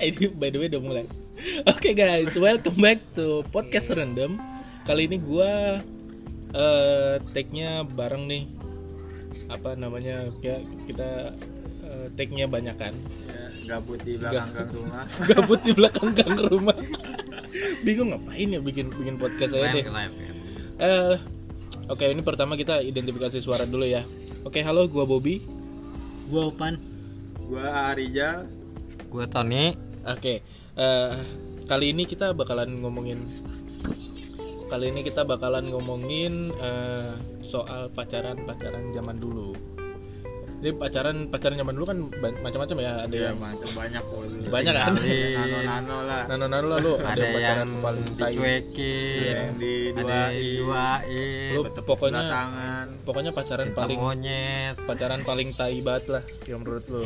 Eh, 0.00 0.12
ini 0.14 0.30
by 0.32 0.48
the 0.48 0.58
way 0.60 0.68
udah 0.72 0.82
mulai. 0.82 1.04
Oke 1.68 1.92
guys, 1.92 2.32
welcome 2.38 2.78
back 2.78 3.02
to 3.18 3.44
podcast 3.52 3.92
random. 3.92 4.40
Kali 4.88 5.10
ini 5.10 5.18
gua 5.20 5.82
eh 6.52 7.14
take-nya 7.36 7.84
bareng 7.84 8.24
nih. 8.28 8.44
Apa 9.52 9.76
namanya? 9.76 10.32
Ya 10.40 10.56
kita 10.88 11.34
eh, 11.84 12.06
take-nya 12.16 12.48
banyak 12.48 12.76
kan. 12.78 12.94
Ya, 13.28 13.76
gabut 13.76 14.00
di 14.00 14.16
belakang 14.16 14.50
gang 14.54 14.70
rumah. 14.72 15.04
Gabut 15.28 15.60
di 15.60 15.72
belakang 15.76 16.10
gang 16.16 16.36
rumah. 16.40 16.78
Bingung 17.84 18.14
ngapain 18.14 18.48
ya 18.48 18.60
bikin 18.62 18.88
bikin 18.96 19.16
podcast 19.20 19.52
aja 19.52 19.68
deh. 19.76 19.84
Eh 20.80 21.16
Oke, 21.90 22.06
ini 22.08 22.22
pertama 22.22 22.54
kita 22.54 22.78
identifikasi 22.78 23.42
suara 23.42 23.66
dulu 23.66 23.82
ya. 23.84 24.06
Oke, 24.46 24.62
halo, 24.62 24.86
gua 24.86 25.02
Bobby. 25.02 25.42
Gua 26.30 26.48
Opan. 26.48 26.78
Gua 27.42 27.90
Arija. 27.92 28.46
Gua 29.12 29.28
Tony. 29.28 29.76
Oke, 30.08 30.40
eh, 30.80 31.12
kali 31.68 31.92
ini 31.92 32.08
kita 32.08 32.32
bakalan 32.32 32.80
ngomongin 32.80 33.20
kali 34.72 34.88
ini 34.88 35.04
kita 35.04 35.28
bakalan 35.28 35.68
ngomongin 35.68 36.48
eh, 36.48 37.12
soal 37.44 37.92
pacaran 37.92 38.40
pacaran 38.48 38.88
zaman 38.96 39.20
dulu. 39.20 39.52
Jadi 40.62 40.78
pacaran 40.78 41.26
pacaran 41.26 41.58
zaman 41.58 41.74
dulu 41.74 41.84
kan 41.84 41.98
macam-macam 42.38 42.76
ya, 42.78 42.92
ada 43.02 43.10
Ya, 43.12 43.22
yang 43.28 43.34
macam 43.36 43.66
banyak 43.68 43.98
kok. 44.00 44.20
Banyak 44.46 44.72
kan? 44.72 44.92
Nano-nano 45.02 45.96
lah. 46.00 46.22
nano 46.24 46.44
nano 46.46 46.66
lah 46.70 46.78
lu, 46.78 46.92
ada, 46.94 47.10
Ada 47.10 47.18
yang 47.18 47.34
pacaran 47.34 47.58
yang 47.58 47.72
paling 47.82 48.06
tai. 48.06 48.30
dicuekin, 48.30 49.24
Yang 49.26 49.50
di 49.58 49.72
ada 49.90 50.18
diduain, 50.30 51.50
Lu 51.50 51.60
pokoknya 51.82 52.22
Belakangan. 52.22 52.86
pokoknya 53.02 53.30
pacaran 53.32 53.66
cinta 53.66 53.78
paling 53.82 53.98
monyet. 53.98 54.74
pacaran 54.80 55.20
paling 55.22 55.48
tai 55.52 55.78
banget 55.80 56.04
lah 56.08 56.22
yang 56.46 56.58
menurut 56.62 56.84
lu. 56.86 57.02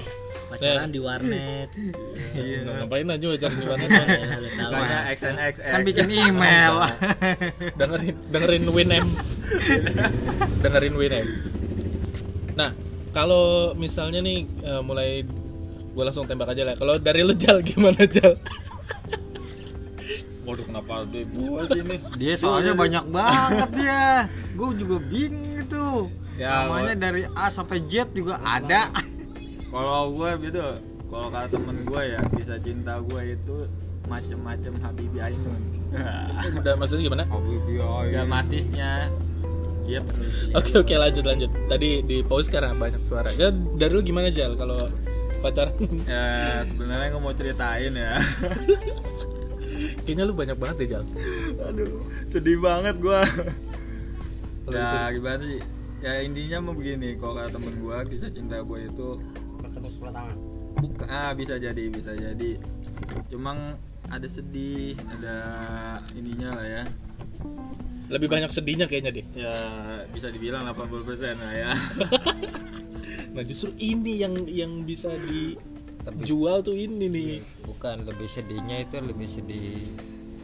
pacaran 0.46 0.88
di 0.88 1.00
warnet 1.00 1.68
Iya. 2.36 2.58
Ngapain 2.76 3.08
aja 3.08 3.26
pacaran 3.26 3.56
di 3.56 3.64
ya 3.64 4.36
lu 4.36 4.48
tahu 4.52 4.70
Banyak 4.70 5.02
XNX. 5.16 5.52
Kan 5.64 5.80
bikin 5.82 6.08
email. 6.10 6.74
dengerin 7.72 8.16
dengerin 8.28 8.64
Winem 8.68 9.06
dengerin 10.60 10.94
Winem 10.94 11.26
nah 12.52 12.70
kalau 13.16 13.72
misalnya 13.72 14.20
nih 14.20 14.44
eh, 14.60 14.82
mulai 14.84 15.24
gue 15.96 16.04
langsung 16.04 16.28
tembak 16.28 16.52
aja 16.52 16.68
lah 16.68 16.74
kalau 16.76 17.00
dari 17.00 17.24
lu 17.24 17.32
Jal 17.32 17.64
gimana 17.64 18.04
Jal 18.04 18.36
Waduh, 20.46 20.62
kenapa 20.62 21.02
ada 21.02 21.20
gua 21.34 21.66
sih 21.66 21.82
nih? 21.82 21.98
dia 22.22 22.38
soalnya 22.38 22.70
banyak 22.78 23.02
banget 23.10 23.70
dia. 23.82 24.30
Gua 24.54 24.70
juga 24.78 25.02
bingung 25.02 25.58
itu. 25.58 26.06
Ya, 26.38 26.70
Namanya 26.70 26.94
dari 26.94 27.26
A 27.34 27.50
sampai 27.50 27.82
Z 27.82 28.14
juga 28.14 28.38
ada. 28.46 28.94
Kalau 29.74 30.14
gua 30.14 30.38
beda. 30.38 30.78
Kalau 31.10 31.34
kata 31.34 31.50
temen 31.50 31.82
gua 31.82 32.06
ya, 32.06 32.22
bisa 32.30 32.62
cinta 32.62 33.02
gua 33.10 33.26
itu 33.26 33.66
macem-macem 34.06 34.78
Habibie 34.78 35.18
Ainun. 35.18 35.62
udah 36.62 36.74
maksudnya 36.78 37.10
gimana 37.10 37.24
Dramatisnya. 38.06 39.10
Yep. 39.86 40.04
oke 40.58 40.72
oke 40.82 40.94
lanjut 40.98 41.24
lanjut 41.24 41.50
tadi 41.70 42.02
di 42.02 42.26
pause 42.26 42.50
karena 42.50 42.74
banyak 42.74 43.02
suara 43.06 43.30
ya 43.34 43.54
dari 43.54 43.92
lu 43.94 44.02
gimana 44.02 44.34
Jal 44.34 44.58
kalau 44.58 44.90
pacaran 45.40 45.74
Ya, 46.10 46.66
sebenarnya 46.66 47.14
gua 47.14 47.22
mau 47.22 47.34
ceritain 47.36 47.94
ya. 47.94 48.18
kayaknya 50.04 50.24
lu 50.26 50.34
banyak 50.34 50.56
banget 50.58 50.76
deh 50.82 50.88
Jal 50.90 51.04
Aduh, 51.70 52.02
sedih 52.26 52.58
banget 52.58 52.98
gua. 52.98 53.22
Kalau 54.66 54.74
ya 54.74 55.14
gimana 55.14 55.42
sih? 55.46 55.62
Ya 56.02 56.12
intinya 56.26 56.58
mau 56.60 56.74
begini, 56.74 57.14
kalau 57.16 57.38
kata 57.38 57.54
temen 57.54 57.78
gua 57.80 58.02
kisah 58.02 58.30
cinta 58.34 58.60
gua 58.66 58.82
itu 58.82 59.22
bukan 60.76 61.06
ah 61.08 61.32
bisa 61.32 61.56
jadi 61.56 61.88
bisa 61.88 62.12
jadi. 62.12 62.58
Cuma 63.30 63.78
ada 64.10 64.28
sedih, 64.28 64.98
ada 64.98 65.36
ininya 66.14 66.52
lah 66.52 66.66
ya. 66.66 66.84
Lebih 68.06 68.28
banyak 68.30 68.50
sedihnya 68.54 68.86
kayaknya 68.86 69.22
deh 69.22 69.26
Ya 69.34 69.54
bisa 70.14 70.30
dibilang 70.30 70.62
80% 70.70 71.42
lah 71.42 71.52
ya. 71.54 71.72
nah 73.34 73.42
justru 73.44 73.74
ini 73.76 74.22
yang 74.22 74.34
yang 74.48 74.72
bisa 74.86 75.12
dijual 75.18 76.62
tuh 76.62 76.72
ini 76.72 77.10
nih 77.10 77.32
Bukan 77.66 78.06
lebih 78.06 78.30
sedihnya 78.30 78.86
itu 78.86 78.96
lebih 79.02 79.28
sedih 79.28 79.76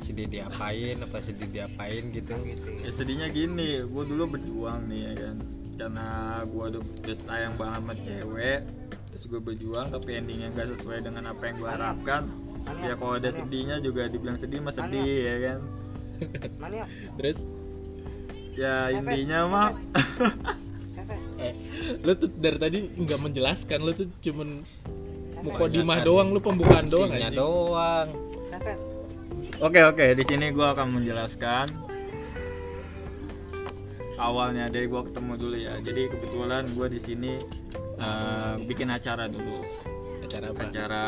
sedih 0.03 0.27
diapain 0.29 0.99
apa 1.01 1.23
sedih 1.23 1.49
diapain 1.49 2.05
gitu 2.11 2.35
ya 2.83 2.91
sedihnya 2.91 3.31
gini, 3.31 3.87
gua 3.87 4.05
dulu 4.05 4.37
berjuang 4.37 4.91
nih 4.91 5.01
ya 5.09 5.13
kan. 5.15 5.37
Karena 5.79 6.09
gua 6.53 6.65
udah 6.69 7.17
sayang 7.17 7.55
banget 7.57 7.81
sama 7.81 7.95
cewek, 7.97 8.61
terus 9.09 9.25
gue 9.31 9.41
berjuang 9.41 9.87
tapi 9.89 10.21
endingnya 10.21 10.53
nggak 10.53 10.69
sesuai 10.77 11.07
dengan 11.07 11.33
apa 11.33 11.43
yang 11.49 11.57
gua 11.63 11.71
harapkan. 11.79 12.23
Ya 12.83 12.95
kalau 12.95 13.15
ada 13.19 13.31
sedihnya 13.33 13.81
juga 13.83 14.07
dibilang 14.07 14.37
sedih 14.37 14.61
mah 14.61 14.75
sedih 14.75 15.17
ya 15.23 15.37
kan. 15.49 15.59
Terus? 17.19 17.39
Ya 18.53 18.93
intinya 18.93 19.41
mah. 19.49 19.71
Eh 21.41 21.55
lu 22.07 22.13
tuh 22.15 22.31
dari 22.39 22.59
tadi 22.61 22.79
nggak 22.95 23.21
menjelaskan 23.21 23.79
lu 23.83 23.93
tuh 23.97 24.07
cuman 24.23 24.63
mukodimah 25.43 25.99
doang 26.07 26.31
lu 26.31 26.39
pembukaan 26.39 26.87
doang 26.87 27.11
aja 27.11 27.35
doang. 27.35 28.07
Oke 29.59 29.81
oke 29.83 30.07
di 30.15 30.25
sini 30.27 30.55
gua 30.55 30.75
akan 30.75 31.03
menjelaskan. 31.03 31.67
Awalnya 34.23 34.71
dari 34.71 34.87
gua 34.87 35.03
ketemu 35.03 35.33
dulu 35.35 35.57
ya. 35.59 35.75
Jadi 35.83 36.07
kebetulan 36.15 36.71
gua 36.79 36.87
di 36.87 37.01
sini 37.03 37.43
eh, 37.99 38.55
bikin 38.63 38.87
acara 38.95 39.27
dulu, 39.27 39.59
acara 40.33 40.47
apa 40.49 40.63
acara 40.65 41.05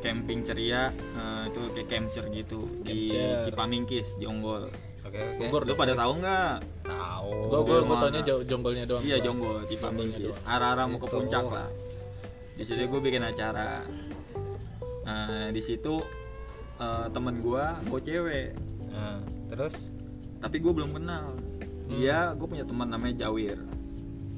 camping 0.00 0.40
ceria 0.40 0.82
eh, 0.90 1.42
itu 1.46 1.60
kayak 1.70 1.88
camper 1.88 2.24
gitu 2.30 2.60
di 2.80 2.98
Camper. 3.10 3.44
Cipamingkis 3.46 4.08
di 4.14 4.24
Onggol. 4.24 4.72
oke 5.00 5.18
oke 5.18 5.36
Bogor 5.38 5.62
Lu 5.64 5.74
pada 5.74 5.92
tahu 5.92 6.12
nggak? 6.16 6.54
tahu 6.82 7.28
gua 7.46 7.60
gua 7.60 7.78
Di 8.10 8.20
jo- 8.22 8.42
jonggolnya 8.42 8.84
doang 8.84 9.02
Iya 9.02 9.16
Jonggol 9.20 9.62
Cipamingkis. 9.66 10.34
Arah-arah 10.42 10.84
mau 10.86 10.96
ke 10.96 11.04
Itu. 11.04 11.14
puncak 11.14 11.44
lah. 11.46 11.68
Di 12.54 12.62
situ 12.62 12.82
gue 12.82 13.00
bikin 13.02 13.20
acara. 13.20 13.82
Nah 15.04 15.50
di 15.50 15.60
situ 15.60 16.00
eh, 16.76 17.06
temen 17.08 17.38
gua 17.38 17.76
bawa 17.82 18.00
cewek. 18.00 18.56
nah, 18.88 19.18
terus 19.46 19.74
tapi 20.38 20.56
gue 20.56 20.72
belum 20.72 20.92
kenal 20.92 21.34
dia 21.86 22.30
gue 22.32 22.46
punya 22.46 22.62
teman 22.62 22.86
namanya 22.86 23.22
Jawir 23.22 23.58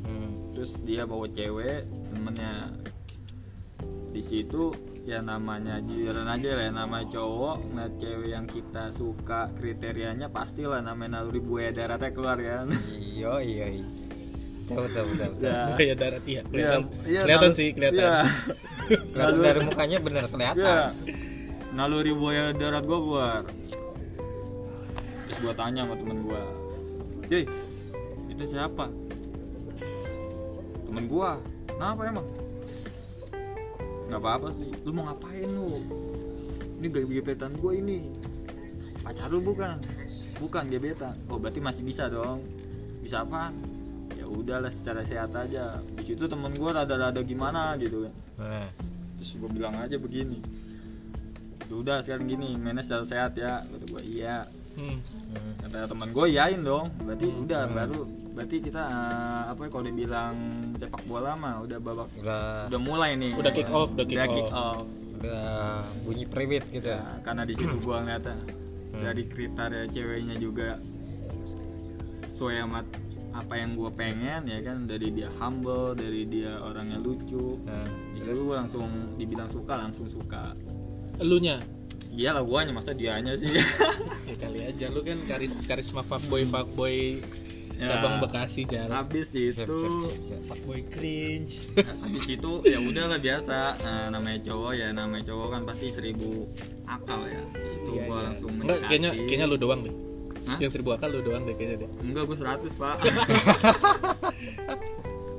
Hmm. 0.00 0.52
terus 0.52 0.78
dia 0.80 1.02
bawa 1.02 1.26
cewek 1.26 1.82
temennya 2.08 2.70
di 4.16 4.24
situ 4.24 4.72
ya 5.04 5.20
namanya 5.20 5.76
jujuran 5.78 6.24
aja 6.24 6.56
lah 6.56 6.64
ya, 6.64 6.72
nama 6.72 7.04
cowok 7.04 7.56
ngeliat 7.68 7.92
cewek 8.00 8.28
yang 8.32 8.46
kita 8.48 8.88
suka 8.90 9.52
kriterianya 9.54 10.32
pastilah 10.32 10.80
namanya 10.80 11.20
naluri 11.20 11.38
buaya 11.38 11.68
daratnya 11.68 12.10
keluar 12.10 12.40
kan 12.40 12.72
iyo 12.96 13.36
iyo 13.38 13.66
iyo. 13.76 13.86
tahu 14.66 14.88
tahu 14.88 15.10
tahu 15.14 15.32
ya 15.38 15.68
Buaya 15.70 15.94
darat 15.94 16.24
iya 16.24 16.40
kelihatan 16.42 16.82
iya, 17.04 17.20
kelihatan 17.22 17.50
nal- 17.52 17.58
sih 17.60 17.68
kelihatan 17.70 18.00
iya. 18.00 18.14
Kelihatan 18.88 19.36
dari 19.38 19.60
mukanya 19.62 19.98
bener 20.00 20.24
kelihatan 20.26 20.64
Iya. 20.64 20.76
naluri 21.70 22.12
buaya 22.16 22.42
darat 22.50 22.82
gue 22.82 22.98
keluar 22.98 23.42
terus 25.28 25.38
gue 25.38 25.54
tanya 25.54 25.84
sama 25.84 25.94
temen 25.94 26.18
gue 26.24 26.42
Cuy, 27.26 27.42
itu 28.30 28.44
siapa? 28.48 28.86
Temen 30.82 31.04
gue 31.04 31.30
Kenapa 31.68 32.00
emang? 32.06 32.26
Gak 34.06 34.20
apa-apa 34.22 34.48
sih. 34.54 34.70
Lu 34.86 34.90
mau 34.94 35.10
ngapain 35.10 35.48
lu? 35.50 35.82
Ini 36.78 36.86
gak 36.92 37.04
gebetan 37.10 37.52
gue 37.58 37.72
ini. 37.78 37.98
Pacar 39.02 39.30
lu 39.30 39.42
bukan? 39.42 39.82
Bukan 40.38 40.64
gebetan. 40.70 41.16
Oh 41.26 41.38
berarti 41.40 41.58
masih 41.58 41.82
bisa 41.82 42.06
dong. 42.06 42.42
Bisa 43.02 43.26
apa? 43.26 43.50
Ya 44.14 44.26
udahlah 44.26 44.70
secara 44.70 45.02
sehat 45.02 45.34
aja. 45.34 45.80
Di 45.98 46.02
situ 46.02 46.26
temen 46.30 46.54
gue 46.54 46.70
rada-rada 46.70 47.20
gimana 47.22 47.74
gitu. 47.78 48.06
Kan 48.38 48.70
terus 49.16 49.32
gue 49.40 49.48
bilang 49.48 49.74
aja 49.80 49.96
begini. 49.96 50.38
"Ya 51.66 51.74
udah 51.74 51.96
sekarang 52.04 52.28
gini 52.28 52.54
mainnya 52.54 52.84
secara 52.84 53.04
sehat 53.08 53.32
ya. 53.34 53.64
Kata 53.64 53.84
gue 53.88 54.02
iya. 54.04 54.44
Hmm. 54.76 55.00
Hmm. 55.38 55.54
kata 55.66 55.78
teman 55.92 56.08
gue 56.12 56.26
iyain 56.32 56.60
dong. 56.60 56.86
Berarti 57.04 57.26
udah 57.30 57.62
baru 57.70 58.00
berarti 58.36 58.56
kita 58.60 58.82
eh, 58.84 59.42
apa 59.52 59.60
ya 59.64 59.68
kalau 59.72 59.84
dibilang 59.88 60.34
sepak 60.76 61.02
bola 61.08 61.32
mah 61.36 61.64
udah 61.64 61.78
babak 61.80 62.08
udah. 62.20 62.68
udah 62.68 62.80
mulai 62.80 63.16
nih. 63.16 63.32
Udah 63.36 63.52
kick 63.52 63.70
off, 63.72 63.92
udah 63.96 64.06
kick 64.06 64.20
kick 64.20 64.50
off. 64.52 64.82
off. 64.82 64.86
udah 65.16 65.80
bunyi 66.04 66.28
priwit 66.28 66.68
gitu 66.68 66.92
Ya, 66.92 67.00
karena 67.24 67.48
di 67.48 67.56
situ 67.56 67.72
gue 67.80 67.96
ngeliatnya 67.96 68.36
Hmm. 68.96 69.02
dari 69.04 69.22
kriteria 69.28 69.84
ceweknya 69.92 70.36
juga 70.40 70.80
sesuai 72.32 72.64
amat 72.64 72.86
apa 73.36 73.54
yang 73.60 73.76
gue 73.76 73.90
pengen 73.92 74.48
ya 74.48 74.58
kan? 74.64 74.88
Dari 74.88 75.12
dia 75.12 75.28
humble 75.36 75.92
dari 75.92 76.24
dia 76.24 76.56
orangnya 76.64 76.96
lucu. 76.96 77.60
Nah, 77.68 77.84
di 78.16 78.24
situ 78.24 78.40
gue 78.48 78.56
langsung 78.56 78.88
dibilang 79.20 79.50
suka 79.52 79.74
langsung 79.76 80.08
suka. 80.08 80.56
Elunya 81.20 81.60
iyalah 82.10 82.42
guanya 82.42 82.72
masa 82.72 82.92
dianya 82.92 83.34
sih 83.34 83.48
ya 84.28 84.34
kali 84.36 84.58
aja 84.62 84.84
lu 84.88 85.00
kan 85.00 85.16
karis 85.24 85.52
karisma 85.64 86.02
fuckboy 86.02 86.44
fuckboy 86.44 87.20
Ya. 87.76 87.92
cabang 87.92 88.24
Bekasi 88.24 88.64
jalan 88.64 88.88
habis 88.88 89.36
itu 89.36 89.52
siap, 89.52 89.76
siap. 90.24 90.40
Fuckboy 90.48 90.80
cringe. 90.88 91.76
habis 92.00 92.24
itu 92.24 92.50
ya 92.64 92.80
udahlah 92.80 93.20
biasa 93.20 93.76
Nah, 93.84 94.08
namanya 94.08 94.40
cowok 94.42 94.72
ya 94.72 94.88
namanya 94.96 95.28
cowok 95.28 95.46
kan 95.52 95.60
pasti 95.68 95.92
seribu 95.92 96.48
akal 96.88 97.20
ya 97.28 97.36
di 97.52 97.68
situ 97.68 97.90
Iya, 97.92 98.02
gua 98.08 98.16
iya. 98.16 98.24
langsung 98.32 98.50
Enggak, 98.56 98.78
kayaknya 98.80 99.10
kayaknya 99.28 99.44
lu 99.44 99.56
doang 99.60 99.80
deh 99.84 99.92
Hah? 100.48 100.56
yang 100.56 100.72
seribu 100.72 100.90
akal 100.96 101.08
lu 101.12 101.20
doang 101.20 101.44
deh 101.44 101.52
kayaknya 101.52 101.76
deh 101.84 101.90
enggak 102.00 102.24
gua 102.24 102.36
100 102.40 102.80
pak 102.80 102.96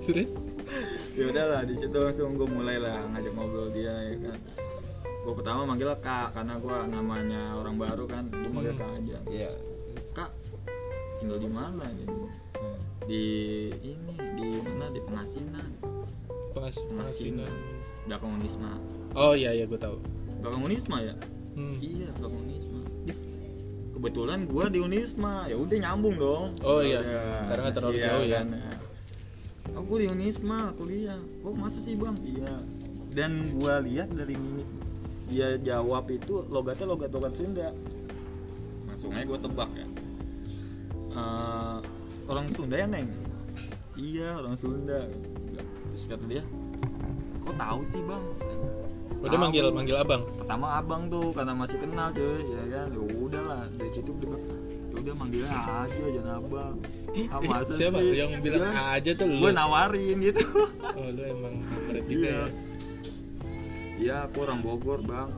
serius 0.06 0.30
ya 1.18 1.24
udahlah 1.26 1.62
di 1.66 1.74
situ 1.74 1.98
langsung 1.98 2.38
gue 2.38 2.46
mulai 2.48 2.78
lah 2.78 3.02
ngajak 3.18 3.34
ngobrol 3.34 3.74
dia 3.74 3.90
ya 3.90 4.16
kan 4.22 4.38
gue 5.28 5.36
pertama 5.36 5.68
manggil 5.68 5.92
kak 6.00 6.32
karena 6.32 6.56
gue 6.56 6.76
namanya 6.88 7.42
orang 7.54 7.76
baru 7.76 8.08
kan 8.08 8.24
gue 8.26 8.48
manggil 8.48 8.72
Hmm. 8.72 8.80
kak 8.80 8.92
aja. 8.96 9.18
Iya. 9.28 9.52
kak 10.16 10.32
tinggal 11.20 11.36
di 11.36 11.50
mana 11.52 11.84
gitu 11.94 12.16
Hmm. 12.56 12.80
di 13.04 13.24
ini 13.84 14.14
di 14.34 14.48
mana? 14.64 14.88
Di 14.88 15.02
pengasinan. 15.04 15.70
Pas 16.54 16.72
pengasinan. 16.74 17.52
Belakang 18.08 18.32
unisma. 18.34 18.72
Oh 19.14 19.36
iya 19.36 19.52
iya 19.52 19.68
gue 19.68 19.76
tahu. 19.76 20.00
Belakang 20.40 20.64
unisma 20.64 20.98
ya? 21.04 21.16
Hmm. 21.54 21.76
iya 21.78 22.08
belakang 22.16 22.40
unisma. 22.40 22.82
Ih, 23.06 23.18
kebetulan 23.94 24.40
gue 24.48 24.66
di 24.72 24.80
unisma. 24.80 25.34
Ya 25.46 25.60
udah 25.60 25.78
nyambung 25.78 26.16
dong. 26.16 26.56
Oh 26.64 26.80
iya, 26.80 27.04
Ya, 27.04 27.22
karena 27.52 27.62
nggak 27.68 27.76
terlalu 27.76 27.96
iya 27.96 28.06
jauh 28.08 28.24
ya. 28.24 28.38
kan, 28.38 28.48
oh 29.76 29.84
gue 29.84 29.98
di 30.00 30.08
unisma 30.08 30.72
kuliah. 30.74 31.20
Oh 31.44 31.52
masa 31.52 31.84
sih 31.84 31.94
bang? 31.94 32.16
Iya. 32.24 32.54
Dan 33.12 33.32
gue 33.52 33.74
lihat 33.92 34.08
dari 34.10 34.34
mimik 34.34 34.70
dia 35.28 35.60
jawab 35.60 36.08
itu 36.08 36.44
logatnya 36.48 36.88
logat 36.88 37.12
logat 37.12 37.34
Sunda. 37.36 37.70
Langsung 38.88 39.12
aja 39.12 39.24
gue 39.24 39.40
tebak 39.40 39.70
ya. 39.76 39.88
Eh, 41.12 41.78
orang 42.26 42.46
Sunda 42.54 42.76
ya 42.76 42.88
neng? 42.88 43.08
Iya 43.94 44.40
orang 44.40 44.56
Sunda. 44.56 45.00
Terus 45.90 46.04
kata 46.06 46.26
dia 46.26 46.44
kok 47.42 47.56
tahu 47.56 47.82
sih 47.86 48.02
bang? 48.04 48.24
Udah 49.18 49.34
Tahu. 49.34 49.42
manggil 49.42 49.66
manggil 49.74 49.98
abang? 49.98 50.24
Pertama 50.38 50.68
abang 50.78 51.02
tuh 51.08 51.34
karena 51.34 51.54
masih 51.54 51.78
kenal 51.80 52.14
cuy. 52.14 52.44
Ya 52.46 52.64
kan? 52.70 52.88
Ya 52.94 53.02
udah 53.18 53.42
lah 53.44 53.62
dari 53.74 53.90
situ 53.90 54.12
dia 54.14 54.20
bilang, 54.22 54.44
ya 54.94 54.98
udah 55.02 55.16
manggilnya 55.18 55.50
aja 55.52 56.04
jangan 56.08 56.34
abang. 56.38 56.76
Ah, 57.34 57.42
masa 57.42 57.74
siapa 57.74 57.98
sih? 57.98 58.14
yang 58.14 58.30
bilang 58.46 58.70
Iya. 58.70 58.78
A 58.78 59.02
aja 59.02 59.12
tuh 59.18 59.26
lu? 59.26 59.42
Gue 59.42 59.50
nawarin 59.50 60.18
gitu. 60.22 60.44
Oh 60.86 61.08
lu 61.10 61.22
emang 61.26 61.56
kampret 61.74 62.04
juga 62.06 62.28
iya. 62.30 62.38
ya 62.38 62.46
iya 63.98 64.30
aku 64.30 64.46
orang 64.46 64.62
Bogor 64.62 65.02
bang. 65.04 65.30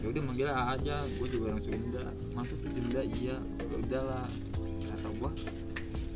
Ya 0.00 0.06
udah 0.08 0.22
manggilnya 0.24 0.54
A 0.56 0.62
aja. 0.74 1.04
Gue 1.20 1.28
juga 1.28 1.52
orang 1.54 1.62
Sunda. 1.62 2.04
Masa 2.32 2.54
sih 2.56 2.72
Sunda? 2.72 3.00
Iya. 3.04 3.36
Ya 3.40 3.76
udah 3.76 4.02
lah 4.08 4.26
kata 4.88 5.08
gue 5.12 5.30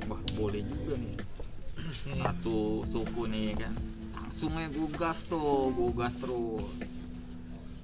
wah 0.08 0.20
boleh 0.36 0.62
juga 0.64 0.94
nih. 0.96 1.16
Hmm. 1.84 2.16
satu 2.20 2.84
suku 2.88 3.22
nih 3.28 3.56
kan. 3.60 3.72
Langsung 4.16 4.56
aja 4.56 4.68
gue 4.72 4.88
gas 4.96 5.20
tuh. 5.28 5.68
Gue 5.72 5.90
gas 5.92 6.14
terus. 6.16 6.68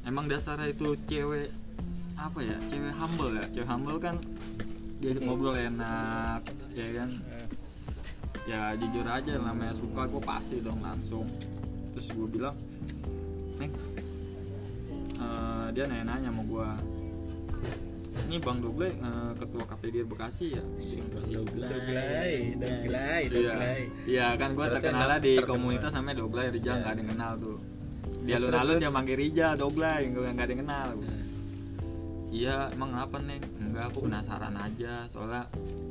Emang 0.09 0.25
dasarnya 0.27 0.73
itu 0.73 0.97
cewek 1.05 1.53
apa 2.17 2.41
ya? 2.41 2.57
Cewek 2.73 2.93
humble 2.97 3.33
ya? 3.37 3.45
Cewek 3.53 3.69
humble 3.69 4.01
kan 4.01 4.17
dia 5.01 5.17
ngobrol 5.17 5.57
enak 5.57 6.45
ya 6.77 6.89
kan? 6.93 7.11
Ya 8.45 8.77
jujur 8.77 9.05
aja 9.09 9.41
namanya 9.41 9.73
suka 9.73 10.09
gue 10.09 10.21
pasti 10.21 10.61
dong 10.61 10.81
langsung. 10.81 11.29
Terus 11.97 12.09
gue 12.13 12.29
bilang 12.29 12.57
dia 15.71 15.85
nanya-nanya 15.85 16.29
sama 16.29 16.43
gue 16.45 16.69
ini 18.21 18.37
bang 18.39 18.59
Doble 18.59 18.87
eh, 18.87 19.33
ketua 19.37 19.65
KPD 19.67 19.97
Bekasi 20.05 20.47
ya 20.53 20.63
doglai, 21.41 22.33
Iya, 22.53 23.27
doglai. 23.29 23.81
iya 24.07 24.27
kan 24.35 24.53
gue 24.53 24.61
Berarti 24.61 24.75
terkenal 24.77 25.09
di 25.19 25.35
terkenal. 25.35 25.49
komunitas 25.49 25.91
namanya 25.93 26.17
Doglay 26.21 26.47
Rijal 26.49 26.63
Iya. 26.71 26.81
nggak 26.81 26.91
ada 26.91 27.01
yang 27.01 27.11
kenal 27.11 27.33
tuh. 27.37 27.59
Dia 28.21 28.37
Terus, 28.37 28.43
alun-alun 28.45 28.69
terus, 28.69 28.81
dia 28.81 28.91
manggil 28.91 29.17
Rijal 29.17 29.53
Doglay 29.57 30.01
gue 30.09 30.27
nggak 30.29 30.47
ada 30.47 30.53
yang 30.53 30.63
kenal. 30.63 30.89
Hmm. 30.93 31.19
Iya 32.31 32.57
emang 32.71 32.91
apa 32.95 33.17
neng? 33.19 33.43
Enggak 33.59 33.85
aku 33.89 33.99
penasaran 34.07 34.55
aja 34.55 34.93
soalnya 35.11 35.43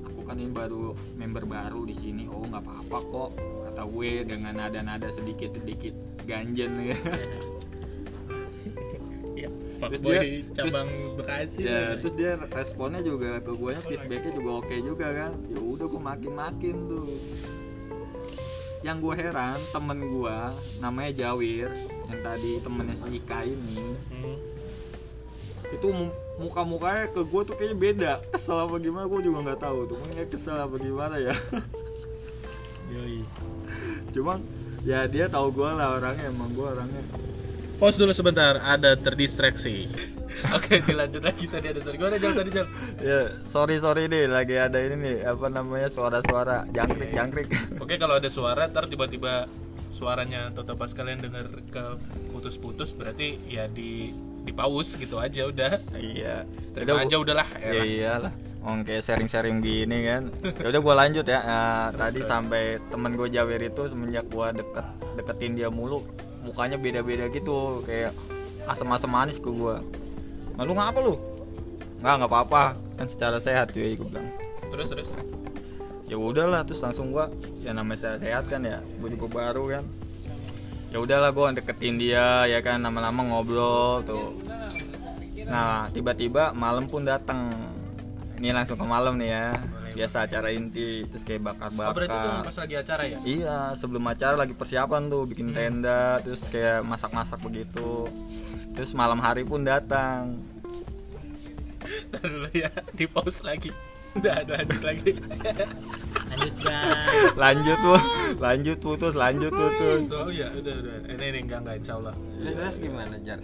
aku 0.01 0.19
kan 0.23 0.35
ini 0.35 0.47
baru 0.49 0.83
member 1.17 1.43
baru 1.43 1.81
di 1.83 1.95
sini. 1.97 2.23
Oh 2.25 2.47
nggak 2.47 2.63
apa-apa 2.63 2.97
kok 3.03 3.29
kata 3.65 3.83
gue 3.85 4.11
dengan 4.23 4.53
nada-nada 4.55 5.07
sedikit 5.09 5.51
sedikit 5.51 5.91
ganjen 6.23 6.71
ya. 6.85 6.97
Terus 9.79 9.91
fuckboy 9.95 10.15
dia- 10.15 10.43
cabang 10.53 10.89
Bekasi. 11.15 11.59
ya 11.61 11.71
lah. 11.71 11.95
terus 11.97 12.13
dia 12.13 12.31
responnya 12.35 13.01
juga 13.01 13.39
ke 13.39 13.51
gue 13.51 13.71
feedbacknya 13.81 14.31
juga 14.33 14.51
oke 14.57 14.75
juga 14.77 15.07
kan. 15.09 15.31
Ya 15.47 15.59
udah 15.59 15.85
gue 15.85 16.01
makin 16.03 16.31
makin 16.33 16.75
tuh. 16.85 17.07
Yang 18.79 18.97
gue 19.01 19.13
heran 19.17 19.59
temen 19.69 19.99
gue 20.01 20.37
namanya 20.77 21.11
Jawir 21.13 21.67
yang 22.05 22.19
tadi 22.19 22.51
temennya 22.57 22.95
si 22.95 23.07
Ika 23.13 23.39
ini 23.43 23.75
Hmm. 24.09 24.35
itu 25.69 25.87
mu- 25.87 26.15
muka-mukanya 26.39 27.05
ke 27.07 27.21
gue 27.21 27.41
tuh 27.43 27.53
kayaknya 27.53 27.77
beda 27.77 28.11
kesel 28.29 28.57
apa 28.57 28.75
gimana 28.77 29.05
gue 29.05 29.21
juga 29.21 29.39
nggak 29.45 29.61
tahu 29.61 29.79
tuh 29.85 29.97
mungkin 29.99 30.25
kesel 30.25 30.57
apa 30.57 30.75
gimana 30.75 31.15
ya 31.19 31.35
Yoi. 32.89 33.21
cuman 34.09 34.41
ya 34.81 35.05
dia 35.05 35.27
tahu 35.27 35.51
gue 35.51 35.69
lah 35.69 35.93
orangnya 35.93 36.25
emang 36.27 36.49
gue 36.49 36.65
orangnya 36.65 37.03
Pause 37.79 37.95
dulu 37.97 38.11
sebentar, 38.11 38.59
ada 38.59 38.91
terdistraksi. 38.93 39.87
Oke, 40.55 40.79
dilanjut 40.79 41.19
lagi 41.19 41.47
tadi 41.47 41.67
ada 41.67 41.79
Gimana 41.81 42.15
jam 42.15 42.31
tadi 42.31 42.47
jam? 42.49 42.63
ya 42.97 43.27
sorry 43.45 43.75
sorry 43.77 44.07
deh 44.07 44.23
lagi 44.25 44.55
ada 44.55 44.79
ini 44.79 44.95
nih 44.95 45.17
apa 45.25 45.47
namanya 45.47 45.87
suara-suara 45.87 46.63
jangkrik 46.69 47.11
jangkrik 47.11 47.47
Oke, 47.83 47.95
kalau 47.95 48.15
ada 48.15 48.27
suara, 48.27 48.67
ntar 48.67 48.87
tiba-tiba 48.87 49.51
suaranya 49.91 50.47
atau 50.49 50.75
pas 50.75 50.87
kalian 50.89 51.19
denger 51.19 51.43
ke 51.67 51.83
putus-putus 52.31 52.91
berarti 52.93 53.35
ya 53.45 53.67
di 53.67 54.15
di 54.39 54.51
pause 54.51 54.95
gitu 54.95 55.19
aja 55.19 55.43
udah. 55.43 55.83
iya 55.93 56.47
Terima 56.71 57.03
aja 57.03 57.15
udahlah. 57.15 57.47
ya 57.57 57.71
elah. 57.73 57.83
iyalah 57.83 58.33
kayak 58.81 59.01
sharing-sharing 59.01 59.59
gini 59.59 60.03
kan 60.05 60.23
ya 60.55 60.67
udah 60.69 60.79
gue 60.79 60.95
lanjut 60.95 61.25
ya 61.25 61.39
Nah, 61.41 61.91
tadi 61.91 62.19
terus. 62.19 62.27
sampai 62.27 62.63
temen 62.85 63.11
gue 63.11 63.27
Jawir 63.27 63.59
itu 63.61 63.87
semenjak 63.87 64.23
gue 64.25 64.47
deket 64.55 64.85
deketin 65.15 65.51
dia 65.53 65.67
mulu 65.67 66.03
mukanya 66.49 66.81
beda-beda 66.81 67.29
gitu 67.29 67.85
kayak 67.85 68.17
asam-asam 68.65 69.13
manis 69.13 69.37
ke 69.37 69.49
gue 69.49 69.77
nah, 70.57 70.65
lu 70.65 70.73
ngapa 70.75 70.99
lu? 70.99 71.15
Nggak 72.03 72.13
nggak 72.19 72.31
apa-apa. 72.31 72.63
Kan 72.99 73.07
secara 73.07 73.37
sehat 73.39 73.71
cuy 73.71 73.95
gue 73.95 74.07
bilang. 74.07 74.27
Terus 74.67 74.89
terus. 74.91 75.09
ya 76.09 76.17
udahlah 76.17 76.65
terus 76.65 76.81
langsung 76.81 77.13
gua 77.13 77.29
ya 77.61 77.69
namanya 77.69 78.01
secara 78.01 78.18
sehat 78.18 78.49
kan 78.49 78.65
ya 78.65 78.81
gue 78.81 79.09
juga 79.13 79.29
baru 79.29 79.63
kan. 79.77 79.83
Ya 80.89 80.97
udahlah 80.97 81.29
gua 81.29 81.53
deketin 81.53 82.01
dia 82.01 82.49
ya 82.49 82.59
kan 82.65 82.81
lama-lama 82.81 83.21
ngobrol 83.23 84.01
tuh. 84.03 84.33
Nah 85.45 85.87
tiba-tiba 85.94 86.51
malam 86.57 86.89
pun 86.89 87.06
datang 87.06 87.53
ini 88.41 88.49
langsung 88.49 88.81
ke 88.81 88.85
malam 88.89 89.21
nih 89.21 89.29
ya 89.29 89.45
biasa 89.95 90.17
acara 90.25 90.47
inti 90.53 91.03
terus 91.07 91.23
kayak 91.25 91.41
Oh, 91.49 91.93
berarti 91.95 92.13
itu 92.13 92.29
pas 92.45 92.55
lagi 92.59 92.75
acara 92.77 93.03
ya? 93.07 93.19
iya 93.25 93.57
sebelum 93.75 94.03
acara 94.05 94.35
lagi 94.37 94.53
persiapan 94.53 95.09
tuh 95.09 95.23
bikin 95.25 95.51
tenda 95.55 96.19
terus 96.21 96.45
kayak 96.47 96.85
masak-masak 96.85 97.39
begitu 97.41 98.05
terus 98.73 98.91
malam 98.93 99.19
hari 99.19 99.43
pun 99.43 99.65
datang 99.65 100.39
dulu 102.21 102.49
ya, 102.53 102.69
di 102.93 103.05
pause 103.09 103.41
lagi. 103.41 103.71
Udah, 104.17 104.41
ada 104.41 104.61
lanjut 104.61 104.81
lagi. 104.81 105.11
Lanjut 106.29 106.55
guys. 106.61 107.33
lanjut 107.37 107.77
tuh 107.81 107.99
lanjut 108.37 108.77
putus 108.81 109.13
lanjut 109.17 109.49
putus 109.53 110.01
Oh 110.09 110.29
iya, 110.29 110.49
udah 110.53 110.73
udah. 110.81 110.93
Ini 111.09 111.25
ini 111.33 111.39
enggak 111.45 111.59
enggak 111.65 111.75
insya 111.81 111.93
Allah. 111.97 112.13
Terus 112.37 112.53
terus 112.57 112.77
gimana 112.81 113.15
jar 113.21 113.39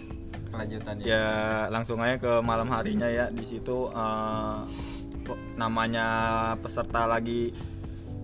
kelanjutannya? 0.46 1.04
ya 1.04 1.26
langsung 1.68 1.98
aja 2.00 2.16
ke 2.16 2.32
malam 2.40 2.70
harinya 2.70 3.08
ya 3.10 3.26
di 3.28 3.44
situ 3.44 3.90
kok 3.90 4.66
namanya 5.56 6.06
peserta 6.62 7.08
lagi 7.08 7.50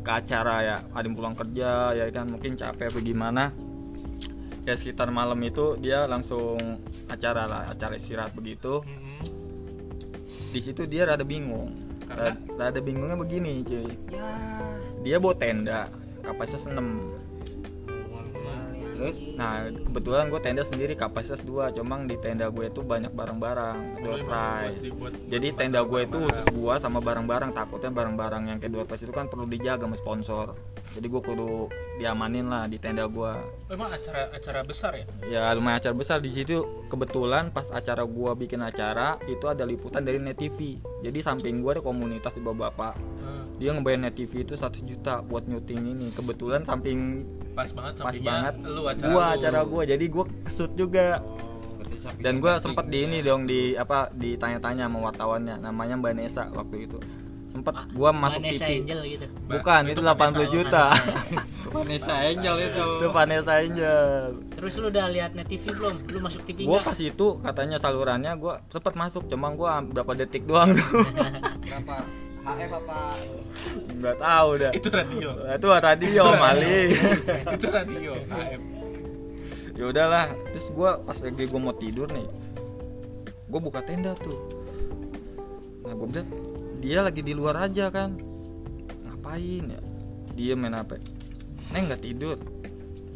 ke 0.03 0.11
acara 0.11 0.55
ya 0.63 0.77
ada 0.93 1.03
yang 1.03 1.15
pulang 1.15 1.35
kerja 1.35 1.95
ya 1.95 2.07
kan 2.11 2.31
mungkin 2.31 2.55
capek 2.55 2.91
apa 2.91 3.01
gimana 3.01 3.45
ya 4.63 4.75
sekitar 4.75 5.11
malam 5.11 5.39
itu 5.43 5.75
dia 5.79 6.07
langsung 6.07 6.79
acara 7.11 7.47
lah 7.51 7.63
acara 7.67 7.99
istirahat 7.99 8.35
begitu 8.35 8.83
Mm-mm. 8.83 9.19
di 10.55 10.61
situ 10.63 10.87
dia 10.87 11.07
rada 11.07 11.23
bingung 11.27 11.71
Karena? 12.07 12.35
Rada, 12.35 12.71
rada 12.71 12.81
bingungnya 12.83 13.17
begini 13.17 13.63
cuy 13.67 13.87
Ya. 14.11 14.31
dia 15.03 15.17
bawa 15.19 15.35
tenda 15.35 15.91
kapasitas 16.23 16.67
6 16.71 16.79
terus 19.03 19.19
Nah 19.35 19.67
kebetulan 19.69 20.31
gue 20.31 20.41
tenda 20.41 20.63
sendiri 20.63 20.95
kapasitas 20.95 21.43
dua, 21.43 21.75
Cuma 21.75 21.99
di 22.07 22.15
tenda 22.23 22.47
gue 22.47 22.71
itu 22.71 22.81
banyak 22.87 23.11
barang-barang 23.11 23.99
door 24.07 24.23
Oh, 24.23 24.29
prize. 24.29 24.79
Jadi 25.27 25.47
buat 25.51 25.59
tenda 25.59 25.81
gue 25.83 26.01
itu 26.07 26.17
khusus 26.21 26.47
gua 26.55 26.79
sama 26.79 27.03
barang-barang 27.03 27.51
takutnya 27.57 27.91
barang-barang 27.91 28.43
yang 28.47 28.59
kayak 28.63 28.73
door 28.73 28.87
prize 28.87 29.03
itu 29.03 29.11
kan 29.11 29.27
perlu 29.27 29.51
dijaga 29.51 29.89
sama 29.91 29.97
sponsor. 29.99 30.47
Jadi 30.93 31.07
gue 31.09 31.23
kudu 31.25 31.73
diamanin 31.97 32.53
lah 32.53 32.69
di 32.69 32.77
tenda 32.77 33.09
gua. 33.09 33.41
Emang 33.73 33.89
acara 33.89 34.29
acara 34.29 34.61
besar 34.61 34.93
ya? 34.95 35.05
Ya 35.25 35.43
lumayan 35.57 35.81
acara 35.81 35.97
besar 35.97 36.21
di 36.21 36.31
situ. 36.31 36.63
Kebetulan 36.93 37.49
pas 37.49 37.73
acara 37.73 38.05
gua 38.05 38.37
bikin 38.37 38.61
acara 38.61 39.17
itu 39.25 39.49
ada 39.49 39.65
liputan 39.65 40.05
dari 40.05 40.21
Net 40.21 40.37
TV. 40.37 40.77
Jadi 41.01 41.19
samping 41.25 41.65
gua 41.65 41.81
ada 41.81 41.83
komunitas 41.83 42.37
di 42.37 42.45
bapak-bapak. 42.45 42.95
Hmm, 43.01 43.42
Dia 43.63 43.71
ngebayar 43.79 43.99
Net 44.03 44.19
TV 44.19 44.43
itu 44.43 44.59
satu 44.59 44.83
juta 44.83 45.23
buat 45.23 45.47
nyuting 45.47 45.95
ini. 45.95 46.11
Kebetulan 46.11 46.67
samping 46.67 47.23
pas 47.55 47.71
banget 47.71 48.03
pas 48.03 48.19
banget 48.19 48.55
lu 48.67 48.83
acara 48.91 49.07
gua 49.07 49.23
lu. 49.23 49.35
acara 49.39 49.61
gua. 49.63 49.83
Jadi 49.87 50.05
gua 50.11 50.25
kesut 50.43 50.75
juga. 50.75 51.23
samping 52.03 52.27
Dan 52.27 52.43
gua 52.43 52.59
sempat 52.59 52.91
di 52.91 52.99
ya. 52.99 53.07
ini 53.07 53.19
dong 53.23 53.47
di 53.47 53.79
apa 53.79 54.11
ditanya-tanya 54.11 54.91
sama 54.91 54.99
wartawannya. 55.07 55.63
Namanya 55.63 55.95
Mbak 55.95 56.13
Nesa 56.19 56.51
waktu 56.51 56.91
itu. 56.91 56.99
Sempat 57.55 57.87
gua 57.95 58.11
masuk 58.11 58.43
Vanessa 58.43 58.67
TV. 58.67 58.83
Angel 58.83 59.01
gitu 59.07 59.27
Bukan, 59.47 59.83
Itu 59.87 59.93
itu, 59.95 60.03
Vanessa 60.03 60.43
80 60.43 60.57
juta. 60.59 60.85
Vanessa 61.73 62.15
Angel 62.19 62.57
itu 62.67 62.83
itu 62.99 63.07
Vanessa 63.15 63.53
Angel. 63.63 64.03
terus 64.53 64.73
lu 64.77 64.87
udah 64.93 65.07
lihat 65.09 65.33
net 65.33 65.49
TV 65.49 65.73
belum 65.73 65.95
lu 66.11 66.19
masuk 66.21 66.43
TV 66.45 66.67
Gua 66.67 66.83
pas 66.83 66.99
itu 66.99 67.39
katanya 67.39 67.79
salurannya 67.79 68.35
gua 68.37 68.59
sempat 68.75 68.99
masuk, 68.99 69.31
cuma 69.31 69.55
gua 69.55 69.79
berapa 69.87 70.13
detik 70.19 70.51
doang 70.51 70.75
tuh. 70.75 71.07
berapa 71.65 72.22
HF 72.43 72.73
apa 72.75 73.01
Nggak 73.93 74.17
tahu 74.19 74.49
dah. 74.57 74.73
Itu 74.73 74.89
radio. 74.91 75.29
Itu 75.47 75.67
radio 75.71 76.23
maling. 76.35 76.89
itu 77.49 77.67
radio 77.69 78.13
AM. 78.29 78.63
ya 79.73 79.85
udahlah 79.89 80.27
terus 80.49 80.69
gua 80.71 81.01
pas 81.01 81.17
lagi 81.17 81.47
gua 81.47 81.61
mau 81.63 81.73
tidur 81.73 82.05
nih 82.07 82.29
gua 83.47 83.57
buka 83.59 83.81
tenda 83.81 84.13
tuh 84.15 84.37
nah 85.81 85.97
gua 85.97 86.07
bilang 86.07 86.29
dia 86.79 87.01
lagi 87.01 87.19
di 87.19 87.33
luar 87.33 87.57
aja 87.63 87.89
kan 87.89 88.13
ngapain 89.03 89.65
ya 89.67 89.81
dia 90.31 90.53
main 90.55 90.77
apa 90.77 91.01
neng 91.71 91.89
nggak 91.89 92.05
tidur 92.05 92.37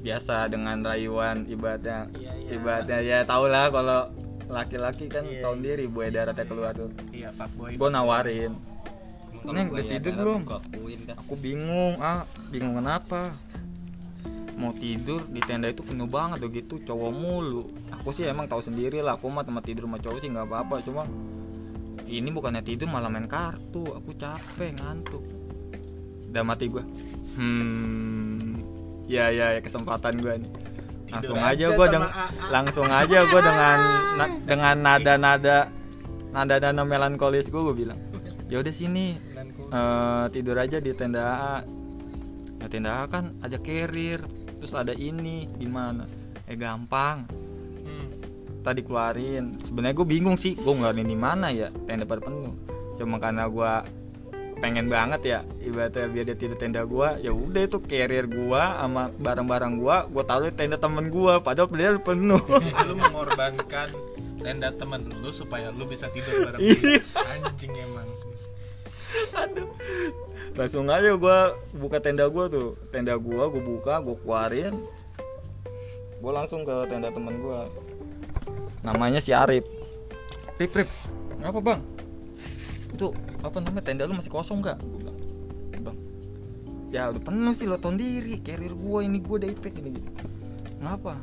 biasa 0.00 0.48
dengan 0.48 0.80
rayuan 0.80 1.44
ibaratnya 1.44 2.08
Iya, 2.14 2.32
iya. 2.32 2.50
ibaratnya 2.54 2.98
ya 3.00 3.18
tau 3.22 3.44
lah 3.44 3.68
kalau 3.68 4.08
laki-laki 4.46 5.06
kan 5.06 5.28
Iya, 5.28 5.44
tahun 5.44 5.60
diri 5.60 5.84
buaya 5.86 6.10
daratnya 6.14 6.46
keluar 6.46 6.72
tuh 6.72 6.88
Iya, 7.10 7.36
Pak 7.36 7.48
Boy. 7.52 7.76
gua 7.76 7.92
nawarin 7.92 8.56
Neng, 9.46 9.66
udah 9.70 9.84
tidur 9.86 10.12
belum? 10.14 10.40
aku 11.16 11.34
bingung 11.38 11.94
ah 11.98 12.22
bingung 12.50 12.74
kenapa? 12.76 13.34
Mau 14.56 14.72
tidur 14.72 15.20
di 15.28 15.44
tenda 15.44 15.68
itu 15.68 15.84
penuh 15.84 16.08
banget 16.08 16.40
tuh 16.40 16.50
gitu 16.50 16.74
cowok 16.82 17.10
mulu. 17.12 17.68
Aku 17.92 18.10
sih 18.10 18.24
emang 18.24 18.48
tahu 18.48 18.64
sendiri 18.64 19.04
lah 19.04 19.20
aku 19.20 19.28
mah 19.28 19.44
tempat 19.44 19.68
tidur 19.68 19.84
sama 19.84 20.00
cowok 20.00 20.18
sih 20.18 20.28
nggak 20.32 20.46
apa-apa 20.48 20.80
cuma 20.80 21.04
ini 22.06 22.30
bukannya 22.30 22.62
tidur 22.64 22.88
malah 22.88 23.12
main 23.12 23.28
kartu. 23.28 23.84
Aku 23.92 24.16
capek 24.16 24.74
ngantuk. 24.80 25.22
Udah 26.32 26.42
mati 26.42 26.72
gua? 26.72 26.84
Hmm 27.36 28.56
ya 29.06 29.30
ya 29.30 29.54
ya, 29.54 29.60
kesempatan 29.60 30.18
gua 30.18 30.40
nih. 30.40 30.50
Langsung 31.06 31.38
aja 31.38 31.52
aja 31.54 31.66
gua 31.70 31.86
sama 31.86 31.92
deng- 31.94 32.10
AA. 32.10 32.26
langsung 32.50 32.88
aja 32.90 33.18
gua 33.30 33.40
dengan 33.44 33.78
na- 34.18 34.38
dengan 34.42 34.74
nada-nada 34.80 35.58
nada-nada 36.32 36.82
melankolis 36.82 37.46
gua 37.46 37.70
gua 37.70 37.76
bilang. 37.76 38.00
Ya 38.46 38.62
udah 38.62 38.72
sini 38.72 39.18
eh, 39.58 40.24
tidur 40.30 40.56
aja 40.56 40.76
di 40.76 40.90
tenda 40.92 41.22
AA 41.22 41.56
nah 42.56 42.68
tenda 42.68 42.90
AA 42.94 43.04
kan 43.06 43.24
ada 43.40 43.56
carrier 43.56 44.20
terus 44.56 44.72
ada 44.72 44.92
ini 44.92 45.48
gimana 45.54 46.04
eh 46.44 46.54
gampang 46.54 47.26
Hmm. 47.78 48.10
tadi 48.60 48.82
keluarin 48.82 49.54
sebenarnya 49.62 49.94
gue 49.94 50.08
bingung 50.08 50.34
sih 50.34 50.54
gue 50.54 50.68
ngeluarin 50.68 51.06
di 51.06 51.14
mana 51.14 51.48
ya 51.48 51.70
tenda 51.84 52.02
pada 52.02 52.18
penuh 52.20 52.50
cuma 52.94 53.16
karena 53.16 53.46
gue 53.46 53.72
pengen 54.56 54.88
banget 54.88 55.20
ya 55.22 55.38
ibaratnya 55.60 56.08
biar 56.08 56.24
dia 56.24 56.34
tidur 56.34 56.56
tenda 56.56 56.82
gue 56.82 57.08
ya 57.20 57.28
udah 57.28 57.62
itu 57.62 57.78
carrier 57.78 58.24
gue 58.24 58.56
sama 58.58 59.12
barang-barang 59.14 59.72
gue 59.76 59.96
gue 60.10 60.22
taruh 60.24 60.48
di 60.48 60.56
tenda 60.56 60.74
temen 60.74 61.06
gue 61.06 61.34
padahal 61.38 61.68
dia 61.68 61.94
penuh 61.94 62.40
lu 62.88 62.94
mengorbankan 62.96 63.92
tenda 64.40 64.72
temen 64.72 65.12
lu 65.14 65.30
supaya 65.30 65.68
lu 65.70 65.84
bisa 65.84 66.08
tidur 66.08 66.48
bareng 66.48 66.58
Iya. 66.58 66.74
dia. 66.80 67.02
Anjing 67.38 67.70
emang. 67.76 68.08
Langsung 70.56 70.88
aja 70.88 71.12
gue 71.12 71.38
buka 71.76 72.00
tenda 72.00 72.26
gue 72.28 72.44
tuh. 72.48 72.68
Tenda 72.88 73.14
gue 73.20 73.42
gue 73.52 73.62
buka 73.62 74.00
gue 74.00 74.16
keluarin. 74.24 74.74
Gue 76.20 76.32
langsung 76.32 76.64
ke 76.64 76.74
tenda 76.88 77.12
temen 77.12 77.36
gue 77.40 77.60
namanya 78.80 79.20
si 79.20 79.36
Arif. 79.36 79.64
Rip 80.56 80.72
Rip. 80.72 80.88
Apa 81.44 81.60
bang? 81.60 81.80
Itu 82.92 83.12
apa 83.44 83.60
namanya 83.60 83.84
tenda 83.84 84.08
lu 84.08 84.16
masih 84.16 84.32
kosong 84.32 84.64
nggak? 84.64 84.80
Bilang, 84.80 85.18
bang 85.84 85.98
ya 86.94 87.10
udah 87.12 87.22
penuh 87.22 87.52
sih 87.52 87.66
lo 87.66 87.76
tahun 87.76 87.98
diri 87.98 88.40
carrier 88.40 88.72
gue 88.72 89.00
ini 89.04 89.18
gue 89.18 89.36
ipek 89.52 89.74
ini 89.82 90.00
gitu 90.00 90.10
ngapa 90.80 91.18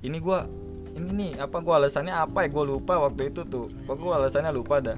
ini 0.00 0.18
gue 0.18 0.38
ini 0.96 1.08
nih 1.12 1.30
apa 1.44 1.60
gue 1.60 1.74
alasannya 1.76 2.16
apa 2.16 2.48
ya? 2.48 2.48
Gue 2.48 2.64
lupa 2.72 2.96
waktu 2.96 3.28
itu 3.28 3.44
tuh. 3.44 3.68
Kok 3.84 3.96
gue 4.00 4.12
alasannya 4.16 4.48
lupa 4.48 4.80
dah 4.80 4.96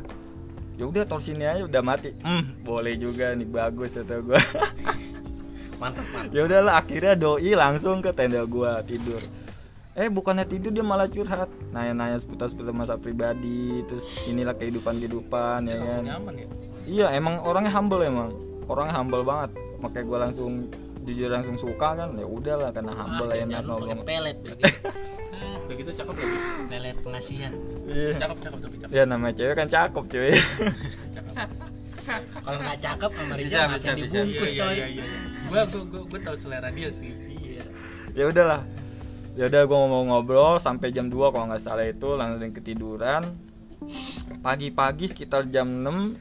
ya 0.78 0.85
udah 0.87 1.02
sini 1.18 1.42
aja 1.42 1.66
udah 1.66 1.82
mati. 1.82 2.14
Hmm. 2.23 2.54
Boleh 2.62 2.94
juga 2.94 3.35
nih 3.35 3.50
bagus 3.50 3.99
kata 3.99 4.23
gue 4.23 4.38
mantap 5.82 6.06
mantap. 6.14 6.35
Ya 6.35 6.40
udahlah 6.44 6.75
akhirnya 6.78 7.14
doi 7.14 7.52
langsung 7.54 8.02
ke 8.02 8.11
tenda 8.14 8.42
gua 8.44 8.82
tidur. 8.82 9.23
Eh 9.99 10.06
bukannya 10.06 10.47
tidur 10.47 10.70
dia 10.70 10.85
malah 10.87 11.11
curhat. 11.11 11.50
Nanya-nanya 11.75 12.23
seputar 12.23 12.50
seputar 12.50 12.75
masa 12.75 12.94
pribadi 12.99 13.82
terus 13.87 14.06
inilah 14.30 14.54
kehidupan 14.54 14.99
kehidupan 14.99 15.66
ya 15.66 15.76
kan. 15.82 16.02
nyaman 16.06 16.35
ya. 16.38 16.47
iya 16.87 17.06
emang 17.14 17.42
orangnya 17.42 17.73
humble 17.75 18.02
emang. 18.02 18.30
Orangnya 18.70 18.94
humble 18.99 19.23
banget. 19.26 19.50
Makanya 19.82 20.04
gua 20.06 20.18
langsung 20.28 20.52
jujur 21.06 21.30
langsung 21.30 21.56
suka 21.58 21.88
kan. 21.94 22.14
Ya 22.18 22.26
udahlah 22.26 22.70
karena 22.75 22.92
humble 22.94 23.30
ah, 23.30 23.38
enak 23.38 23.62
pakai 23.66 23.66
ngobrol 23.66 24.06
pelet 24.06 24.37
begitu. 24.42 24.87
Udah 25.68 25.76
gitu 25.76 25.90
cakep 25.94 26.14
lagi. 26.16 26.37
pelet 26.66 26.97
pengasihan 27.04 27.52
iya 27.88 28.12
Cakep 28.16 28.38
cakep 28.38 28.59
cakep. 28.62 28.88
ya 28.92 29.02
namanya 29.04 29.35
cewek 29.35 29.54
kan 29.57 29.68
cakep 29.68 30.04
cuy 30.07 30.33
kalau 32.40 32.59
nggak 32.59 32.78
cakep 32.80 33.11
sama 33.12 33.35
Rizal 33.37 33.66
bisa, 33.68 33.76
bisa. 33.76 33.88
Iya 33.88 33.95
dibungkus 34.00 34.50
iya 34.50 34.61
coy 34.64 34.75
iya 34.75 34.87
iya. 34.88 35.04
Gua 35.49 35.62
gua 35.64 35.83
gua, 35.85 36.02
gua 36.09 36.21
tahu 36.25 36.37
selera 36.37 36.68
dia 36.73 36.88
sih. 36.88 37.11
iya 37.37 37.64
ya 38.16 38.25
udahlah 38.28 38.62
ya 39.38 39.45
udah 39.47 39.62
gue 39.64 39.78
mau 39.78 40.02
ngobrol 40.02 40.59
sampai 40.59 40.90
jam 40.90 41.07
2 41.07 41.14
kalau 41.30 41.47
nggak 41.47 41.62
salah 41.62 41.87
itu 41.87 42.09
langsung 42.18 42.50
ketiduran 42.50 43.23
pagi-pagi 44.42 45.14
sekitar 45.14 45.47
jam 45.47 45.71
6 45.87 46.18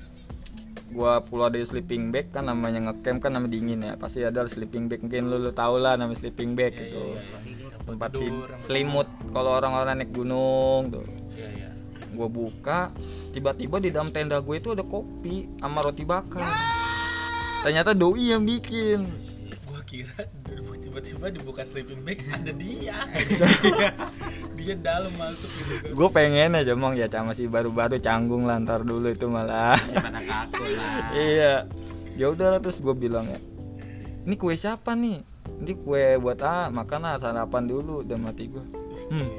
gua 0.93 1.19
keluar 1.25 1.49
dari 1.49 1.65
sleeping 1.65 2.13
bag 2.13 2.29
kan 2.29 2.45
namanya 2.45 2.91
ngecamp 2.91 3.19
kan 3.19 3.33
namanya 3.33 3.51
dingin 3.51 3.79
ya 3.81 3.93
pasti 3.97 4.21
ada 4.21 4.45
sleeping 4.45 4.87
bag 4.87 5.01
mungkin 5.01 5.27
lu, 5.27 5.41
lu 5.41 5.51
tau 5.51 5.81
lah 5.81 5.97
namanya 5.97 6.21
sleeping 6.21 6.53
bag 6.53 6.71
Iya, 6.71 6.79
gitu 6.85 7.03
iya, 7.03 7.21
iya. 7.43 7.77
tempat 7.83 8.09
Tidur, 8.13 8.47
selimut 8.55 9.07
kalau 9.33 9.51
orang-orang 9.57 9.99
naik 9.99 10.11
gunung 10.13 10.93
tuh 10.93 11.03
Iya 11.37 11.49
iya. 11.53 11.69
gua 12.17 12.25
buka 12.25 12.89
tiba-tiba 13.29 13.77
di 13.77 13.93
dalam 13.93 14.09
tenda 14.09 14.41
gue 14.41 14.57
itu 14.57 14.73
ada 14.73 14.81
kopi 14.81 15.45
sama 15.61 15.85
roti 15.85 16.01
bakar. 16.01 16.49
Ternyata 17.61 17.93
doi 17.93 18.33
yang 18.33 18.41
bikin. 18.41 19.05
Gua 19.69 19.85
kira 19.85 20.25
tiba-tiba 20.81 21.29
dibuka 21.29 21.61
sleeping 21.61 22.01
bag 22.01 22.25
ada 22.33 22.49
dia. 22.57 22.97
dia 24.57 24.73
dalam 24.73 25.13
masuk 25.13 25.51
gitu 25.53 25.73
kan. 25.77 25.91
gue 25.93 26.09
pengen 26.09 26.57
aja 26.57 26.73
emang 26.73 26.97
ya 26.97 27.05
sama 27.05 27.37
si 27.37 27.45
baru-baru 27.45 28.01
canggung 28.01 28.49
lah 28.49 28.57
ntar 28.57 28.81
dulu 28.81 29.13
itu 29.13 29.29
malah. 29.29 29.77
Lah. 29.77 31.13
Iya. 31.13 31.69
Ya 32.17 32.25
udahlah 32.33 32.57
terus 32.57 32.81
gue 32.81 32.97
bilang 32.97 33.29
ya 33.29 33.37
ini 34.27 34.35
kue 34.35 34.59
siapa 34.59 34.91
nih? 34.91 35.23
Ini 35.63 35.73
kue 35.87 36.19
buat 36.19 36.43
ah 36.43 36.67
makan 36.67 37.07
ah 37.07 37.15
sarapan 37.15 37.63
dulu 37.63 38.03
udah 38.03 38.19
mati 38.19 38.51
gue 38.51 38.59
hmm, 39.07 39.29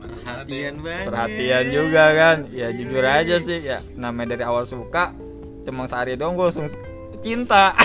perhatian 0.00 0.74
banget 0.80 1.06
perhatian 1.06 1.64
juga 1.68 2.04
kan 2.12 2.36
ya 2.48 2.68
jujur 2.70 3.04
aja 3.04 3.36
sih 3.38 3.58
ya 3.60 3.78
namanya 3.94 4.34
dari 4.34 4.44
awal 4.44 4.64
suka 4.64 5.12
cuma 5.60 5.84
sehari 5.84 6.16
doang 6.16 6.34
gue 6.34 6.46
langsung 6.48 6.68
cinta 7.20 7.76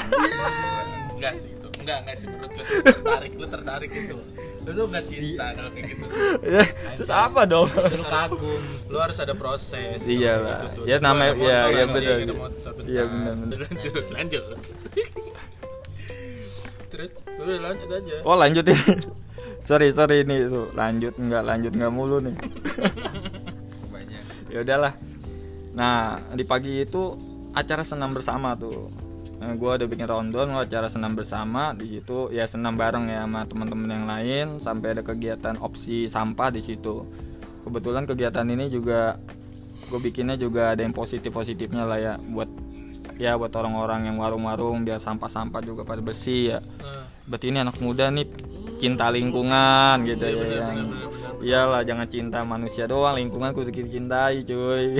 Enggak 1.15 1.33
sih 1.39 1.47
itu. 1.47 1.67
Enggak 1.79 1.97
enggak 2.03 2.15
sih 2.19 2.27
menurut 2.27 2.51
gue 2.51 2.65
tertarik 2.83 3.31
lu 3.35 3.47
tertarik 3.47 3.91
itu. 3.91 4.17
Lu 4.65 4.71
tuh 4.73 4.85
enggak 4.91 5.05
cinta 5.07 5.45
kalau 5.53 5.69
kayak 5.71 5.85
gitu. 5.91 6.03
Ya, 6.43 6.63
terus 6.95 7.11
apa 7.11 7.41
dong 7.45 7.67
Lu 7.71 8.03
kagum. 8.03 8.61
Lu 8.91 8.97
harus 8.99 9.17
ada 9.19 9.31
proses. 9.31 9.99
Iya 10.03 10.33
lah. 10.39 10.59
gitu 10.67 10.83
tuh. 10.83 10.83
Ya, 10.87 10.97
Lu 10.99 11.07
namanya- 11.07 11.35
ya, 11.39 11.57
iya, 11.71 11.83
gitu, 12.19 12.33
motor, 12.35 12.71
bentar. 12.75 12.91
Iya, 12.91 13.03
bener. 13.07 13.35
Lanjut, 13.63 13.93
lanjut. 14.11 14.43
Terus, 16.95 17.11
udah 17.27 17.59
lanjut 17.59 17.89
aja. 17.91 18.15
oh 18.23 18.35
lanjut 18.39 18.63
ini 18.71 18.79
sorry 19.65 19.89
sorry 19.91 20.21
ini 20.21 20.45
tuh 20.45 20.69
lanjut 20.77 21.17
nggak 21.17 21.43
lanjut 21.43 21.73
nggak 21.73 21.93
mulu 21.93 22.21
nih. 22.21 22.37
Banyak. 23.93 24.23
Ya 24.53 24.61
udahlah. 24.61 24.93
Nah 25.73 26.21
di 26.37 26.45
pagi 26.45 26.85
itu 26.85 27.17
acara 27.57 27.81
senam 27.81 28.13
bersama 28.13 28.53
tuh. 28.55 28.93
Gue 29.35 29.77
udah 29.77 29.85
bikin 29.89 30.07
rondon 30.07 30.55
acara 30.55 30.87
senam 30.87 31.17
bersama. 31.17 31.73
Di 31.75 31.99
situ 31.99 32.31
ya 32.31 32.47
senam 32.47 32.77
bareng 32.79 33.09
ya 33.09 33.25
sama 33.25 33.43
teman-teman 33.49 33.89
yang 33.89 34.05
lain. 34.07 34.47
Sampai 34.61 34.95
ada 34.95 35.03
kegiatan 35.03 35.59
opsi 35.59 36.07
sampah 36.07 36.53
di 36.53 36.61
situ. 36.63 37.03
Kebetulan 37.65 38.05
kegiatan 38.05 38.45
ini 38.45 38.69
juga 38.69 39.17
gue 39.91 39.99
bikinnya 39.99 40.39
juga 40.39 40.71
ada 40.71 40.81
yang 40.85 40.95
positif 40.95 41.33
positifnya 41.33 41.83
lah 41.83 41.99
ya. 41.99 42.13
Buat 42.21 42.49
ya 43.15 43.35
buat 43.35 43.51
orang-orang 43.55 44.11
yang 44.11 44.17
warung-warung 44.19 44.83
biar 44.83 44.99
sampah-sampah 44.99 45.61
juga 45.65 45.81
pada 45.83 45.99
bersih 46.03 46.55
ya. 46.55 46.59
Nah, 46.83 47.04
berarti 47.25 47.49
ini 47.49 47.57
anak 47.57 47.77
muda 47.81 48.13
nih 48.13 48.29
cinta 48.77 49.09
lingkungan 49.09 50.05
gitu 50.05 50.25
Iya, 50.29 50.35
ya 50.35 50.45
benar, 50.45 50.53
yang 50.61 50.77
iyalah 51.41 51.81
jangan 51.81 52.07
cinta 52.09 52.39
manusia 52.45 52.85
doang 52.85 53.17
lingkungan 53.17 53.49
kudu 53.53 53.73
kita 53.73 53.89
cintai 53.89 54.45
cuy. 54.45 54.87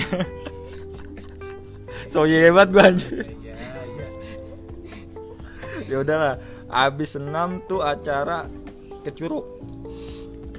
So 2.06 2.24
hebat 2.24 2.72
gua 2.72 2.96
anjir 2.96 3.28
iya, 3.44 3.60
iya. 3.60 4.08
ya 5.84 5.98
udahlah 6.00 6.40
abis 6.72 7.20
senam 7.20 7.60
tuh 7.68 7.84
acara 7.84 8.48
ke 9.04 9.12
curug 9.12 9.44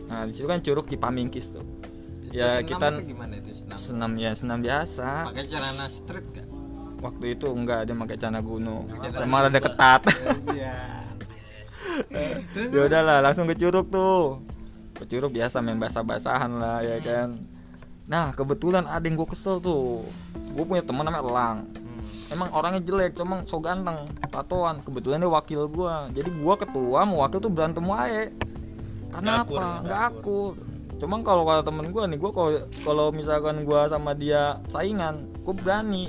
nah 0.04 0.28
di 0.28 0.36
situ 0.36 0.44
kan 0.44 0.60
curug 0.60 0.84
Cipamingkis 0.86 1.56
tuh. 1.56 1.64
Ya 2.28 2.60
Senam 2.60 2.68
kita 2.68 2.86
itu 2.92 3.16
gimana 3.16 3.34
itu 3.40 3.56
senam? 3.56 3.78
Senam 3.80 4.10
ya 4.20 4.30
senam 4.36 4.58
biasa. 4.60 5.32
Pakai 5.32 5.44
celana 5.48 5.86
street 5.88 6.26
gak 6.36 6.46
waktu 7.00 7.24
itu 7.40 7.46
enggak 7.48 7.88
dia 7.88 7.94
pakai 7.96 8.16
celana 8.20 8.40
gunung. 8.44 8.84
Sama 9.16 9.36
ada 9.48 9.56
ketat. 9.56 10.02
Iya 10.52 11.05
terus 12.54 12.70
ya 12.72 12.82
udahlah 12.86 13.18
langsung 13.24 13.48
ke 13.48 13.54
curug 13.56 13.88
tuh. 13.88 14.40
Ke 14.96 15.04
curug 15.08 15.32
biasa 15.32 15.60
main 15.60 15.80
basah-basahan 15.80 16.50
lah 16.56 16.80
ya 16.84 16.98
kan. 17.00 17.36
Nah 18.06 18.30
kebetulan 18.32 18.86
ada 18.86 19.02
yang 19.02 19.18
gue 19.18 19.28
kesel 19.28 19.58
tuh. 19.58 20.06
Gue 20.54 20.64
punya 20.64 20.82
teman 20.84 21.04
namanya 21.04 21.24
Elang. 21.24 21.58
Hmm. 21.66 22.32
emang 22.32 22.48
orangnya 22.54 22.82
jelek 22.86 23.18
cuma 23.18 23.42
so 23.44 23.58
ganteng 23.58 24.06
tatoan. 24.30 24.80
Kebetulan 24.82 25.22
dia 25.22 25.30
wakil 25.30 25.66
gue 25.68 25.94
jadi 26.14 26.30
gue 26.30 26.54
ketua 26.60 27.00
mau 27.04 27.26
wakil 27.26 27.38
tuh 27.42 27.52
berantem 27.52 27.84
wae. 27.84 28.32
Karena 29.10 29.42
akur, 29.42 29.60
apa? 29.60 29.84
nggak 29.84 30.02
akur. 30.12 30.54
cuma 30.96 31.20
kalau 31.20 31.44
kata 31.44 31.68
temen 31.68 31.92
gue 31.92 32.02
nih 32.08 32.16
gue 32.16 32.30
kalau 32.32 32.50
kalau 32.80 33.06
misalkan 33.12 33.68
gue 33.68 33.80
sama 33.92 34.16
dia 34.16 34.64
saingan 34.72 35.28
gue 35.44 35.52
berani 35.52 36.08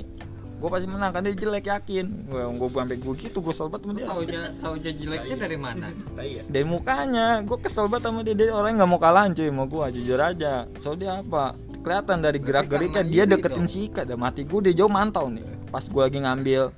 gue 0.58 0.68
pasti 0.68 0.86
menang 0.90 1.14
kan 1.14 1.22
dia 1.22 1.34
jelek 1.38 1.70
yakin. 1.70 2.06
Gue 2.26 2.42
gue 2.42 2.68
sampai 2.74 2.98
gue 2.98 3.14
gitu 3.14 3.38
gue 3.38 3.54
banget 3.54 3.80
sama 3.80 3.92
dia. 3.94 4.06
Tahu 4.10 4.20
aja 4.26 4.40
tahu 4.58 4.74
aja 4.74 4.90
jeleknya 4.90 5.36
dari 5.38 5.56
mana? 5.58 5.86
Ya. 6.18 6.42
Dari 6.42 6.66
mukanya 6.66 7.26
gue 7.46 7.58
kesel 7.62 7.86
banget 7.86 8.10
sama 8.10 8.20
dia. 8.26 8.34
Dia 8.34 8.50
orang 8.50 8.74
nggak 8.74 8.90
mau 8.90 8.98
kalahan 8.98 9.30
cuy 9.38 9.50
mau 9.54 9.70
gue 9.70 9.86
jujur 9.94 10.18
aja. 10.18 10.66
So 10.82 10.98
dia 10.98 11.22
apa? 11.22 11.54
Kelihatan 11.78 12.18
dari 12.26 12.42
gerak 12.42 12.66
geriknya 12.66 13.02
dia 13.06 13.24
deketin 13.24 13.70
si 13.70 13.86
Ika 13.86 14.02
dan 14.02 14.18
mati 14.18 14.42
gue 14.42 14.60
dia 14.66 14.74
jauh 14.74 14.90
mantau 14.90 15.30
nih. 15.30 15.46
Pas 15.70 15.86
gue 15.86 16.02
lagi 16.02 16.18
ngambil 16.18 16.74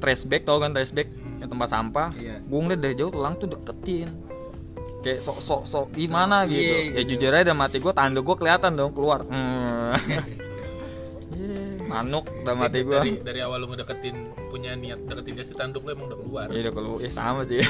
trash 0.00 0.24
bag 0.24 0.48
tau 0.48 0.56
kan 0.56 0.72
trash 0.72 0.96
bag 0.96 1.12
yang 1.44 1.52
tempat 1.52 1.68
sampah. 1.68 2.08
Iya. 2.16 2.40
gue 2.40 2.58
ngeliat 2.58 2.80
dari 2.80 2.94
jauh 2.96 3.12
telang 3.12 3.36
tuh 3.36 3.52
deketin. 3.52 4.08
Kayak 5.04 5.20
sok 5.20 5.36
sok 5.36 5.62
sok 5.68 5.86
gimana 5.92 6.48
Iya, 6.48 6.48
gitu. 6.48 6.64
ya 6.72 6.80
gitu. 7.04 7.08
jujur 7.12 7.32
aja 7.36 7.44
dan 7.52 7.60
mati 7.60 7.76
gue 7.76 7.92
tanda 7.92 8.24
gue 8.24 8.36
kelihatan 8.40 8.72
dong 8.72 8.96
keluar. 8.96 9.20
Hmm. 9.28 9.92
Manuk 11.84 12.24
udah 12.42 12.54
mati 12.56 12.80
gue 12.80 12.96
dari 12.96 13.12
dari 13.20 13.40
awal 13.44 13.60
lu 13.60 13.68
ngedeketin 13.68 14.32
punya 14.48 14.72
niat 14.72 15.04
deketin 15.04 15.36
dia 15.36 15.44
si 15.44 15.52
tanduk 15.52 15.84
lu 15.84 15.92
emang 15.92 16.08
udah 16.08 16.18
keluar. 16.18 16.46
Iya 16.48 16.60
udah 16.68 16.74
keluar, 16.74 16.98
ya 17.04 17.10
sama 17.12 17.40
sih. 17.44 17.60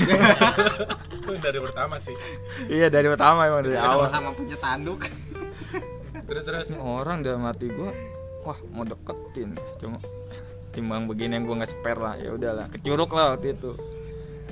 dari 1.44 1.59
pertama 1.59 1.97
sih. 1.99 2.16
Iya 2.71 2.87
dari 2.88 3.09
pertama 3.11 3.50
emang 3.50 3.66
dari 3.66 3.78
awal. 3.80 4.06
sama-sama 4.06 4.30
punya 4.38 4.56
tanduk. 4.62 5.00
Terus 6.25 6.42
terus. 6.47 6.66
Ini 6.73 6.80
orang 6.80 7.26
dalam 7.26 7.42
hati 7.44 7.68
gue 7.68 7.90
wah 8.47 8.59
mau 8.71 8.85
deketin. 8.87 9.59
Cuma 9.83 9.99
timbang 10.71 11.06
begini 11.11 11.38
yang 11.38 11.44
gue 11.49 11.56
nggak 11.64 11.73
spare 11.73 12.00
lah. 12.00 12.14
Ya 12.21 12.30
udahlah 12.33 12.66
ke 12.71 12.78
curug 12.80 13.11
lah 13.12 13.35
waktu 13.35 13.56
itu. 13.56 13.73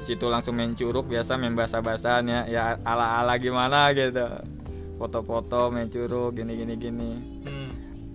Di 0.02 0.04
situ 0.12 0.26
langsung 0.26 0.58
main 0.58 0.74
curug 0.74 1.06
biasa 1.06 1.38
main 1.38 1.54
basah-basahan 1.54 2.24
ya. 2.26 2.40
Ya 2.50 2.62
ala 2.82 3.22
ala 3.22 3.38
gimana 3.38 3.94
gitu. 3.94 4.26
Foto-foto 4.98 5.70
main 5.70 5.86
curug 5.86 6.34
gini 6.34 6.58
gini 6.58 6.74
gini. 6.74 7.10
Hmm. 7.46 7.61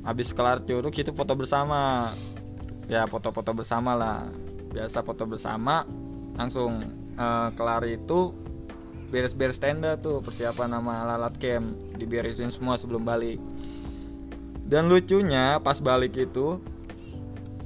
Habis 0.07 0.31
kelar 0.31 0.63
curug 0.63 0.95
itu 0.95 1.11
foto 1.11 1.35
bersama. 1.35 2.07
Ya 2.87 3.03
foto-foto 3.03 3.51
bersama 3.51 3.91
lah. 3.91 4.31
Biasa 4.71 5.03
foto 5.03 5.27
bersama 5.27 5.83
langsung 6.39 6.79
eh, 7.19 7.49
kelar 7.59 7.83
itu 7.83 8.31
beres-beres 9.11 9.59
tenda 9.59 9.99
tuh 9.99 10.23
persiapan 10.23 10.79
nama 10.79 11.15
lalat 11.15 11.35
camp 11.39 11.67
diberesin 11.99 12.47
semua 12.47 12.79
sebelum 12.79 13.03
balik. 13.03 13.43
Dan 14.63 14.87
lucunya 14.87 15.59
pas 15.59 15.83
balik 15.83 16.15
itu 16.15 16.59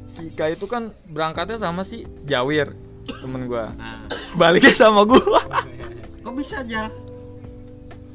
si 0.09 0.33
Ika 0.33 0.53
itu 0.53 0.65
kan 0.65 0.89
berangkatnya 1.09 1.61
sama 1.61 1.85
si 1.85 2.09
Jawir 2.25 2.73
temen 3.05 3.45
gua. 3.45 3.73
Nah 3.77 4.09
baliknya 4.33 4.73
sama 4.73 5.05
gua. 5.05 5.41
Kok 6.25 6.33
bisa 6.37 6.61
aja 6.61 6.89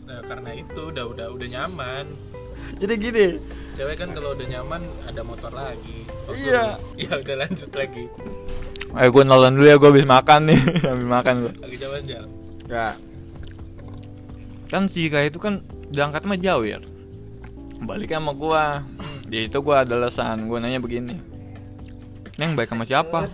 nah, 0.07 0.23
karena 0.23 0.51
itu 0.55 0.81
udah 0.95 1.05
udah 1.11 1.27
udah 1.35 1.49
nyaman. 1.51 2.07
Jadi 2.79 2.95
gini 2.99 3.27
cewek 3.77 3.97
kan 4.01 4.09
kalau 4.17 4.33
udah 4.33 4.47
nyaman 4.49 4.83
ada 5.05 5.21
motor 5.21 5.53
lagi 5.53 6.09
Waktu 6.27 6.43
Iya. 6.43 6.65
iya 6.97 7.13
udah 7.23 7.37
lanjut 7.45 7.71
lagi 7.77 8.05
ayo 8.97 9.09
gua 9.13 9.25
nolong 9.29 9.55
dulu 9.55 9.67
ya 9.69 9.77
gua 9.77 9.91
habis 9.93 10.09
makan 10.09 10.41
nih 10.49 10.61
habis 10.91 11.07
makan 11.07 11.35
gua 11.45 11.53
lagi 11.61 11.77
jalan 11.77 12.03
jalan 12.09 12.31
Ya. 12.67 12.99
Kan 14.67 14.91
si 14.91 15.07
Ika 15.07 15.23
itu 15.23 15.39
kan 15.39 15.63
berangkat 15.87 16.27
sama 16.27 16.35
Jawir. 16.35 16.83
Balik 17.79 18.11
sama 18.11 18.35
gua. 18.35 18.83
Di 19.23 19.47
itu 19.47 19.63
gua 19.63 19.87
ada 19.87 19.95
alasan. 19.95 20.51
Gua 20.51 20.59
nanya 20.59 20.83
begini. 20.83 21.15
Neng 22.43 22.59
baik 22.59 22.67
sama 22.67 22.83
siapa? 22.83 23.31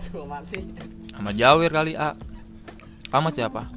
Sama 1.17 1.29
Jawir 1.33 1.73
kali, 1.73 1.97
A. 1.97 2.13
Sama 3.09 3.33
siapa? 3.33 3.69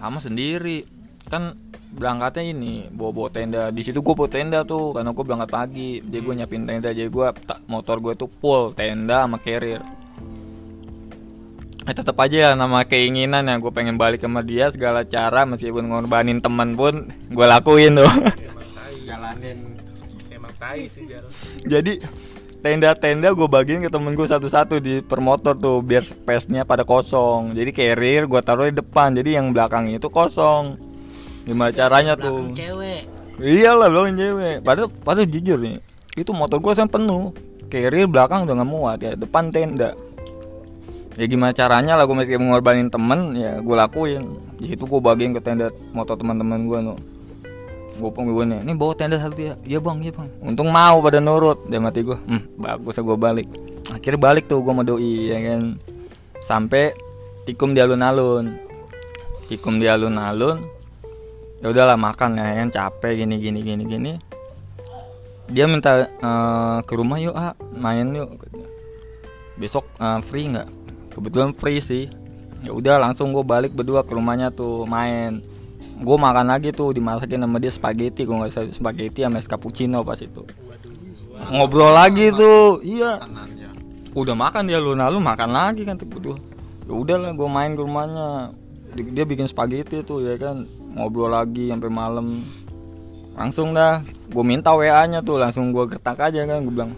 Sama 0.00 0.20
sendiri. 0.24 0.88
Kan 1.28 1.60
berangkatnya 1.94 2.50
ini 2.50 2.90
bawa 2.90 3.10
bawa 3.14 3.28
tenda. 3.30 3.62
Di 3.70 3.82
situ 3.86 4.02
gua 4.02 4.18
bawa 4.18 4.28
tenda 4.28 4.60
tuh 4.66 4.92
karena 4.92 5.14
gua 5.14 5.24
berangkat 5.24 5.50
pagi. 5.50 5.90
Jadi 6.02 6.20
gua 6.20 6.34
nyiapin 6.34 6.66
tenda. 6.66 6.90
Jadi 6.90 7.08
gua 7.08 7.30
ta- 7.30 7.62
motor 7.70 8.02
gue 8.02 8.14
tuh 8.18 8.28
full 8.42 8.74
tenda 8.74 9.24
sama 9.24 9.38
carrier. 9.38 9.80
Eh 11.84 11.92
tetap 11.92 12.16
aja 12.16 12.48
ya 12.48 12.50
nama 12.56 12.80
keinginan 12.88 13.44
ya 13.44 13.60
gue 13.60 13.68
pengen 13.68 14.00
balik 14.00 14.24
sama 14.24 14.40
dia 14.40 14.72
segala 14.72 15.04
cara 15.04 15.44
meskipun 15.44 15.84
ngorbanin 15.84 16.40
teman 16.40 16.72
pun 16.80 17.12
gue 17.28 17.44
lakuin 17.44 18.00
tuh. 18.00 18.08
emang 18.08 18.68
tai. 18.72 18.94
Jalanin. 19.04 19.58
Emang 20.32 20.54
tai 20.56 20.88
sih 20.88 21.04
jalan 21.04 21.28
Jadi 21.68 22.00
tenda-tenda 22.64 23.36
gue 23.36 23.44
bagiin 23.44 23.84
ke 23.84 23.92
temen 23.92 24.16
gue 24.16 24.24
satu-satu 24.24 24.80
di 24.80 25.04
per 25.04 25.20
motor 25.20 25.60
tuh 25.60 25.84
biar 25.84 26.00
space-nya 26.00 26.64
pada 26.64 26.88
kosong. 26.88 27.52
Jadi 27.52 27.76
carrier 27.76 28.24
gue 28.24 28.40
taruh 28.40 28.64
di 28.64 28.80
depan. 28.80 29.12
Jadi 29.12 29.36
yang 29.36 29.52
belakang 29.52 29.92
itu 29.92 30.08
kosong. 30.08 30.93
Gimana 31.44 31.70
caranya 31.70 32.16
tuh? 32.16 32.50
cewek 32.56 33.04
Iyalah 33.42 33.90
belakang 33.90 34.14
cewek. 34.14 34.56
Padahal 34.62 34.88
padahal 35.02 35.26
jujur 35.26 35.58
nih 35.58 35.82
itu 36.14 36.30
motor 36.30 36.62
gue 36.62 36.72
sampai 36.74 37.02
penuh. 37.02 37.34
Carrier 37.66 38.06
belakang 38.06 38.46
udah 38.46 38.54
nggak 38.54 38.70
muat 38.70 38.98
ya 39.02 39.12
depan 39.18 39.50
tenda. 39.50 39.98
Ya 41.14 41.24
gimana 41.26 41.50
caranya 41.54 41.98
lah 41.98 42.06
gue 42.06 42.14
mesti 42.14 42.38
mengorbanin 42.38 42.90
temen 42.90 43.34
ya 43.34 43.58
gue 43.58 43.74
lakuin. 43.74 44.38
Di 44.58 44.70
situ 44.70 44.86
gue 44.86 45.00
bagiin 45.02 45.34
ke 45.34 45.42
tenda 45.42 45.74
motor 45.90 46.14
teman-teman 46.14 46.70
gue 46.70 46.78
nuh. 46.90 46.98
Gue 47.94 48.10
pun 48.10 48.26
gue 48.26 48.42
nih, 48.42 48.66
ini 48.66 48.74
bawa 48.74 48.90
tenda 48.98 49.22
satu 49.22 49.38
ya. 49.38 49.54
Iya 49.62 49.78
bang, 49.78 50.02
iya 50.02 50.10
bang. 50.10 50.26
Untung 50.42 50.66
mau 50.74 50.98
pada 50.98 51.22
nurut. 51.22 51.62
Dia 51.70 51.78
mati 51.78 52.02
gue, 52.02 52.18
hmm, 52.18 52.58
bagus 52.58 52.98
gue 52.98 53.18
balik. 53.18 53.46
Akhirnya 53.94 54.18
balik 54.18 54.50
tuh 54.50 54.58
gue 54.66 54.72
sama 54.74 54.82
doi 54.82 55.30
ya 55.30 55.38
kan. 55.38 55.78
Sampai 56.42 56.90
tikum 57.46 57.70
di 57.70 57.78
alun-alun. 57.78 58.58
Tikum 59.46 59.78
di 59.78 59.86
alun-alun. 59.86 60.73
Ya 61.64 61.72
udahlah 61.72 61.96
makan 61.96 62.36
ya 62.36 62.60
kan 62.60 62.68
capek 62.68 63.24
gini 63.24 63.40
gini 63.40 63.64
gini 63.64 63.82
gini. 63.88 64.12
Dia 65.48 65.64
minta 65.64 66.04
eh, 66.04 66.78
ke 66.84 66.92
rumah 66.92 67.16
yuk 67.16 67.32
ah 67.32 67.56
main 67.72 68.04
yuk. 68.12 68.36
Besok 69.56 69.88
eh, 69.96 70.20
free 70.28 70.52
nggak? 70.52 70.68
Kebetulan 71.16 71.56
free 71.56 71.80
sih. 71.80 72.12
Ya 72.60 72.76
udah 72.76 73.00
langsung 73.00 73.32
gue 73.32 73.40
balik 73.40 73.72
berdua 73.72 74.04
ke 74.04 74.12
rumahnya 74.12 74.52
tuh 74.52 74.84
main. 74.84 75.40
Gue 76.04 76.20
makan 76.20 76.52
lagi 76.52 76.68
tuh 76.68 76.92
dimasakin 76.92 77.40
sama 77.40 77.56
dia 77.56 77.72
spaghetti 77.72 78.28
gue 78.28 78.36
nggak 78.36 78.52
salah 78.52 78.68
spaghetti 78.68 79.24
sama 79.24 79.40
es 79.40 79.48
cappuccino 79.48 80.04
pas 80.04 80.20
itu. 80.20 80.44
Ngobrol 81.48 81.92
lagi 81.96 82.28
tuh, 82.28 82.84
iya 82.84 83.20
udah 84.14 84.34
makan 84.38 84.70
dia 84.70 84.78
lu 84.78 84.94
lalu 84.94 85.18
makan 85.18 85.50
lagi 85.50 85.82
kan 85.82 85.98
tuh 85.98 86.06
ya 86.86 86.92
udahlah 86.94 87.34
gue 87.34 87.48
main 87.50 87.74
ke 87.74 87.82
rumahnya 87.82 88.54
Di- 88.94 89.10
dia 89.10 89.26
bikin 89.26 89.50
spaghetti 89.50 90.06
tuh 90.06 90.22
ya 90.22 90.38
kan 90.38 90.62
ngobrol 90.94 91.30
lagi 91.30 91.68
sampai 91.68 91.90
malam. 91.90 92.38
Langsung 93.34 93.74
dah 93.74 94.00
gue 94.30 94.44
minta 94.46 94.70
wa 94.70 95.02
nya 95.10 95.20
tuh 95.20 95.42
langsung 95.42 95.74
gue 95.74 95.84
getak 95.90 96.22
aja 96.22 96.46
kan 96.46 96.62
gue 96.62 96.72
bilang 96.72 96.94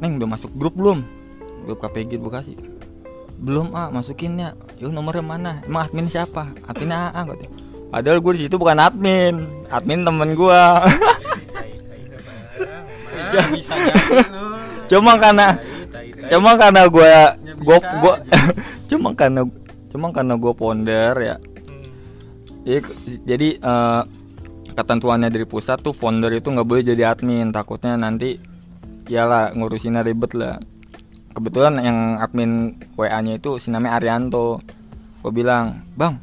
neng 0.00 0.16
udah 0.16 0.28
masuk 0.32 0.50
grup 0.56 0.74
belum? 0.74 1.04
Grup 1.68 1.84
KPG 1.84 2.18
gue 2.18 2.32
kasih 2.32 2.56
belum 3.44 3.74
ah 3.74 3.90
masukinnya 3.90 4.54
yuk 4.78 4.94
nomornya 4.94 5.20
mana? 5.20 5.52
Emang 5.66 5.84
admin 5.90 6.08
siapa? 6.08 6.48
Adminnya 6.64 7.10
AA 7.10 7.20
katanya. 7.28 7.50
Padahal 7.90 8.18
gue 8.24 8.32
di 8.34 8.40
situ 8.46 8.56
bukan 8.58 8.78
admin 8.78 9.46
admin 9.70 10.02
temen 10.06 10.34
gue 10.34 10.62
cuma 14.90 15.18
karena 15.18 15.58
cuma 16.30 16.54
karena 16.54 16.82
gue 16.86 17.14
gue 17.58 17.78
gue 17.78 18.14
cuma 18.90 19.10
karena 19.14 19.42
cuma 19.90 20.08
karena 20.14 20.34
gue 20.38 20.52
founder 20.54 21.14
ya. 21.18 21.36
Jadi, 22.64 22.80
jadi 23.28 23.48
eh, 23.60 24.02
ketentuannya 24.74 25.28
dari 25.30 25.46
pusat 25.46 25.84
tuh 25.84 25.94
founder 25.94 26.32
itu 26.34 26.48
nggak 26.50 26.66
boleh 26.66 26.82
jadi 26.82 27.14
admin. 27.14 27.52
Takutnya 27.54 27.94
nanti 27.94 28.40
iyalah 29.06 29.52
ngurusinnya 29.52 30.02
ribet 30.02 30.32
lah. 30.34 30.58
Kebetulan 31.34 31.82
yang 31.82 31.98
admin 32.18 32.78
WA 32.96 33.18
nya 33.20 33.38
itu 33.38 33.60
si 33.60 33.68
namanya 33.68 34.00
Arianto. 34.00 34.64
Gue 35.20 35.32
bilang 35.32 35.84
bang 35.96 36.18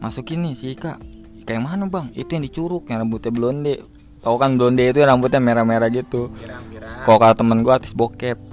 masukin 0.00 0.48
nih 0.48 0.54
si 0.56 0.74
Ika. 0.74 0.96
Kayak 1.44 1.64
mana 1.64 1.84
bang? 1.88 2.12
Itu 2.12 2.36
yang 2.36 2.44
dicuruk 2.44 2.88
yang 2.88 3.04
rambutnya 3.04 3.32
blonde. 3.32 3.74
Tau 4.20 4.36
kan 4.36 4.58
blonde 4.58 4.84
itu 4.84 4.98
yang 5.00 5.16
rambutnya 5.16 5.40
merah-merah 5.40 5.88
gitu. 5.92 6.32
Kalau 7.04 7.18
kata 7.20 7.40
temen 7.40 7.62
gue 7.62 7.72
artis 7.72 7.94
bokep. 7.94 8.36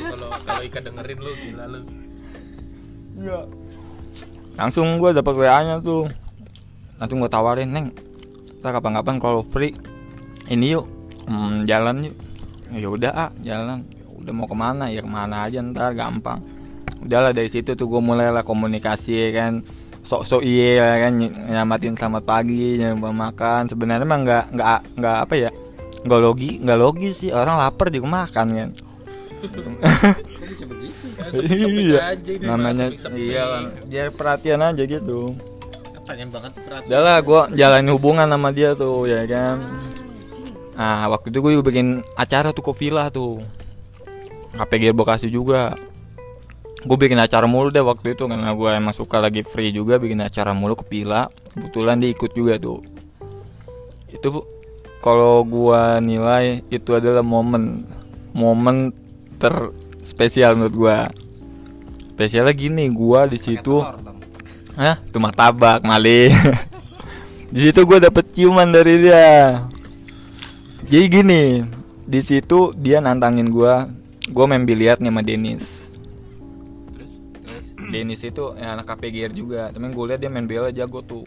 Kalau 0.00 0.28
kalau 0.46 0.62
Ika 0.62 0.78
dengerin 0.82 1.18
lu 1.18 1.32
gila 1.38 1.64
lu. 1.70 1.80
Langsung 4.60 5.00
gue 5.00 5.16
dapet 5.16 5.32
WA 5.32 5.64
nya 5.64 5.80
tuh. 5.80 6.12
Langsung 7.00 7.24
gue 7.24 7.30
tawarin 7.32 7.72
neng 7.72 7.96
kita 8.60 8.76
kapan-kapan 8.76 9.16
kalau 9.16 9.40
free. 9.48 9.72
Ini 10.52 10.76
yuk 10.76 10.84
hmm, 11.24 11.64
jalan 11.64 12.04
yuk. 12.04 12.16
Ya 12.76 12.88
udah 12.92 13.12
ah 13.16 13.30
jalan. 13.40 13.88
Ya 13.88 14.04
udah 14.20 14.32
mau 14.36 14.44
ke 14.44 14.52
mana? 14.52 14.92
Ya 14.92 15.00
ke 15.00 15.08
mana 15.08 15.48
aja 15.48 15.64
ntar 15.64 15.96
gampang. 15.96 16.44
Udahlah 17.00 17.32
dari 17.32 17.48
situ 17.48 17.72
tuh 17.72 17.88
gue 17.88 18.04
mulailah 18.04 18.44
komunikasi 18.44 19.16
ya 19.16 19.28
kan. 19.32 19.64
Sok-sok 20.04 20.44
iya 20.44 20.76
ya 20.76 21.08
kan 21.08 21.12
ny- 21.16 21.32
nyamatin 21.32 21.96
selamat 21.96 22.28
pagi 22.28 22.76
nyamatin 22.76 23.16
makan. 23.16 23.62
Sebenarnya 23.72 24.04
emang 24.04 24.28
nggak 24.28 24.44
nggak 24.52 24.80
nggak 25.00 25.16
apa 25.24 25.34
ya 25.40 25.50
nggak 26.04 26.20
logi 26.20 26.60
nggak 26.60 26.78
logis 26.78 27.24
sih. 27.24 27.32
Orang 27.32 27.56
lapar 27.56 27.88
juga 27.88 28.28
makan 28.28 28.46
kan 28.52 28.70
Iya. 31.28 32.16
namanya 32.42 32.86
iya 33.14 33.44
biar 33.86 34.08
perhatian 34.14 34.60
aja 34.64 34.82
gitu. 34.82 35.36
Pengen 36.08 36.28
banget 36.34 36.52
perhatian. 36.58 36.88
Udah 36.90 37.00
lah 37.00 37.16
gue 37.22 37.40
jalanin 37.54 37.92
hubungan 37.94 38.26
sama 38.26 38.50
dia 38.50 38.74
tuh 38.74 39.06
ya 39.06 39.22
kan? 39.28 39.62
Nah 40.74 41.06
waktu 41.12 41.28
itu 41.30 41.38
gue 41.44 41.52
bikin 41.62 42.02
acara 42.16 42.50
tuh 42.50 42.64
ke 42.66 42.72
villa 42.74 43.12
tuh. 43.12 43.38
KPG 44.56 44.96
Bekasi 44.96 45.30
juga. 45.30 45.78
Gue 46.82 46.96
bikin 46.96 47.20
acara 47.20 47.44
mulu 47.44 47.68
deh 47.68 47.84
waktu 47.84 48.16
itu 48.16 48.24
Karena 48.24 48.56
gue 48.56 48.70
emang 48.72 48.96
suka 48.96 49.20
lagi 49.20 49.44
free 49.44 49.68
juga 49.68 50.00
Bikin 50.00 50.24
acara 50.24 50.56
mulu 50.56 50.74
ke 50.74 50.88
villa. 50.88 51.28
Kebetulan 51.52 52.00
dia 52.00 52.10
ikut 52.10 52.32
juga 52.34 52.56
tuh. 52.58 52.80
Itu 54.10 54.42
kalau 55.00 55.44
gue 55.44 55.82
nilai 56.02 56.64
itu 56.68 56.90
adalah 56.96 57.22
momen. 57.22 57.84
Momen 58.34 58.92
terspesial 60.00 60.56
menurut 60.56 60.74
gue 60.74 60.98
Spesialnya 62.20 62.52
gini 62.52 62.84
gue 62.92 63.20
di 63.32 63.38
situ. 63.40 63.80
Hah? 64.76 65.00
Itu 65.00 65.16
martabak 65.24 65.80
Mali. 65.80 66.28
di 67.56 67.60
situ 67.64 67.80
gue 67.88 67.96
dapet 67.96 68.28
ciuman 68.36 68.68
dari 68.68 69.08
dia. 69.08 69.64
Jadi 70.84 71.04
gini, 71.08 71.64
di 72.04 72.20
situ 72.20 72.76
dia 72.76 73.00
nantangin 73.00 73.48
gue. 73.48 73.74
Gue 74.36 74.44
main 74.44 74.68
biliar 74.68 75.00
nih 75.00 75.08
sama 75.08 75.24
Denis. 75.24 75.88
Terus 76.92 77.64
Denis 77.88 78.20
itu 78.20 78.52
ya, 78.52 78.76
anak 78.76 78.92
KPGR 78.92 79.32
juga. 79.32 79.72
Tapi 79.72 79.88
gue 79.88 80.04
lihat 80.12 80.20
dia 80.20 80.28
main 80.28 80.44
biliar 80.44 80.76
jago 80.76 81.00
tuh. 81.00 81.24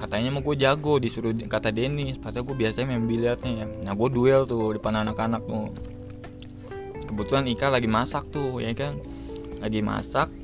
Katanya 0.00 0.32
mau 0.32 0.40
gue 0.40 0.64
jago 0.64 0.96
disuruh 0.96 1.36
kata 1.44 1.68
Denis. 1.68 2.16
Padahal 2.16 2.48
gue 2.48 2.56
biasanya 2.56 2.96
main 2.96 3.04
biliarnya 3.04 3.52
ya. 3.52 3.66
Nah 3.84 3.92
gue 3.92 4.08
duel 4.08 4.48
tuh 4.48 4.72
di 4.72 4.80
depan 4.80 5.04
anak-anak 5.04 5.44
tuh. 5.44 5.76
Kebetulan 7.14 7.46
Ika 7.46 7.70
lagi 7.70 7.86
masak 7.86 8.26
tuh 8.34 8.58
ya 8.58 8.74
kan. 8.74 8.98
Lagi 9.62 9.78
masak 9.86 10.34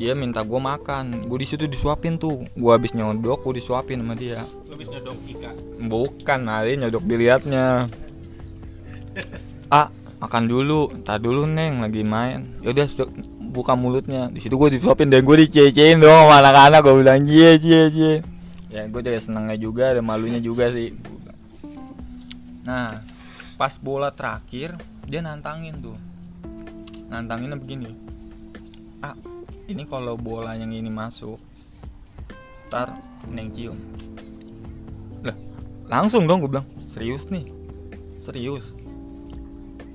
dia 0.00 0.16
minta 0.16 0.40
gue 0.40 0.56
makan. 0.56 1.28
Gue 1.30 1.44
di 1.44 1.46
situ 1.46 1.70
disuapin 1.70 2.18
tuh. 2.18 2.42
Gue 2.58 2.70
habis 2.74 2.96
nyodok 2.96 3.46
gue 3.46 3.62
disuapin 3.62 4.02
sama 4.02 4.18
dia. 4.18 4.42
Lu 4.66 4.74
bisa 4.74 4.96
nyodok 4.98 5.14
Ika. 5.30 5.50
bukan 5.86 6.40
hari 6.48 6.74
nyodok 6.80 7.04
dilihatnya. 7.06 7.84
Ah 9.68 9.92
makan 10.18 10.50
dulu 10.50 10.90
tak 11.06 11.20
dulu 11.20 11.44
neng 11.44 11.84
lagi 11.84 12.00
main. 12.00 12.48
Yaudah 12.66 12.90
buka 13.52 13.76
mulutnya. 13.76 14.32
Di 14.32 14.40
situ 14.40 14.56
gue 14.56 14.74
disuapin 14.74 15.06
dan 15.06 15.20
gue 15.20 15.36
dicecein 15.46 16.00
dong 16.00 16.26
sama 16.26 16.42
anak-anak 16.42 16.80
gue 16.82 16.94
bilang 16.98 17.20
cie 17.22 17.60
cie 17.60 17.82
cie. 17.94 18.14
Ya 18.72 18.88
gue 18.88 19.00
juga 19.04 19.20
senengnya 19.20 19.54
juga 19.60 19.92
ada 19.92 20.00
malunya 20.00 20.40
juga 20.40 20.72
sih. 20.72 20.96
Nah 22.64 23.04
pas 23.60 23.76
bola 23.76 24.08
terakhir 24.08 24.80
dia 25.10 25.18
nantangin 25.18 25.74
tuh. 25.82 25.98
Nantanginnya 27.10 27.58
begini. 27.58 27.90
Ah 29.02 29.18
ini 29.66 29.82
kalau 29.82 30.14
bola 30.14 30.54
yang 30.54 30.70
ini 30.70 30.86
masuk 30.86 31.42
ntar 32.70 32.94
neng 33.26 33.50
cium. 33.50 33.74
Lah 35.26 35.34
langsung 35.90 36.30
dong 36.30 36.46
gue 36.46 36.50
bilang. 36.54 36.66
Serius 36.86 37.26
nih? 37.26 37.50
Serius. 38.22 38.78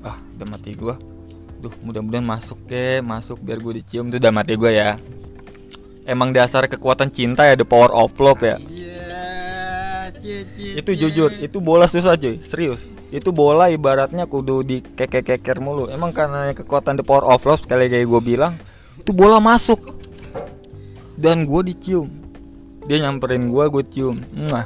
Ah 0.04 0.20
udah 0.36 0.48
mati 0.52 0.76
gue 0.76 0.96
duh 1.56 1.72
mudah-mudahan 1.82 2.22
masuk 2.22 2.60
ke 2.68 3.00
masuk 3.00 3.40
biar 3.40 3.64
gue 3.64 3.80
dicium. 3.80 4.12
Tuh 4.12 4.20
udah 4.20 4.34
mati 4.36 4.60
gue 4.60 4.72
ya. 4.76 5.00
Emang 6.06 6.36
dasar 6.36 6.68
kekuatan 6.70 7.10
cinta 7.10 7.48
ya 7.48 7.58
the 7.58 7.66
power 7.66 7.90
of 7.90 8.14
love 8.22 8.44
ya? 8.44 8.62
Iya, 8.62 8.95
cie, 10.26 10.40
cie, 10.58 10.74
itu 10.82 10.92
cie. 10.92 11.02
jujur 11.06 11.30
itu 11.38 11.58
bola 11.62 11.86
susah 11.86 12.18
cuy. 12.18 12.42
Serius. 12.42 12.90
Itu 13.14 13.30
bola 13.30 13.70
ibaratnya 13.70 14.26
kudu 14.26 14.66
di 14.66 14.82
keker 14.82 15.62
mulu. 15.62 15.88
Emang 15.94 16.10
karena 16.10 16.50
kekuatan 16.58 16.98
the 16.98 17.06
power 17.06 17.22
of 17.30 17.46
love 17.46 17.62
sekali 17.62 17.86
kayak 17.86 18.10
gue 18.10 18.22
bilang 18.26 18.58
itu 18.98 19.14
bola 19.14 19.38
masuk. 19.38 19.78
Dan 21.16 21.46
gue 21.46 21.62
dicium. 21.72 22.10
Dia 22.90 23.06
nyamperin 23.06 23.46
gue 23.46 23.64
gue 23.70 23.84
cium. 23.86 24.18
Nah 24.34 24.66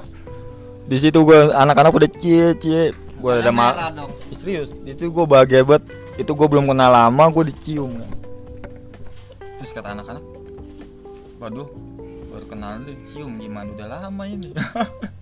di 0.89 0.97
situ 0.97 1.21
gue 1.21 1.53
anak-anak 1.53 1.93
udah 1.93 2.09
cie 2.17 2.57
cie 2.57 2.83
gue 3.19 3.31
ada 3.35 3.53
mal 3.53 3.93
serius 4.33 4.73
itu 4.87 5.11
gue 5.11 5.25
bahagia 5.27 5.67
banget. 5.67 5.85
Itu 6.15 6.35
gue 6.35 6.47
belum 6.47 6.71
kenal 6.71 6.89
lama 6.91 7.23
gue 7.29 7.51
dicium. 7.51 7.99
Terus 9.59 9.71
kata 9.75 9.91
anak-anak 9.93 10.23
waduh 11.39 11.67
baru 12.31 12.45
kenal 12.47 12.81
dicium 12.87 13.37
gimana? 13.37 13.69
Udah 13.75 13.87
lama 13.87 14.23
ini 14.27 14.51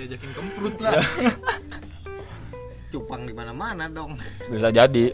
Diajakin 0.00 0.30
kemprut 0.32 0.76
lah. 0.80 0.96
Cupang 2.90 3.28
di 3.28 3.36
mana-mana 3.36 3.84
dong. 3.92 4.16
bisa 4.48 4.72
jadi. 4.72 5.12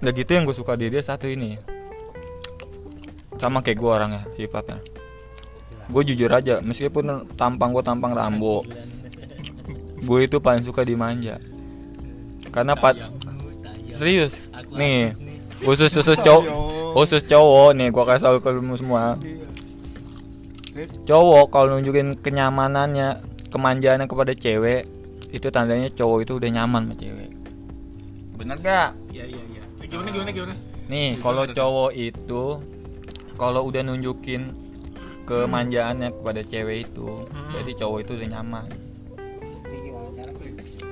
Udah 0.00 0.12
gitu 0.16 0.30
yang 0.32 0.48
gue 0.48 0.56
suka 0.56 0.80
di 0.80 0.88
dia 0.88 1.04
satu 1.04 1.28
ini. 1.28 1.60
Sama 3.36 3.60
kayak 3.60 3.76
gue 3.76 3.90
orangnya 3.92 4.22
sifatnya. 4.32 4.80
Gue 5.92 6.02
jujur 6.08 6.32
aja 6.32 6.64
meskipun 6.64 7.28
tampang 7.36 7.76
gue 7.76 7.84
tampang 7.84 8.16
Rambo 8.16 8.64
gue 10.06 10.20
itu 10.22 10.38
paling 10.38 10.62
suka 10.62 10.86
dimanja 10.86 11.42
karena 12.54 12.78
pat 12.78 12.94
serius? 13.92 14.38
Nih 14.72 15.12
khusus 15.60 15.90
khusus 15.90 16.16
cowok 16.22 16.44
khusus 16.94 17.22
cowok 17.26 17.70
nih 17.74 17.88
gue 17.90 18.04
kasih 18.06 18.24
tau 18.24 18.38
ke 18.40 18.50
semua. 18.78 19.18
Cowok 21.08 21.46
kalau 21.48 21.76
nunjukin 21.76 22.16
kenyamanannya 22.20 23.20
kemanjaannya 23.56 24.04
kepada 24.04 24.32
cewek 24.32 24.84
itu 25.28 25.48
tandanya 25.48 25.88
cowok 25.90 26.18
itu 26.22 26.32
udah 26.36 26.50
nyaman 26.52 26.82
sama 26.84 26.94
cewek 26.94 27.30
bener 28.36 28.56
gak 28.58 28.92
Iya 29.08 29.24
iya 29.26 29.42
iya. 29.48 29.62
Eh, 29.80 29.86
Gimana 29.86 30.08
gimana 30.10 30.30
gimana? 30.30 30.54
nih 30.86 31.16
kalau 31.18 31.48
cowok 31.48 31.90
itu 31.92 32.44
kalau 33.34 33.64
udah 33.64 33.82
nunjukin 33.82 34.52
kemanjaannya 35.24 36.12
kepada 36.12 36.40
cewek 36.42 36.86
itu 36.86 37.08
Hmm. 37.26 37.50
jadi 37.50 37.72
cowok 37.76 37.98
itu 38.00 38.12
udah 38.14 38.28
nyaman 38.30 38.66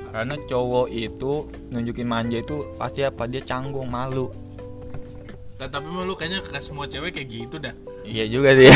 karena 0.06 0.34
cowok 0.40 0.86
itu 0.88 1.32
nunjukin 1.68 2.06
manja 2.06 2.38
itu 2.38 2.62
pasti 2.74 3.02
apa 3.02 3.26
dia 3.26 3.42
canggung 3.42 3.86
malu 3.86 4.30
Nah, 5.54 5.70
tapi 5.70 5.86
mah 5.86 6.02
lu 6.02 6.12
kayaknya 6.12 6.42
ke 6.42 6.58
semua 6.58 6.84
cewek 6.84 7.14
kayak 7.14 7.28
gitu 7.30 7.56
dah. 7.56 7.70
iya 8.02 8.26
juga 8.26 8.52
sih 8.52 8.68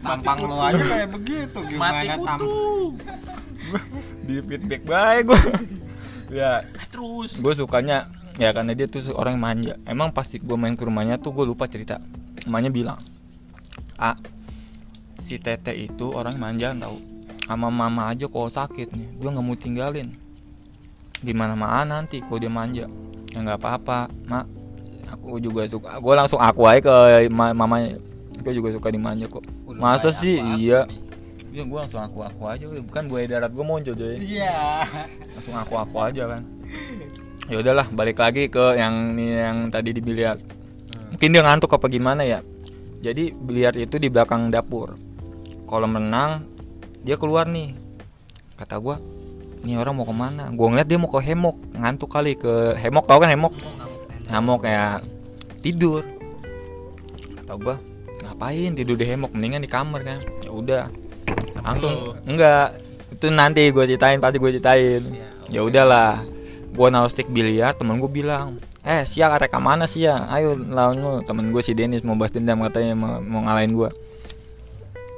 Tampang 0.00 0.38
lo 0.48 0.56
aja 0.58 0.80
kayak 0.80 1.08
begitu. 1.12 1.58
Mati 1.60 1.72
gimana 1.76 2.14
tam 2.24 2.38
kutu. 2.40 2.96
di 4.26 4.34
feedback 4.42 4.82
baik 4.88 5.22
gue 5.28 5.40
ya. 6.40 6.64
Eh, 6.64 6.86
Terus. 6.90 7.36
gue 7.38 7.52
sukanya 7.54 8.08
ya 8.40 8.50
karena 8.50 8.72
dia 8.72 8.88
tuh 8.88 9.04
orang 9.12 9.36
manja. 9.36 9.76
Emang 9.84 10.10
pasti 10.10 10.40
gue 10.40 10.56
main 10.56 10.74
ke 10.74 10.82
rumahnya 10.82 11.20
tuh 11.20 11.36
gue 11.36 11.44
lupa 11.44 11.68
cerita. 11.68 12.00
Emaknya 12.48 12.72
bilang 12.72 12.98
ah 14.00 14.16
si 15.20 15.36
tete 15.36 15.76
itu 15.76 16.08
orang 16.16 16.40
manja 16.40 16.72
tau 16.72 16.96
sama 17.44 17.68
mama 17.68 18.08
aja 18.08 18.24
kalau 18.24 18.48
sakit 18.48 18.88
nih 18.96 19.08
dia 19.20 19.28
nggak 19.28 19.44
mau 19.44 19.54
tinggalin. 19.54 20.08
Gimana 21.20 21.52
mana 21.52 22.00
nanti 22.00 22.24
kalau 22.24 22.40
dia 22.40 22.48
manja. 22.48 22.88
Ya 23.30 23.38
nggak 23.44 23.60
apa-apa 23.60 24.08
mak. 24.24 24.48
Aku 25.10 25.36
juga 25.42 25.66
suka. 25.66 25.98
Gue 26.00 26.14
langsung 26.16 26.38
aku 26.40 26.64
aja 26.64 26.80
ke 26.80 26.94
ma- 27.28 27.52
mamanya 27.52 27.98
gue 28.40 28.52
juga 28.56 28.68
suka 28.72 28.88
dimanja 28.88 29.26
kok. 29.28 29.44
Udah 29.68 29.80
masa 29.80 30.10
sih? 30.10 30.40
apa-apa 30.40 30.56
iya. 30.58 30.80
nih. 30.88 31.08
ya 31.50 31.62
gue 31.66 31.78
langsung 31.82 31.98
aku 31.98 32.22
aku 32.22 32.42
aja 32.46 32.64
bukan 32.70 33.10
buaya 33.10 33.26
darat 33.26 33.50
gue 33.50 33.64
muncul 33.66 33.94
coy 33.98 34.16
iya. 34.22 34.86
Langsung 35.34 35.56
aku 35.58 35.74
aku 35.76 35.96
aja 36.00 36.22
kan. 36.26 36.42
Ya 37.50 37.58
udahlah 37.58 37.90
balik 37.90 38.22
lagi 38.22 38.46
ke 38.46 38.78
yang 38.78 39.18
yang 39.18 39.56
tadi 39.74 39.90
di 39.90 39.98
biliar. 39.98 40.38
Mungkin 41.10 41.34
dia 41.34 41.42
ngantuk 41.42 41.74
apa 41.74 41.90
gimana 41.90 42.22
ya? 42.22 42.46
Jadi 43.02 43.34
biliar 43.34 43.74
itu 43.74 43.98
di 43.98 44.06
belakang 44.06 44.54
dapur. 44.54 44.94
Kalau 45.66 45.90
menang 45.90 46.46
dia 47.02 47.18
keluar 47.18 47.50
nih. 47.50 47.74
Kata 48.54 48.78
gua 48.78 49.02
ini 49.66 49.74
orang 49.74 49.98
mau 49.98 50.06
ke 50.06 50.14
mana? 50.14 50.46
Gua 50.54 50.70
ngeliat 50.70 50.86
dia 50.86 50.98
mau 51.02 51.10
ke 51.10 51.18
hemok. 51.18 51.58
Ngantuk 51.74 52.06
kali 52.06 52.38
ke 52.38 52.78
hemok 52.78 53.10
tau 53.10 53.18
kan 53.18 53.34
hemok? 53.34 53.50
Hemok 54.30 54.62
kayak 54.62 55.02
tidur. 55.58 56.06
Kata 57.34 57.58
gua 57.58 57.74
ngapain 58.40 58.72
tidur 58.72 58.96
di 58.96 59.04
hemok? 59.04 59.36
Mendingan 59.36 59.60
di 59.60 59.68
kamar 59.68 60.00
kan? 60.00 60.16
Ya 60.40 60.48
udah. 60.48 60.84
Langsung 61.60 62.16
enggak. 62.24 62.72
Itu 63.12 63.28
nanti 63.28 63.68
gue 63.68 63.84
ceritain 63.84 64.16
pasti 64.16 64.40
gue 64.40 64.50
ceritain. 64.56 65.04
Ya 65.52 65.60
udahlah. 65.60 66.24
Gue 66.72 66.88
naruh 66.88 67.12
stick 67.12 67.28
biliar 67.28 67.76
temen 67.76 68.00
gue 68.00 68.08
bilang 68.08 68.56
eh 68.80 69.04
siang 69.04 69.36
arek 69.36 69.52
mana 69.60 69.84
sih 69.84 70.08
ya 70.08 70.24
ayo 70.32 70.56
lawan 70.56 70.96
lu. 70.96 71.12
Temen 71.20 71.52
gue 71.52 71.60
si 71.60 71.76
Dennis 71.76 72.00
mau 72.00 72.16
bahas 72.16 72.32
dendam 72.32 72.64
katanya 72.64 72.96
mau, 72.96 73.20
mau 73.20 73.44
ngalahin 73.44 73.76
gue 73.76 73.92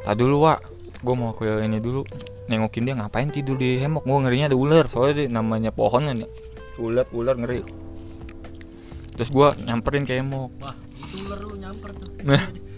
tak 0.02 0.18
dulu 0.18 0.50
wa 0.50 0.58
gue 0.98 1.14
mau 1.14 1.30
ke 1.30 1.62
ini 1.62 1.78
dulu. 1.78 2.02
Nengokin 2.50 2.90
dia 2.90 2.98
ngapain 2.98 3.30
tidur 3.30 3.54
di 3.54 3.78
hemok? 3.78 4.02
Gue 4.02 4.18
ngerinya 4.18 4.50
ada 4.50 4.58
ular 4.58 4.90
soalnya 4.90 5.14
dia 5.22 5.26
namanya 5.30 5.70
pohon 5.70 6.10
kan 6.10 6.26
ya. 6.26 6.28
Ular 6.82 7.06
ular 7.14 7.38
ngeri. 7.38 7.62
Terus 9.14 9.30
gue 9.30 9.48
nyamperin 9.62 10.02
ke 10.02 10.18
hemok. 10.18 10.50
Wah, 10.58 10.74
itu 10.90 11.22
ular 11.30 11.38
lu 11.38 11.54
nyamper 11.62 11.90
tuh. 11.94 12.10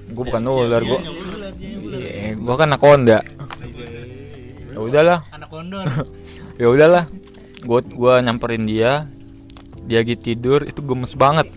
Gue 0.04 0.24
bukan 0.24 0.42
ular 0.44 0.82
gue 0.84 1.00
Iya, 1.00 1.12
ular, 1.12 1.52
ular. 1.54 1.98
Iya, 2.00 2.30
gue 2.36 2.54
kan 2.58 2.68
anaconda 2.68 3.18
ya 4.74 4.80
udahlah. 4.82 5.18
Anak 5.30 5.48
kondor. 5.48 5.86
ya 6.60 6.66
udahlah. 6.66 7.04
Gue 7.62 7.80
gua 7.94 8.18
nyamperin 8.20 8.66
dia. 8.66 9.06
Dia 9.86 10.02
lagi 10.02 10.18
tidur 10.18 10.66
itu 10.66 10.82
gemes 10.82 11.14
banget. 11.14 11.48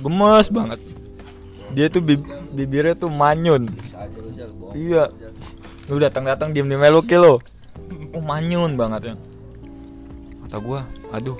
Gemes 0.00 0.48
banget. 0.48 0.80
Dia 1.76 1.86
tuh 1.92 2.02
bib- 2.02 2.26
bibirnya 2.56 2.96
tuh 2.96 3.12
manyun. 3.12 3.68
Iya. 4.72 5.12
Lu 5.92 6.00
datang 6.00 6.24
datang 6.24 6.56
diem 6.56 6.64
diem 6.64 6.80
meluk 6.80 7.10
lo 7.12 7.44
oh 8.12 8.22
manyun 8.24 8.76
banget 8.78 9.12
ya. 9.12 9.14
Kata 10.46 10.56
gue 10.60 10.80
aduh 11.12 11.38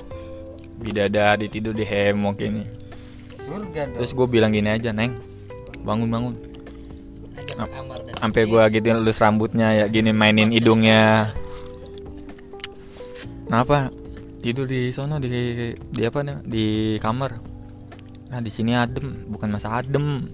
bidadari 0.82 1.46
tidur 1.48 1.72
di 1.72 1.86
hemok 1.86 2.36
ini. 2.42 2.64
Terus 3.96 4.12
gue 4.16 4.26
bilang 4.28 4.52
gini 4.52 4.72
aja 4.72 4.90
neng 4.90 5.12
bangun 5.82 6.08
bangun 6.08 6.34
sampai 8.18 8.42
gua 8.46 8.70
gitu 8.70 8.86
lulus 8.94 9.18
rambutnya 9.18 9.74
ya 9.74 9.84
gini 9.90 10.14
mainin 10.14 10.54
hidungnya. 10.54 11.34
kenapa 13.46 13.92
tidur 14.40 14.64
di 14.64 14.90
sono 14.94 15.20
di 15.20 15.30
di 15.76 16.00
apa 16.02 16.24
nih 16.24 16.36
di 16.46 16.66
kamar. 16.98 17.38
Nah 18.32 18.40
di 18.40 18.48
sini 18.48 18.72
adem 18.72 19.28
bukan 19.28 19.52
masa 19.52 19.82
adem. 19.82 20.26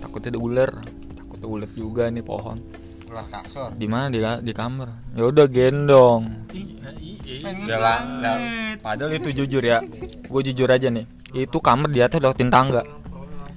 Takutnya 0.00 0.32
ada 0.34 0.40
ular. 0.40 0.70
Takutnya 1.14 1.46
ulet 1.46 1.70
juga 1.76 2.08
nih 2.08 2.24
pohon. 2.24 2.58
Keluar 3.04 3.28
kasur. 3.28 3.76
Di 3.76 3.86
mana? 3.86 4.08
Di 4.08 4.24
di 4.40 4.52
kamar. 4.56 5.12
Ya 5.12 5.28
udah 5.28 5.46
gendong. 5.46 6.48
Iya, 6.50 6.90
iya. 6.96 7.50
Udah 7.52 7.78
lah, 7.78 7.98
lah. 8.22 8.36
padahal 8.80 9.12
itu 9.14 9.30
jujur 9.30 9.60
ya. 9.62 9.84
Gue 10.26 10.40
jujur 10.42 10.66
aja 10.72 10.88
nih. 10.88 11.04
Itu 11.36 11.60
kamar 11.60 11.92
di 11.92 12.00
atas 12.00 12.24
lewatin 12.24 12.48
tangga 12.48 12.82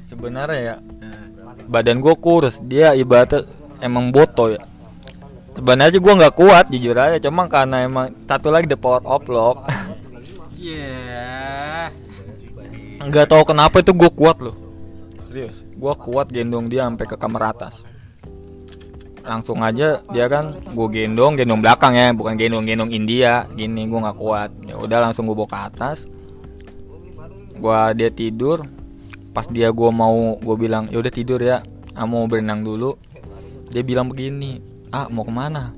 sebenarnya 0.06 0.60
ya 0.62 0.76
badan 1.68 2.02
gue 2.02 2.16
kurus. 2.18 2.62
Dia 2.64 2.94
ibaratnya 2.94 3.46
emang 3.82 4.10
boto 4.14 4.54
ya. 4.54 4.62
Sebenarnya 5.56 6.00
gue 6.00 6.14
nggak 6.20 6.36
kuat 6.36 6.66
jujur 6.72 6.96
aja. 7.00 7.18
Cuma 7.20 7.48
karena 7.48 7.86
emang 7.86 8.12
satu 8.28 8.52
lagi 8.52 8.68
the 8.68 8.78
power 8.78 9.02
of 9.06 9.24
lock 9.30 9.64
nggak 13.06 13.30
tahu 13.30 13.44
kenapa 13.54 13.86
itu 13.86 13.94
gue 13.94 14.10
kuat 14.10 14.42
loh. 14.42 14.58
Serius 15.22 15.62
gue 15.76 15.94
kuat 16.00 16.32
gendong 16.32 16.66
dia 16.72 16.90
sampai 16.90 17.06
ke 17.06 17.16
kamar 17.20 17.54
atas. 17.54 17.86
Langsung 19.26 19.62
aja 19.62 20.02
dia 20.10 20.26
kan 20.26 20.58
gue 20.58 20.88
gendong 20.90 21.38
gendong 21.38 21.62
belakang 21.62 21.94
ya. 21.94 22.10
Bukan 22.18 22.34
gendong 22.34 22.66
gendong 22.66 22.90
India. 22.90 23.46
Gini 23.54 23.86
gue 23.86 24.00
nggak 24.00 24.18
kuat. 24.18 24.50
Ya 24.66 24.76
udah 24.82 25.00
langsung 25.06 25.30
gue 25.30 25.38
bawa 25.38 25.50
ke 25.50 25.60
atas. 25.70 26.10
Gue 27.56 27.80
dia 27.94 28.10
tidur 28.10 28.66
pas 29.36 29.44
dia 29.52 29.68
gue 29.68 29.90
mau 29.92 30.40
gue 30.40 30.56
bilang 30.56 30.88
ya 30.88 31.04
udah 31.04 31.12
tidur 31.12 31.44
ya 31.44 31.60
ah 31.92 32.08
mau 32.08 32.24
berenang 32.24 32.64
dulu 32.64 32.96
dia 33.68 33.84
bilang 33.84 34.08
begini 34.08 34.64
ah 34.96 35.12
mau 35.12 35.28
ke 35.28 35.34
mana 35.36 35.76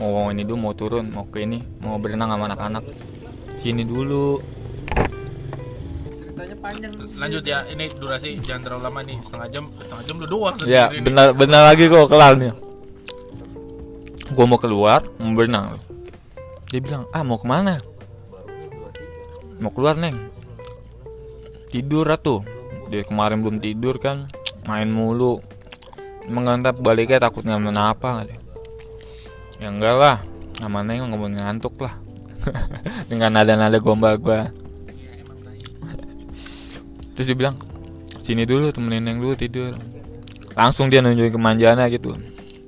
mau 0.00 0.32
ini 0.32 0.40
dulu 0.40 0.56
mau 0.56 0.72
turun 0.72 1.12
mau 1.12 1.28
ke 1.28 1.44
ini 1.44 1.60
mau 1.84 2.00
berenang 2.00 2.32
sama 2.32 2.48
anak-anak 2.48 2.84
sini 3.60 3.84
dulu 3.84 4.40
ceritanya 6.24 6.56
panjang 6.64 6.92
Lanjut 7.16 7.42
ya, 7.48 7.64
ini 7.72 7.88
durasi 7.96 8.36
jangan 8.44 8.68
terlalu 8.68 8.82
lama 8.84 9.00
nih, 9.08 9.18
setengah 9.24 9.48
jam, 9.48 9.64
setengah 9.80 10.04
jam 10.04 10.14
lu 10.20 10.26
doang 10.28 10.54
sendiri 10.60 10.76
Ya 10.76 10.84
nih. 10.92 11.00
benar 11.00 11.26
benar 11.32 11.62
lagi 11.72 11.88
kok 11.88 12.12
kelar 12.12 12.36
nih. 12.36 12.52
Gue 14.36 14.44
mau 14.44 14.60
keluar 14.60 15.00
mau 15.16 15.32
berenang. 15.32 15.80
Dia 16.68 16.80
bilang 16.84 17.08
ah 17.16 17.24
mau 17.24 17.40
ke 17.40 17.48
mana? 17.48 17.80
Mau 19.56 19.72
keluar 19.72 19.96
neng. 19.96 20.12
Tidur 21.70 22.06
atuh. 22.08 22.42
Dia 22.86 23.02
kemarin 23.02 23.42
belum 23.42 23.58
tidur 23.58 23.98
kan, 23.98 24.30
main 24.66 24.86
mulu. 24.86 25.42
Mengantap 26.26 26.78
baliknya 26.78 27.22
takutnya 27.22 27.58
kenapa 27.58 28.22
kali. 28.22 28.34
Ya 29.62 29.70
enggak 29.70 29.96
lah, 29.98 30.16
sama 30.58 30.86
neng 30.86 31.06
nggak 31.06 31.18
mau 31.18 31.30
ngantuk 31.30 31.74
lah. 31.82 31.94
Dengan 33.10 33.34
nada-nada 33.34 33.78
gombal 33.82 34.18
gua. 34.18 34.50
Terus 37.16 37.26
dia 37.32 37.38
bilang 37.38 37.56
sini 38.26 38.42
dulu 38.42 38.74
temenin 38.74 39.06
neng 39.06 39.22
dulu 39.22 39.38
tidur 39.38 39.70
langsung 40.58 40.90
dia 40.90 40.98
nunjukin 40.98 41.30
kemanjaannya 41.30 41.86
gitu 41.94 42.18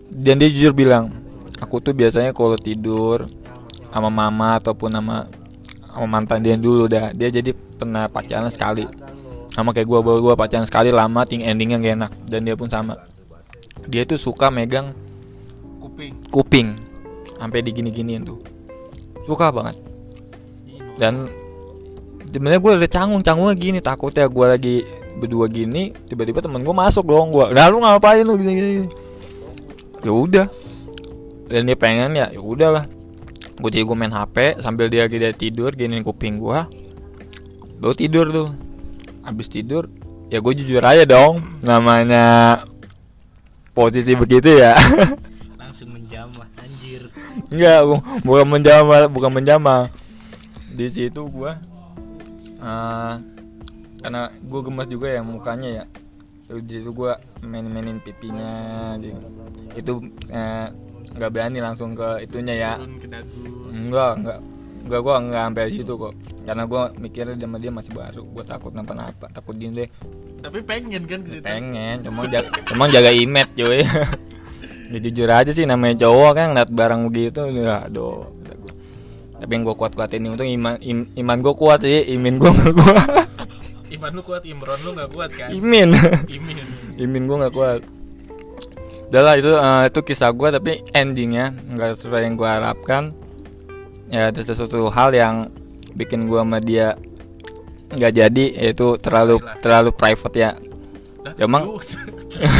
dan 0.06 0.38
dia 0.38 0.46
jujur 0.54 0.70
bilang 0.70 1.10
aku 1.58 1.82
tuh 1.82 1.90
biasanya 1.90 2.30
kalau 2.30 2.54
tidur 2.54 3.26
sama 3.90 4.06
mama 4.06 4.62
ataupun 4.62 4.94
sama 4.94 5.26
sama 5.98 6.06
mantan 6.06 6.38
dia 6.46 6.54
dulu. 6.54 6.86
Dah 6.86 7.10
dia 7.10 7.28
jadi 7.34 7.50
pernah 7.52 8.06
pacaran 8.06 8.48
sekali. 8.48 8.86
Sama 9.50 9.74
kayak 9.74 9.90
gua 9.90 10.00
baru 10.00 10.32
gua 10.32 10.34
pacaran 10.38 10.64
sekali 10.64 10.94
lama 10.94 11.26
ting 11.26 11.42
endingnya 11.42 11.82
gak 11.82 11.94
enak. 11.98 12.12
Dan 12.30 12.46
dia 12.46 12.54
pun 12.54 12.70
sama. 12.70 12.94
Dia 13.90 14.06
tuh 14.06 14.16
suka 14.16 14.48
megang 14.54 14.94
kuping. 15.82 16.14
kuping. 16.30 16.68
Sampai 17.38 17.66
digini-giniin 17.66 18.22
tuh. 18.22 18.38
Suka 19.26 19.50
banget. 19.50 19.74
Dan 20.98 21.30
sebenarnya 22.30 22.58
gue 22.58 22.72
udah 22.74 22.90
canggung 22.90 23.22
canggungnya 23.22 23.54
gini. 23.58 23.78
Takutnya 23.78 24.26
gue 24.26 24.46
lagi 24.46 24.76
berdua 25.18 25.50
gini 25.50 25.90
tiba-tiba 26.06 26.38
temen 26.38 26.62
gue 26.62 26.70
masuk 26.70 27.02
dong 27.02 27.34
gue 27.34 27.50
nah 27.50 27.66
lu 27.66 27.82
ngapain 27.82 28.22
lu 28.22 28.38
gini 28.38 28.52
gini 28.54 28.86
ya 30.06 30.14
udah. 30.14 30.46
Dan 31.48 31.66
dia 31.66 31.74
pengen 31.74 32.14
ya 32.14 32.30
ya 32.30 32.38
udahlah 32.38 32.86
gue 33.58 33.70
jadi 33.74 33.84
gue 33.84 33.96
main 33.98 34.14
hp 34.14 34.62
sambil 34.62 34.86
dia 34.86 35.10
dia 35.10 35.34
tidur 35.34 35.74
giniin 35.74 36.06
kuping 36.06 36.38
gue 36.38 36.58
baru 37.78 37.94
tidur 37.94 38.26
tuh 38.30 38.48
habis 39.22 39.50
tidur 39.50 39.90
ya 40.30 40.38
gue 40.38 40.52
jujur 40.54 40.82
aja 40.82 41.02
dong 41.04 41.58
namanya 41.62 42.58
posisi 43.74 44.14
begitu 44.14 44.58
ya 44.58 44.74
langsung 45.68 45.94
menjamah 45.94 46.48
anjir. 46.58 47.06
Enggak, 47.52 47.78
bu- 47.86 48.02
bukan 48.24 48.46
menjama, 48.50 49.06
bukan 49.06 49.30
menjama. 49.30 49.76
Di 50.74 50.88
situ 50.90 51.22
gua 51.28 51.60
eh 52.58 53.14
karena 54.02 54.32
gua 54.48 54.60
gemes 54.66 54.88
juga 54.90 55.06
ya 55.12 55.20
mukanya 55.22 55.68
ya. 55.68 55.84
Terus 56.48 56.62
di 56.66 56.80
situ 56.80 56.90
gua 56.90 57.20
main-mainin 57.44 58.00
pipinya 58.02 58.96
gitu. 58.98 59.20
Itu 59.76 59.92
eh, 60.32 60.66
nggak 61.18 61.30
berani 61.30 61.58
langsung 61.58 61.92
ke 61.92 62.22
itunya 62.22 62.54
ya. 62.56 62.72
Turun 62.76 62.96
ke 62.96 63.06
dagu. 63.06 63.42
Enggak, 63.68 64.12
enggak. 64.16 64.38
Enggak 64.78 65.00
gua 65.02 65.14
enggak 65.18 65.42
sampai 65.44 65.64
situ 65.68 65.92
kok. 65.92 66.12
Karena 66.42 66.62
gua 66.64 66.82
mikirnya 66.94 67.34
sama 67.34 67.56
dia 67.58 67.68
masih 67.68 67.92
baru, 67.92 68.22
gua 68.24 68.40
takut 68.42 68.70
kenapa-napa, 68.70 69.26
takut 69.28 69.52
dia 69.52 69.68
deh 69.68 69.90
Tapi 70.38 70.62
pengen 70.62 71.02
kan 71.04 71.20
ke 71.20 71.28
situ. 71.28 71.42
pengen 71.42 71.96
cuma 72.00 72.24
jaga, 72.24 72.48
cuma 72.64 72.86
jaga 72.86 73.10
image 73.10 73.52
cuy 73.52 73.82
ya 74.94 74.98
jujur 74.98 75.28
aja 75.28 75.50
sih 75.50 75.66
namanya 75.66 76.06
cowok 76.06 76.30
kan 76.32 76.46
ngeliat 76.48 76.70
barang 76.70 77.00
begitu 77.10 77.42
ya 77.52 77.82
aduh 77.82 78.22
tapi 79.34 79.50
yang 79.50 79.62
gue 79.62 79.74
kuat 79.74 79.92
kuatin 79.92 80.22
ini 80.22 80.28
untung 80.30 80.46
iman 80.48 80.78
im- 80.80 81.10
iman 81.12 81.38
gue 81.38 81.52
kuat 81.52 81.82
sih 81.82 82.06
imin 82.08 82.38
gue 82.38 82.48
nggak 82.48 82.70
kuat 82.72 83.26
Iman 83.88 84.10
lu 84.12 84.22
kuat, 84.22 84.42
Imron 84.44 84.78
lu 84.78 84.92
gak 84.92 85.10
kuat 85.10 85.30
kan? 85.32 85.48
imin 85.50 85.90
Imin. 86.28 86.56
imin 86.96 87.22
gue 87.24 87.36
nggak 87.36 87.52
kuat 87.52 87.80
udah 89.08 89.22
lah 89.22 89.34
itu 89.34 89.50
eh, 89.50 89.82
itu 89.86 90.00
kisah 90.02 90.30
gue 90.30 90.48
tapi 90.50 90.72
endingnya 90.92 91.50
nggak 91.66 91.96
sesuai 91.96 92.22
yang 92.22 92.34
gue 92.34 92.44
harapkan. 92.46 93.12
Ya 94.06 94.28
ada 94.28 94.40
sesuatu 94.40 94.88
hal 94.88 95.12
yang 95.12 95.52
bikin 95.92 96.24
gue 96.24 96.36
sama 96.36 96.58
dia 96.58 96.96
nggak 97.88 98.12
jadi 98.14 98.44
yaitu 98.54 98.96
terlalu 98.96 99.40
terlalu 99.58 99.90
private 99.90 100.36
ya. 100.36 100.50
Ya, 101.30 101.32
Emang- 101.40 101.64
lu- 101.66 101.76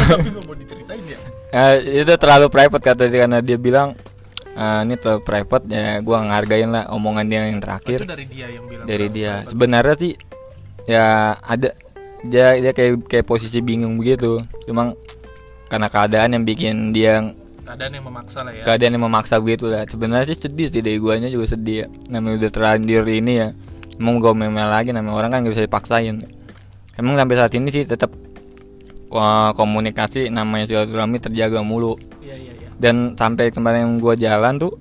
tapi 0.09 0.29
gak 0.29 0.43
mau 0.43 0.53
diceritain 0.53 1.01
ya? 1.03 1.17
Eh, 1.49 1.73
itu 1.99 2.13
terlalu 2.15 2.45
private 2.47 2.83
kata 2.83 3.03
dia 3.05 3.19
karena 3.19 3.39
dia 3.39 3.57
bilang 3.57 3.93
eh, 4.51 4.79
ini 4.83 4.93
terlalu 4.95 5.21
private 5.23 5.65
ya 5.65 5.97
gua 5.99 6.21
ngargain 6.23 6.69
lah 6.69 6.89
omongan 6.89 7.25
dia 7.25 7.45
yang 7.45 7.57
Oh, 7.57 7.63
terakhir 7.63 7.99
itu 7.99 8.07
dari 8.07 8.25
dia 8.27 8.45
yang 8.47 8.65
bilang 8.65 8.85
dari 8.85 9.07
dia. 9.07 9.31
private. 9.35 9.49
sebenarnya 9.49 9.95
sih 9.95 10.13
ya 10.85 11.05
ada 11.35 11.69
dia 12.21 12.57
dia 12.57 12.71
kayak 12.71 13.05
kayak 13.05 13.25
posisi 13.25 13.57
bingung 13.59 13.95
begitu. 13.95 14.41
Cuma 14.65 14.93
karena 15.69 15.87
keadaan 15.87 16.33
yang 16.33 16.43
bikin 16.43 16.91
dia 16.91 17.21
keadaan 17.63 17.93
yang 17.93 18.05
memaksa 18.09 18.41
lah 18.41 18.51
ya. 18.51 18.65
keadaan 18.65 18.97
yang 18.97 19.05
memaksa 19.05 19.37
begitu 19.37 19.69
lah. 19.69 19.85
Sebenarnya 19.85 20.33
sih 20.33 20.49
sedih 20.49 20.73
sih 20.73 20.81
dari 20.81 20.97
guanya 20.97 21.29
juga 21.29 21.53
sedih. 21.53 21.85
Ya 21.85 21.87
namanya 22.09 22.41
udah 22.41 22.51
terlanjur 22.51 23.05
ini 23.05 23.33
ya. 23.37 23.47
Emang 24.01 24.17
gue 24.17 24.33
memel 24.33 24.67
lagi 24.67 24.89
namanya 24.89 25.13
orang 25.13 25.29
kan 25.29 25.39
gak 25.45 25.53
bisa 25.53 25.63
dipaksain. 25.69 26.17
Emang 26.97 27.13
sampai 27.15 27.35
saat 27.37 27.53
ini 27.53 27.69
sih 27.69 27.85
tetap 27.85 28.09
ko- 29.07 29.53
komunikasi 29.53 30.33
namanya 30.33 30.65
silaturahmi 30.65 31.21
terjaga 31.21 31.61
mulu. 31.61 31.95
Iya 32.19 32.35
iya 32.35 32.53
iya. 32.57 32.69
Dan 32.79 33.13
sampai 33.13 33.53
kemarin 33.53 33.99
gua 33.99 34.15
jalan 34.15 34.57
tuh 34.57 34.73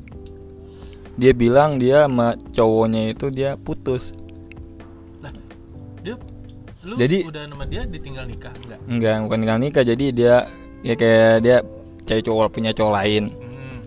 dia 1.18 1.34
bilang 1.34 1.82
dia 1.82 2.06
sama 2.06 2.38
cowoknya 2.54 3.10
itu 3.12 3.26
dia 3.28 3.58
putus. 3.58 4.14
Dia 6.02 6.14
lu 6.86 6.94
Jadi- 6.94 7.26
udah 7.26 7.42
nama 7.50 7.66
dia 7.66 7.82
ditinggal 7.84 8.24
nikah? 8.24 8.54
Enggak. 8.64 8.78
Enggak 8.86 9.14
bukan 9.26 9.38
tinggal 9.42 9.58
nikah. 9.58 9.84
Jadi 9.84 10.06
dia 10.14 10.46
ya 10.82 10.94
kayak 10.94 11.34
dia 11.42 11.56
cewek 12.06 12.24
cowok 12.24 12.48
punya 12.52 12.70
cowok 12.72 12.92
lain. 13.02 13.24
Hmm. 13.34 13.78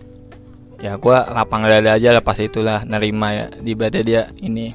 ya 0.82 0.98
gua 0.98 1.26
lapang 1.30 1.66
dada 1.66 1.94
aja 1.94 2.14
lah 2.14 2.22
pas 2.22 2.38
itulah 2.38 2.84
nerima 2.86 3.28
ya. 3.34 3.46
Di 3.50 3.72
badan 3.74 4.02
dia 4.04 4.22
ini. 4.42 4.74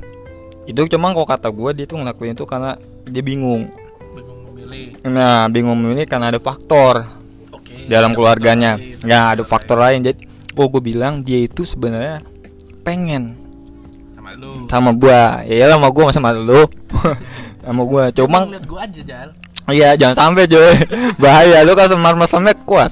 Itu 0.67 0.83
cuma 0.91 1.15
kok 1.15 1.27
kata 1.27 1.49
gua 1.51 1.71
dia 1.71 1.87
tuh 1.87 2.01
ngelakuin 2.01 2.35
itu 2.35 2.43
karena 2.43 2.75
dia 3.07 3.23
bingung. 3.23 3.71
Bingung 4.15 4.39
memilih. 4.51 4.91
Nah 5.07 5.47
bingung 5.47 5.79
ini 5.95 6.03
karena 6.03 6.35
ada 6.35 6.39
faktor 6.43 7.07
oke. 7.53 7.87
dalam 7.87 8.11
ada 8.11 8.17
keluarganya. 8.17 8.71
lain. 8.75 9.07
ya 9.07 9.31
ada 9.31 9.43
faktor 9.47 9.79
lain. 9.79 10.03
Jadi 10.03 10.27
oh 10.57 10.67
gue 10.73 10.81
bilang 10.81 11.21
dia 11.21 11.37
itu 11.37 11.61
sebenarnya 11.61 12.25
pengen 12.81 13.37
sama 14.17 14.29
lu. 14.35 14.51
sama 14.67 14.91
gua. 14.91 15.45
Ya 15.45 15.63
iyalah 15.63 15.75
sama 15.79 15.89
gua 15.93 16.03
masa 16.09 16.19
sama 16.19 16.31
lu. 16.35 16.63
Sama 17.67 17.83
gua. 17.83 18.07
Cuma 18.15 18.47
lihat 18.47 18.63
gua 18.63 18.87
aja 18.87 19.01
jal 19.03 19.29
iya 19.71 19.99
jangan 19.99 20.15
sampai 20.15 20.47
Joy. 20.47 20.71
Bahaya 21.21 21.63
lu 21.67 21.75
kalau 21.75 21.91
semar 21.91 22.15
mesemnya 22.15 22.55
kuat. 22.55 22.91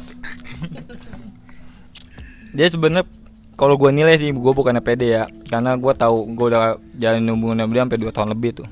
Dia 2.55 2.67
sebenarnya 2.71 3.07
kalau 3.55 3.79
gua 3.79 3.91
nilai 3.95 4.19
sih 4.19 4.31
gua 4.35 4.51
bukannya 4.51 4.83
pede 4.83 5.15
ya. 5.15 5.23
Karena 5.47 5.79
gua 5.79 5.95
tahu 5.95 6.27
gua 6.35 6.45
udah 6.51 6.61
jalan 6.99 7.23
hubungan 7.31 7.63
sama 7.63 7.71
dia 7.71 7.81
sampai 7.87 7.99
2 8.03 8.15
tahun 8.15 8.29
lebih 8.35 8.51
tuh. 8.63 8.67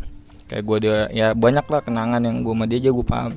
Kayak 0.52 0.63
gua 0.68 0.78
dia 0.84 0.98
ya 1.16 1.28
banyak 1.32 1.66
lah 1.68 1.82
kenangan 1.84 2.22
yang 2.24 2.44
gua 2.44 2.54
sama 2.56 2.66
dia 2.68 2.80
aja 2.84 2.89
gua 2.92 3.06
paham. 3.08 3.32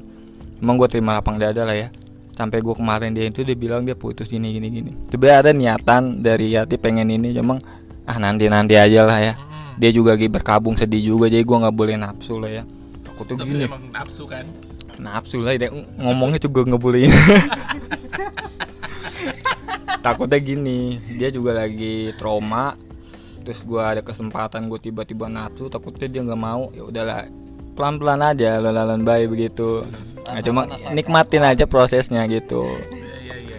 Emang 0.58 0.74
gua 0.74 0.88
terima 0.90 1.10
lapang 1.14 1.38
dada 1.38 1.62
lah 1.62 1.76
ya. 1.78 1.88
Sampai 2.34 2.58
gua 2.58 2.74
kemarin 2.74 3.14
dia 3.14 3.30
itu 3.30 3.46
dia 3.46 3.54
bilang 3.54 3.86
dia 3.86 3.94
putus 3.94 4.30
gini 4.30 4.50
gini 4.50 4.66
gini. 4.70 4.90
Sebenarnya 5.10 5.38
ada 5.46 5.50
niatan 5.54 6.26
dari 6.26 6.58
hati 6.58 6.74
pengen 6.74 7.06
ini 7.06 7.30
cuma 7.38 7.62
ah 8.06 8.18
nanti 8.18 8.50
nanti 8.50 8.74
aja 8.74 9.06
lah 9.06 9.18
ya. 9.22 9.34
Dia 9.78 9.94
juga 9.94 10.18
lagi 10.18 10.26
berkabung 10.26 10.74
sedih 10.74 11.14
juga 11.14 11.30
jadi 11.30 11.46
gua 11.46 11.66
nggak 11.66 11.76
boleh 11.76 11.94
nafsu 11.94 12.42
lah 12.42 12.50
ya 12.50 12.64
aku 13.16 13.24
tuh 13.24 13.40
tapi 13.40 13.56
gini. 13.56 13.64
emang 13.64 13.88
nafsu 13.88 14.28
kan? 14.28 14.44
Nafsu 15.00 15.40
lah 15.40 15.56
dia 15.56 15.72
ngomongnya 15.72 16.36
juga 16.36 16.68
ngebolehin 16.68 17.08
takutnya 20.04 20.38
gini 20.38 21.00
dia 21.16 21.32
juga 21.34 21.56
lagi 21.56 22.14
trauma 22.14 22.78
terus 23.42 23.66
gua 23.66 23.96
ada 23.96 24.06
kesempatan 24.06 24.70
gue 24.70 24.78
tiba-tiba 24.78 25.26
nafsu 25.26 25.66
takutnya 25.66 26.06
dia 26.06 26.22
nggak 26.22 26.38
mau 26.38 26.70
ya 26.70 26.86
udahlah 26.86 27.26
pelan-pelan 27.76 28.24
aja 28.24 28.56
lalan 28.58 29.04
baik 29.04 29.36
begitu. 29.36 29.84
Nah, 30.32 30.40
cuma 30.40 30.64
nikmatin 30.96 31.44
aja 31.44 31.68
prosesnya 31.68 32.24
gitu. 32.24 32.64
Iya 32.96 33.14
iya 33.20 33.36
iya 33.36 33.56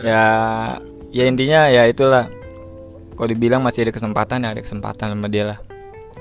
ya 0.00 0.24
ya 1.12 1.24
intinya 1.28 1.68
ya 1.68 1.84
itulah. 1.84 2.32
Kalau 3.12 3.28
dibilang 3.28 3.60
masih 3.60 3.84
ada 3.84 3.92
kesempatan 3.92 4.46
ya 4.46 4.56
ada 4.56 4.62
kesempatan 4.64 5.12
sama 5.12 5.28
dia 5.28 5.52
lah 5.52 5.67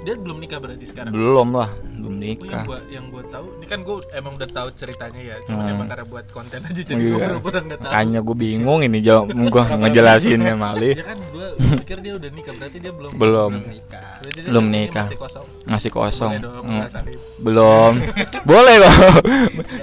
dia 0.08 0.16
belum 0.16 0.40
nikah 0.40 0.56
berarti 0.58 0.86
sekarang? 0.86 1.12
Belum 1.12 1.52
lah 1.52 1.68
belum 1.92 2.08
Oh, 2.08 2.24
yang 2.24 2.40
nikah. 2.40 2.64
gua 2.64 2.80
yang 2.88 3.06
gua 3.08 3.24
tahu 3.28 3.46
ini 3.54 3.66
kan 3.68 3.80
gua 3.82 4.00
emang 4.12 4.34
udah 4.34 4.48
tahu 4.48 4.68
ceritanya 4.74 5.22
ya 5.22 5.36
cuma 5.44 5.60
Hmm. 5.60 5.74
emang 5.76 5.88
karena 5.88 6.06
buat 6.06 6.26
konten 6.30 6.60
aja 6.62 6.80
jadi 6.80 6.96
Iya. 6.98 7.12
gua 7.12 7.20
pura-pura 7.28 7.60
nggak 7.60 7.78
tahu. 7.78 7.90
Makanya 7.90 8.20
gue 8.22 8.36
bingung 8.38 8.80
ini 8.82 9.00
jawab 9.02 9.26
gue 9.28 9.64
ngejelasinnya 9.76 10.56
malih 10.56 10.94
ya 10.94 11.06
kan 11.06 11.20
gua 11.28 11.48
pikir 11.84 11.98
dia 12.00 12.14
udah 12.16 12.30
nikah 12.30 12.54
berarti 12.56 12.78
dia 12.80 12.94
belum 12.94 13.12
Belum. 13.14 13.52
nikah. 13.60 14.10
Berarti 14.18 14.40
Belum 14.42 14.66
nikah. 14.66 15.06
masih 15.06 15.20
kosong. 15.20 15.46
Masih 15.68 15.90
kosong. 15.92 16.32
Boleh 16.32 16.46
dong, 16.48 16.64
Hmm. 16.64 16.82
belum. 17.38 17.94
Boleh 18.50 18.76
kok. 18.80 18.96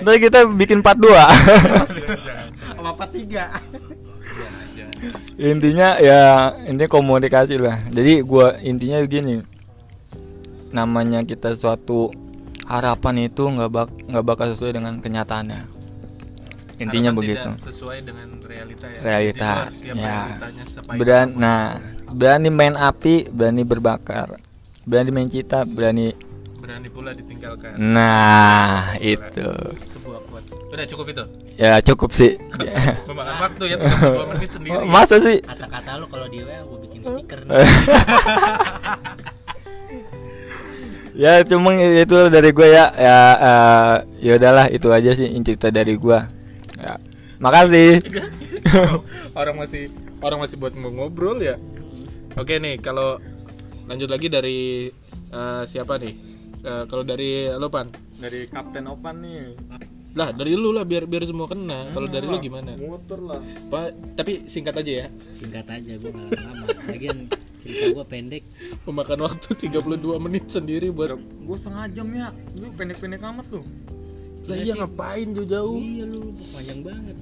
Ntar 0.00 0.14
kita 0.18 0.38
bikin 0.48 0.80
part 0.80 0.96
2 0.96 1.12
apa 2.74 2.88
apa 2.90 3.04
tiga? 3.08 3.44
Intinya 5.36 5.98
ya 5.98 6.20
intinya 6.64 6.88
komunikasi 6.88 7.58
lah. 7.58 7.76
Jadi 7.88 8.22
gua 8.22 8.56
intinya 8.58 9.02
gini 9.04 9.44
namanya 10.74 11.22
kita 11.22 11.54
suatu 11.54 12.10
harapan 12.66 13.30
itu 13.30 13.46
nggak 13.46 13.70
bak 13.70 13.88
nggak 14.10 14.24
bakal 14.26 14.46
sesuai 14.50 14.74
dengan 14.74 14.98
kenyataannya. 14.98 15.70
Intinya 16.82 17.14
Harapan 17.14 17.20
begitu. 17.22 17.48
tidak 17.54 17.62
sesuai 17.70 17.98
dengan 18.02 18.28
realita 18.42 18.86
ya. 18.90 19.00
Realita, 19.06 19.52
ya. 19.94 20.18
Beran, 20.98 21.38
nah 21.38 21.78
berani 22.10 22.50
main 22.50 22.74
api 22.74 23.30
berani 23.30 23.62
berbakar 23.62 24.42
berani 24.82 25.10
main 25.14 25.30
cita 25.30 25.62
berani 25.62 26.10
berani 26.58 26.88
pula 26.90 27.14
ditinggalkan. 27.14 27.78
Nah 27.78 28.98
itu. 28.98 29.46
sebuah 29.94 30.20
quotes. 30.26 30.50
Udah 30.74 30.86
cukup 30.90 31.06
itu? 31.14 31.24
Ya 31.54 31.78
cukup 31.78 32.10
sih. 32.10 32.34
Memakan 33.08 33.34
waktu 33.38 33.64
ya 33.70 33.76
32 33.78 34.30
menit 34.34 34.50
sendiri. 34.50 34.82
Masa 34.82 35.16
sih? 35.22 35.38
Kata-kata 35.44 36.02
lu 36.02 36.10
kalau 36.10 36.26
di 36.26 36.42
WA 36.42 36.58
gue 36.66 36.78
bikin 36.90 37.00
stiker 37.06 37.40
nih. 37.46 37.54
ya 41.14 41.40
cuma 41.46 41.72
itu 41.78 42.18
dari 42.28 42.50
gue 42.50 42.68
ya. 42.68 42.86
Ya 42.94 43.18
eh, 43.38 43.96
ya 44.20 44.32
udahlah 44.36 44.66
itu 44.68 44.90
aja 44.90 45.14
sih 45.14 45.30
cerita 45.46 45.70
dari 45.70 45.94
gue 45.94 46.18
ya 46.78 46.98
makasih. 47.38 48.02
Orang 49.38 49.58
masih 49.60 49.90
orang 50.24 50.40
masih 50.40 50.56
buat 50.56 50.72
mau 50.78 50.90
ngobrol 50.90 51.42
ya. 51.42 51.58
Oke 52.38 52.56
nih 52.58 52.80
kalau 52.80 53.18
lanjut 53.86 54.08
lagi 54.08 54.26
dari 54.32 54.88
eh, 55.30 55.62
siapa 55.68 56.00
nih? 56.00 56.14
Eh, 56.64 56.84
kalau 56.88 57.04
dari 57.04 57.50
lo 57.52 57.68
pan? 57.68 57.92
Dari 58.16 58.48
Kapten 58.48 58.88
Opan 58.88 59.20
nih 59.20 59.52
lah 60.14 60.30
dari 60.30 60.54
lu 60.54 60.70
lah 60.70 60.86
biar 60.86 61.10
biar 61.10 61.26
semua 61.26 61.50
kena. 61.50 61.90
Kalau 61.90 62.06
dari 62.06 62.26
lu 62.30 62.38
gimana? 62.38 62.78
muter 62.78 63.18
lah. 63.18 63.42
Pak, 63.66 64.14
tapi 64.14 64.46
singkat 64.46 64.78
aja 64.78 64.92
ya. 65.04 65.06
Singkat 65.34 65.66
aja 65.66 65.92
gue 65.98 66.10
gak 66.14 66.30
lama. 66.38 66.66
Lagian 66.86 67.26
cerita 67.58 67.84
gue 67.90 68.04
pendek. 68.06 68.44
memakan 68.86 69.26
waktu 69.26 69.48
32 69.66 70.22
menit 70.22 70.44
sendiri 70.46 70.94
buat 70.94 71.18
gue 71.18 71.56
setengah 71.58 71.84
jam 71.90 72.06
ya. 72.14 72.30
Lu 72.54 72.70
pendek-pendek 72.78 73.26
amat 73.26 73.46
lu. 73.50 73.66
Lah 74.46 74.56
iya 74.60 74.78
ngapain 74.78 75.34
jauh-jauh? 75.34 75.78
Iya 75.82 76.04
lu 76.06 76.30
panjang 76.54 76.80
banget. 76.86 77.16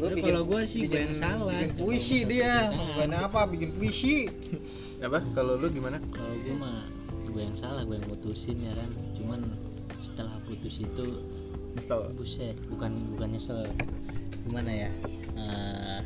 Udah 0.00 0.16
kalau 0.16 0.42
gue 0.48 0.60
sih 0.64 0.88
gue 0.88 0.96
yang 0.96 1.14
salah. 1.14 1.52
bikin 1.52 1.72
puisi 1.76 2.18
dia. 2.24 2.72
bukan 2.72 3.12
apa 3.20 3.40
bikin 3.46 3.70
puisi. 3.76 4.26
Apa? 4.98 5.22
Kalau 5.36 5.60
lu 5.60 5.68
gimana? 5.70 6.02
Kalau 6.10 6.34
gue 6.42 6.54
mah 6.56 6.88
gue 7.30 7.42
yang 7.46 7.54
salah, 7.54 7.86
gue 7.86 7.94
yang 8.00 8.08
mutusin 8.08 8.58
ya 8.58 8.72
kan. 8.74 8.90
Cuman 9.14 9.40
setelah 10.00 10.34
putus 10.48 10.80
itu 10.80 11.06
misal 11.72 12.10
buset, 12.12 12.56
bukan 12.66 13.14
bukan 13.14 13.28
nyesel. 13.32 13.66
Gimana 14.44 14.70
ya? 14.70 14.90
Eh, 15.34 16.00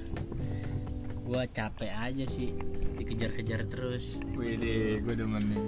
gue 1.21 1.43
capek 1.51 1.91
aja 1.91 2.25
sih 2.25 2.53
dikejar-kejar 2.95 3.67
terus. 3.67 4.17
Wih, 4.35 4.59
gue 5.01 5.15
demen 5.15 5.43
nih 5.45 5.63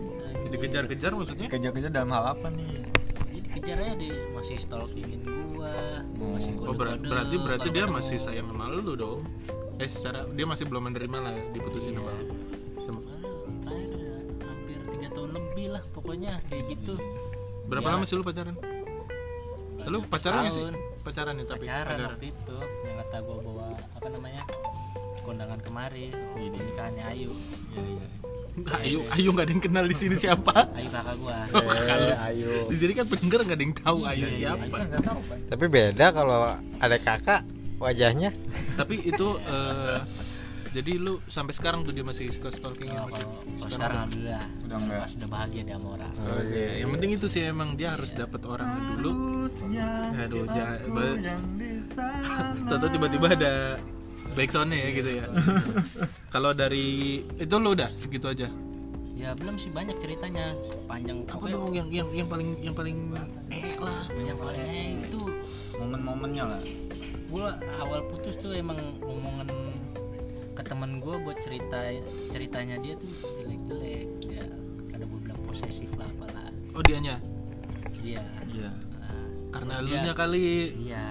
dikejar-kejar 0.47 1.11
maksudnya 1.11 1.49
kejar-kejar 1.49 1.91
dalam 1.91 2.11
hal 2.11 2.33
apa 2.33 2.47
nih 2.49 2.87
Jadi 3.19 3.39
dikejar 3.43 3.77
aja 3.77 3.95
di 3.99 4.09
masih 4.31 4.57
stalkingin 4.57 5.27
gua, 5.53 5.75
masih 6.15 6.55
oh 6.57 6.71
ber- 6.71 6.95
berarti 6.97 7.35
berarti 7.37 7.69
dia 7.69 7.83
ketemu. 7.83 7.97
masih 7.99 8.17
sayang 8.17 8.47
sama 8.47 8.71
lu 8.71 8.95
dong 8.95 9.21
eh 9.77 9.91
secara 9.91 10.23
dia 10.31 10.47
masih 10.47 10.65
belum 10.65 10.87
menerima 10.87 11.19
lah 11.19 11.35
diputusin 11.51 11.99
sama 11.99 12.15
lu 12.15 12.25
Sama- 12.81 13.03
terakhir 13.61 13.91
ya, 13.91 14.17
hampir 14.41 14.79
tiga 14.89 15.09
tahun 15.11 15.31
lebih 15.35 15.67
lah 15.75 15.83
pokoknya 15.91 16.33
kayak 16.47 16.65
gitu. 16.71 16.95
berapa 17.67 17.85
Ya. 17.85 17.93
lama 17.93 18.05
sih 18.07 18.15
lu 18.15 18.23
pacaran 18.23 18.55
lu 19.87 19.99
pacaran 20.03 20.45
nggak 20.45 20.55
sih? 20.55 20.63
Pacaran 21.03 21.35
ya 21.35 21.45
tapi 21.47 21.65
pacaran 21.65 21.99
waktu 22.11 22.27
itu 22.35 22.57
yang 22.83 22.97
kata 23.01 23.17
gua 23.23 23.39
bawa 23.39 23.67
apa 23.95 24.09
namanya 24.11 24.43
kondangan 25.23 25.59
kemari 25.63 26.11
oh, 26.15 26.39
nikahannya 26.39 27.05
Ayu. 27.07 27.31
Ayo 28.57 29.05
ayo 29.13 29.29
nggak 29.37 29.47
ada 29.47 29.53
yang 29.53 29.63
kenal 29.63 29.85
di 29.85 29.97
sini 29.97 30.17
siapa? 30.27 30.67
Ayu 30.75 30.89
kakak 30.91 31.17
gua. 31.21 31.37
Eh, 31.87 32.17
ayo 32.33 32.51
di 32.67 32.77
sini 32.77 32.93
kan 32.93 33.07
pendengar 33.07 33.39
nggak 33.47 33.57
ada 33.57 33.65
yang 33.65 33.77
tahu 33.77 33.99
Iya, 34.03 34.11
ayo 34.11 34.27
siapa. 34.33 34.65
tapi 35.47 35.65
beda 35.71 36.07
kalau 36.11 36.41
ada 36.81 36.97
kakak 36.99 37.41
wajahnya. 37.79 38.31
Tapi 38.75 38.95
itu 39.07 39.29
eh, 39.45 39.99
jadi 40.77 40.93
lu 40.97 41.25
sampai 41.27 41.51
sekarang 41.51 41.81
tuh 41.81 41.91
dia 41.91 42.05
masih 42.05 42.29
suka 42.29 42.53
stalking 42.53 42.93
Oh, 42.93 43.09
kalau 43.09 43.29
kalau 43.57 43.71
sekarang 43.71 43.97
alhamdulillah 43.99 44.45
Udah 44.61 44.77
enggak. 44.77 45.01
pas 45.01 45.13
udah 45.13 45.29
bahagia 45.31 45.63
dia 45.63 45.75
sama 45.75 45.89
orang 45.91 46.13
Oh, 46.19 46.41
iya. 46.45 46.71
yang 46.77 46.91
penting 46.93 47.11
itu 47.13 47.27
sih 47.27 47.43
emang 47.43 47.69
dia 47.75 47.89
harus 47.91 48.11
dapat 48.13 48.41
orang 48.45 48.69
dulu 48.93 49.13
aduh 50.15 50.45
jangan. 50.47 50.79
Tentu 52.69 52.87
tiba-tiba 52.89 53.27
ada 53.31 53.55
backsoundnya 54.33 54.77
ya 54.77 54.89
gitu 54.93 55.11
ya. 55.15 55.27
Kalau 56.29 56.51
dari 56.53 56.87
itu 57.33 57.55
lu 57.57 57.73
udah 57.73 57.91
segitu 57.95 58.29
aja. 58.29 58.49
ya 59.17 59.33
belum 59.33 59.57
sih 59.57 59.73
banyak 59.73 59.97
ceritanya 59.97 60.53
sepanjang 60.61 61.25
Apa 61.25 61.49
dong 61.49 61.73
yang 61.73 61.89
yang 61.89 62.05
yang 62.13 62.29
paling 62.29 62.53
yang 62.61 62.77
paling 62.77 63.17
eh 63.49 63.73
lah. 63.81 64.05
yang 64.13 64.37
paling 64.37 64.61
eh, 64.61 64.89
itu 65.01 65.21
Momen-momennya 65.75 66.45
lah. 66.47 66.61
gue 67.27 67.47
awal 67.81 68.05
putus 68.07 68.37
tuh 68.37 68.53
emang 68.53 68.77
ngomongan 69.01 69.49
ke 70.57 70.63
temen 70.63 70.99
gue 70.99 71.17
buat 71.19 71.37
cerita 71.39 71.79
ceritanya 72.27 72.77
dia 72.77 72.97
tuh 72.97 73.11
jelek-jelek 73.37 74.09
ya 74.25 74.45
ada 74.91 75.05
beberapa 75.05 75.41
posesif 75.43 75.93
lah 75.95 76.09
apalah 76.11 76.49
Oh 76.73 76.83
dianya. 76.83 77.17
iya 77.99 78.25
Iya. 78.47 78.71
Nah, 78.99 79.21
Karena 79.51 79.73
lu 79.79 79.89
dia- 79.91 80.03
nya 80.03 80.13
kali. 80.13 80.49
iya 80.79 81.05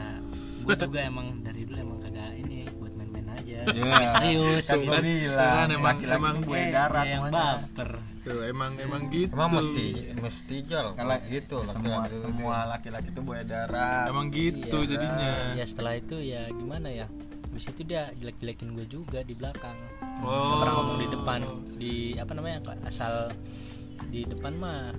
gue 0.59 0.73
juga 0.75 0.99
emang 0.99 1.27
dari 1.39 1.61
dulu 1.63 1.77
emang 1.79 1.97
kagak 1.99 2.31
ini 2.35 2.65
buat 2.75 2.89
main-main 2.91 3.27
aja 3.31 3.57
Iya. 3.63 3.85
Kagak 3.85 4.09
serius 4.11 4.65
Kan 4.65 4.79
gua 4.81 4.97
bilang, 4.99 5.67
emang- 5.67 5.83
laki-laki 6.01 6.17
emang 6.17 6.35
Eh, 6.43 6.69
darat 6.71 7.05
yang 7.07 7.23
baper 7.27 7.91
Tuh, 8.25 8.41
emang 8.43 8.73
emang 8.75 9.01
gitu. 9.07 9.29
emang 9.31 9.51
mesti 9.53 9.85
mesti 10.15 10.55
jal 10.65 10.87
Kalau 10.91 11.17
gitu 11.27 11.61
semua 11.63 11.69
laki-laki 11.69 12.09
itu. 12.09 12.17
semua 12.19 12.55
laki-laki 12.67 13.07
itu 13.07 13.21
buaya 13.21 13.45
darat. 13.45 14.05
Emang 14.07 14.27
gitu 14.27 14.77
Iya. 14.79 14.89
jadinya. 14.89 15.31
ya 15.53 15.63
setelah 15.63 15.93
itu 15.93 16.15
ya 16.17 16.49
gimana 16.49 16.89
ya 16.89 17.05
Habis 17.55 17.71
itu 17.71 17.87
dia 17.87 18.11
jelek-jelekin 18.13 18.75
gue 18.75 18.83
juga 18.85 19.23
di 19.23 19.31
belakang 19.31 19.79
Oh. 20.19 20.59
pernah 20.59 20.73
ngomong 20.75 20.97
di 20.97 21.07
depan 21.07 21.39
di 21.75 21.93
apa 22.15 22.31
namanya 22.31 22.59
asal 22.83 23.31
di 24.05 24.23
depan 24.23 24.55
mah 24.55 24.91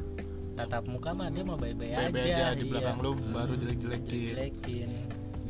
tatap 0.54 0.84
muka 0.84 1.12
mah 1.12 1.28
dia 1.28 1.40
mau 1.40 1.57
baik-baik 1.57 1.92
aja, 1.92 2.09
aja 2.09 2.46
di 2.52 2.64
iya. 2.64 2.68
belakang 2.70 2.96
lu 2.98 3.12
baru 3.28 3.52
jelek-jelekin. 3.54 4.32
jelek-jelekin 4.32 4.88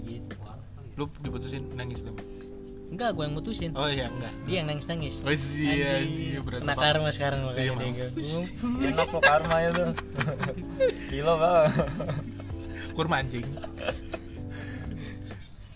gitu 0.02 0.34
Lu 0.94 1.06
diputusin 1.20 1.62
nangis 1.72 2.02
dong. 2.02 2.18
enggak 2.86 3.14
gue 3.14 3.22
yang 3.22 3.34
mutusin 3.34 3.70
Oh 3.72 3.86
iya 3.86 4.06
enggak. 4.08 4.34
dia 4.42 4.56
yang 4.56 4.66
nangis 4.66 4.86
nangis 4.86 5.14
Oh 5.22 5.30
iya, 5.30 6.02
iya 6.02 6.38
berarti 6.40 6.62
kena 6.62 6.74
karma 6.74 7.08
sekarang 7.10 7.40
Iya, 7.44 7.54
dia 7.54 7.70
mampus. 7.70 8.26
gua. 8.28 8.42
Enak 8.84 9.08
lo 9.08 9.20
karma 9.20 9.56
ya 9.56 9.70
tuh. 9.72 9.90
Kilo 11.06 11.32
bang. 11.36 11.70
kurma 12.94 13.16
anjing. 13.20 13.46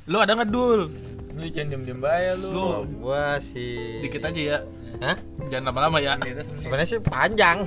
Lu 0.06 0.18
ada 0.18 0.32
nggak 0.32 0.50
dul? 0.50 0.90
Lu 1.36 1.46
jangan 1.48 1.68
diem-diem 1.72 2.00
bayar 2.02 2.34
lu. 2.42 2.48
Lu 2.52 2.66
gua 3.00 3.38
sih 3.38 4.02
dikit 4.02 4.26
aja 4.26 4.40
ya. 4.40 4.58
Hah? 5.00 5.16
Jangan 5.48 5.70
lama-lama 5.70 5.98
ya. 6.02 6.18
Sebenarnya 6.54 6.88
sih 6.88 7.00
panjang 7.00 7.64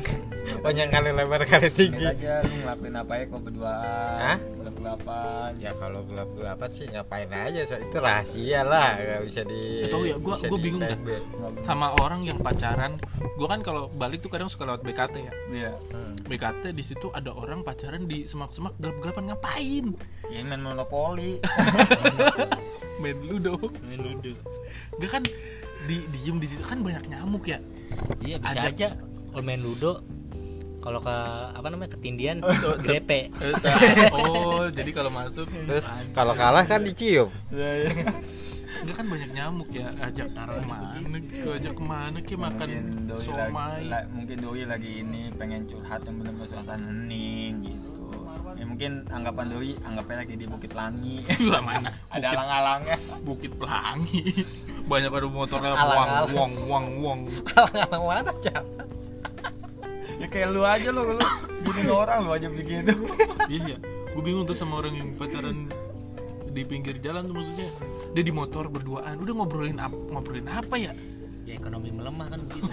panjang 0.63 0.91
kali 0.91 1.09
lebar 1.11 1.43
kali 1.47 1.67
tinggi 1.71 2.03
aja 2.07 2.43
lu 2.43 2.63
ngelakuin 2.63 2.95
apa 2.99 3.13
ya 3.19 3.23
kok 3.27 3.41
berduaan. 3.43 4.17
Hah? 4.19 4.37
Gelap-gelapan. 4.83 5.49
ya 5.57 5.71
kalau 5.79 6.03
gelap 6.03 6.29
gelapan 6.35 6.69
sih 6.69 6.85
ngapain 6.85 7.29
aja 7.31 7.61
itu 7.63 7.97
rahasia 7.97 8.61
lah 8.61 8.99
nggak 8.99 9.21
bisa 9.23 9.41
di 9.47 9.87
tahu 9.87 10.03
ya, 10.03 10.15
gua- 10.19 10.35
bisa 10.35 10.47
gua 10.51 10.59
bingung 10.59 10.83
dah. 10.83 10.99
Sama 11.63 11.95
orang 11.97 12.27
yang 12.27 12.35
pacaran, 12.37 12.99
gua 13.39 13.47
kan 13.47 13.63
kalau 13.63 13.87
balik 13.89 14.19
tuh 14.19 14.27
kadang 14.27 14.51
suka 14.51 14.67
lewat 14.67 14.83
BKT 14.83 15.15
ya. 15.23 15.33
Iya. 15.49 15.71
Hmm. 15.95 16.19
BKT 16.27 16.75
di 16.75 16.83
situ 16.83 17.07
ada 17.09 17.31
orang 17.31 17.63
pacaran 17.63 18.03
di 18.03 18.27
semak-semak 18.27 18.75
gelap-gelapan 18.77 19.31
ngapain? 19.31 19.85
Ini 20.27 20.43
main 20.43 20.59
monopoli. 20.59 21.39
Main 23.01 23.19
ludo. 23.25 23.57
Main 23.83 23.99
ludo. 23.99 24.31
Gak 24.95 25.09
kan 25.11 25.23
di 25.83 25.99
diem 26.13 26.37
di 26.37 26.47
situ 26.47 26.63
kan 26.63 26.79
banyak 26.79 27.09
nyamuk 27.09 27.43
ya. 27.43 27.59
iya 28.21 28.39
bisa 28.39 28.57
Ajak. 28.63 28.71
aja 28.73 28.87
kalau 29.27 29.43
main 29.43 29.59
ludo 29.59 29.99
kalau 30.83 30.99
ke 30.99 31.15
apa 31.55 31.67
namanya 31.67 31.95
ketindian 31.95 32.37
Oh, 32.43 32.75
grepe 32.77 33.31
oh, 34.11 34.67
jadi 34.69 34.91
kalau 34.91 35.09
masuk 35.09 35.47
terus 35.65 35.87
kalau 36.11 36.35
kalah 36.35 36.63
kan 36.63 36.83
dicium 36.83 37.31
Enggak 38.83 38.99
kan 38.99 39.05
banyak 39.07 39.29
nyamuk 39.31 39.69
ya 39.71 39.87
ajak 39.95 40.27
ke 40.27 40.43
mana 40.67 40.99
ke 41.23 41.49
ajak 41.55 41.71
ke 41.71 41.83
mana 41.85 42.19
ke 42.19 42.35
makan 42.35 42.67
mungkin 42.67 43.07
lagi, 43.07 43.23
somai 43.23 43.81
la- 43.87 44.07
mungkin 44.11 44.37
doi 44.37 44.63
lagi 44.67 44.91
ini 44.99 45.31
pengen 45.31 45.63
curhat 45.63 46.03
yang 46.03 46.19
benar-benar 46.19 46.51
suasana 46.51 46.83
hening 46.83 47.63
gitu. 47.63 48.03
Ya 48.53 48.65
mungkin 48.67 49.07
anggapan 49.07 49.45
doi 49.47 49.79
anggapnya 49.79 50.17
lagi 50.19 50.35
di 50.35 50.45
Bukit 50.45 50.75
Langi. 50.75 51.23
Lah 51.47 51.63
mana 51.63 51.95
Ada 52.11 52.27
alang-alangnya. 52.35 52.97
bukit 53.23 53.55
pelangi 53.55 54.19
banyak 54.91 55.07
ada 55.07 55.27
motornya 55.31 55.71
wong 55.71 55.79
Alang-alang. 55.79 56.31
wong 56.35 56.51
wong 56.67 56.85
wong 56.99 57.19
kalau 57.47 58.03
mana 58.03 58.35
Cal? 58.43 58.67
Ya 60.33 60.49
kayak 60.49 60.49
lu 60.49 60.65
aja 60.65 60.89
lu 60.89 61.01
lu 61.13 61.69
ke 61.69 61.93
orang 61.93 62.25
lu 62.25 62.33
aja 62.33 62.49
begitu. 62.49 62.89
iya 63.53 63.77
gue 64.09 64.23
bingung 64.25 64.49
tuh 64.49 64.57
sama 64.57 64.81
orang 64.81 64.97
yang 64.97 65.13
pacaran 65.13 65.69
di 66.49 66.65
pinggir 66.65 66.97
jalan 67.05 67.29
tuh 67.29 67.37
maksudnya. 67.37 67.69
Dia 68.17 68.23
di 68.25 68.33
motor 68.33 68.65
berduaan 68.65 69.21
udah 69.21 69.29
ngobrolin 69.29 69.77
apa 69.77 69.93
ngobrolin 69.93 70.49
apa 70.49 70.73
ya 70.73 70.97
ya 71.43 71.53
ekonomi 71.53 71.91
melemah 71.91 72.27
kan 72.27 72.39
begitu. 72.41 72.65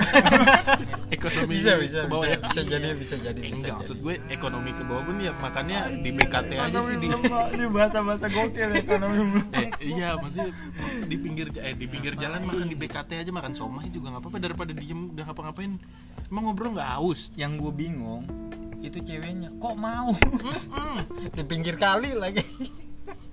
Ekonomi 1.11 1.53
bisa 1.53 1.75
bisa 1.77 1.99
ke 2.01 2.09
bawah 2.09 2.23
bisa, 2.23 2.33
ya? 2.33 2.39
bisa 2.41 2.63
jadi 2.65 2.87
bisa 2.95 3.15
jadi 3.19 3.35
Eh, 3.37 3.43
bisa 3.43 3.51
enggak 3.53 3.67
jadi. 3.67 3.79
maksud 3.83 3.97
gue 3.99 4.15
ekonomi 4.31 4.71
ke 4.71 4.83
bawah 4.85 5.03
pun 5.03 5.17
ya 5.19 5.33
makanya 5.37 5.79
di 5.91 6.11
BKT 6.11 6.51
aja 6.55 6.79
sih 6.81 6.97
di 6.97 7.07
Ini 7.11 7.67
bahasa-bahasa 7.69 8.27
gokil 8.27 8.71
ekonomi 8.73 9.19
belum. 9.29 9.47
eh, 9.53 9.69
iya 9.83 10.15
maksudnya 10.15 10.49
di 11.03 11.17
pinggir 11.17 11.47
eh 11.57 11.75
di 11.75 11.87
pinggir 11.87 12.15
jalan 12.15 12.41
makan 12.41 12.67
di 12.67 12.77
BKT 12.77 13.11
aja 13.19 13.31
makan 13.31 13.53
somai 13.53 13.87
juga 13.89 14.07
nggak 14.09 14.23
apa-apa. 14.23 14.39
Daripada 14.39 14.71
diem 14.71 15.11
udah 15.11 15.25
ngapa-ngapain 15.25 15.73
emang 16.29 16.43
ngobrol 16.45 16.71
nggak 16.73 16.91
haus? 16.95 17.35
Yang 17.35 17.53
gue 17.61 17.73
bingung 17.77 18.23
itu 18.81 18.97
ceweknya 18.99 19.51
kok 19.53 19.75
mau? 19.75 20.15
Di 21.37 21.43
pinggir 21.43 21.75
kali 21.75 22.15
lagi 22.15 22.47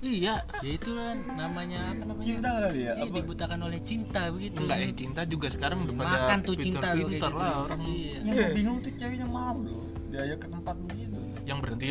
iya 0.01 0.35
ya 0.61 0.69
itu 0.77 0.93
kan 0.93 1.17
namanya 1.33 1.79
apa 1.89 2.03
namanya? 2.05 2.25
Cinta 2.25 2.49
kali 2.53 2.79
ya 2.79 2.93
Iya, 2.93 3.03
apa? 3.03 3.15
dibutakan 3.17 3.59
oleh 3.65 3.79
cinta 3.81 4.21
begitu. 4.29 4.57
Enggak 4.61 4.77
eh 4.77 4.91
cinta 4.93 5.21
juga 5.25 5.47
sekarang 5.49 5.77
udah 5.83 5.95
pada 5.97 6.09
makan 6.13 6.37
tuh 6.45 6.55
cinta 6.57 6.87
kayak 6.93 6.95
pinter 7.01 7.31
gitu. 7.31 7.39
lah 7.41 7.53
orang. 7.65 7.79
Iya. 7.83 8.17
yang 8.21 8.35
gue 8.37 8.49
bingung 8.53 8.77
tuh 8.85 8.91
ceweknya 8.93 9.27
mau 9.27 9.55
loh 9.57 9.81
diajak 10.07 10.37
ke 10.39 10.47
tempat 10.47 10.75
begitu. 10.87 11.19
Yang 11.47 11.57
berhenti 11.63 11.85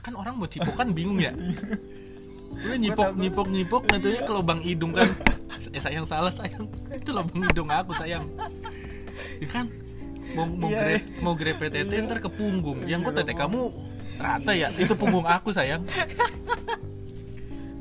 kan 0.00 0.12
orang 0.16 0.34
mau 0.40 0.48
cipokan 0.48 0.88
bingung 0.96 1.18
ya. 1.20 1.32
Lu 2.66 2.74
nyipok 2.74 3.14
nyipok 3.14 3.46
nyipok 3.46 3.82
nantinya 3.88 4.20
ke 4.26 4.32
lubang 4.34 4.60
hidung 4.64 4.92
kan. 4.96 5.06
Eh 5.70 5.78
sayang 5.78 6.08
salah 6.08 6.32
sayang. 6.34 6.66
Itu 6.90 7.14
lubang 7.14 7.46
hidung 7.46 7.68
aku 7.70 7.94
sayang. 7.94 8.26
Ya 9.38 9.48
kan? 9.48 9.66
Mau 10.34 10.46
mau 10.46 10.70
Iya, 10.70 10.78
gre 10.78 10.96
mau 11.22 11.34
grepe 11.34 11.66
tete 11.70 11.94
ntar 12.02 12.18
ke 12.18 12.30
punggung. 12.30 12.86
Yang 12.86 13.10
kok 13.10 13.14
tete 13.22 13.32
kamu 13.38 13.60
rata 14.18 14.52
ya? 14.54 14.68
Itu 14.78 14.94
punggung 14.98 15.26
aku 15.26 15.50
sayang 15.54 15.86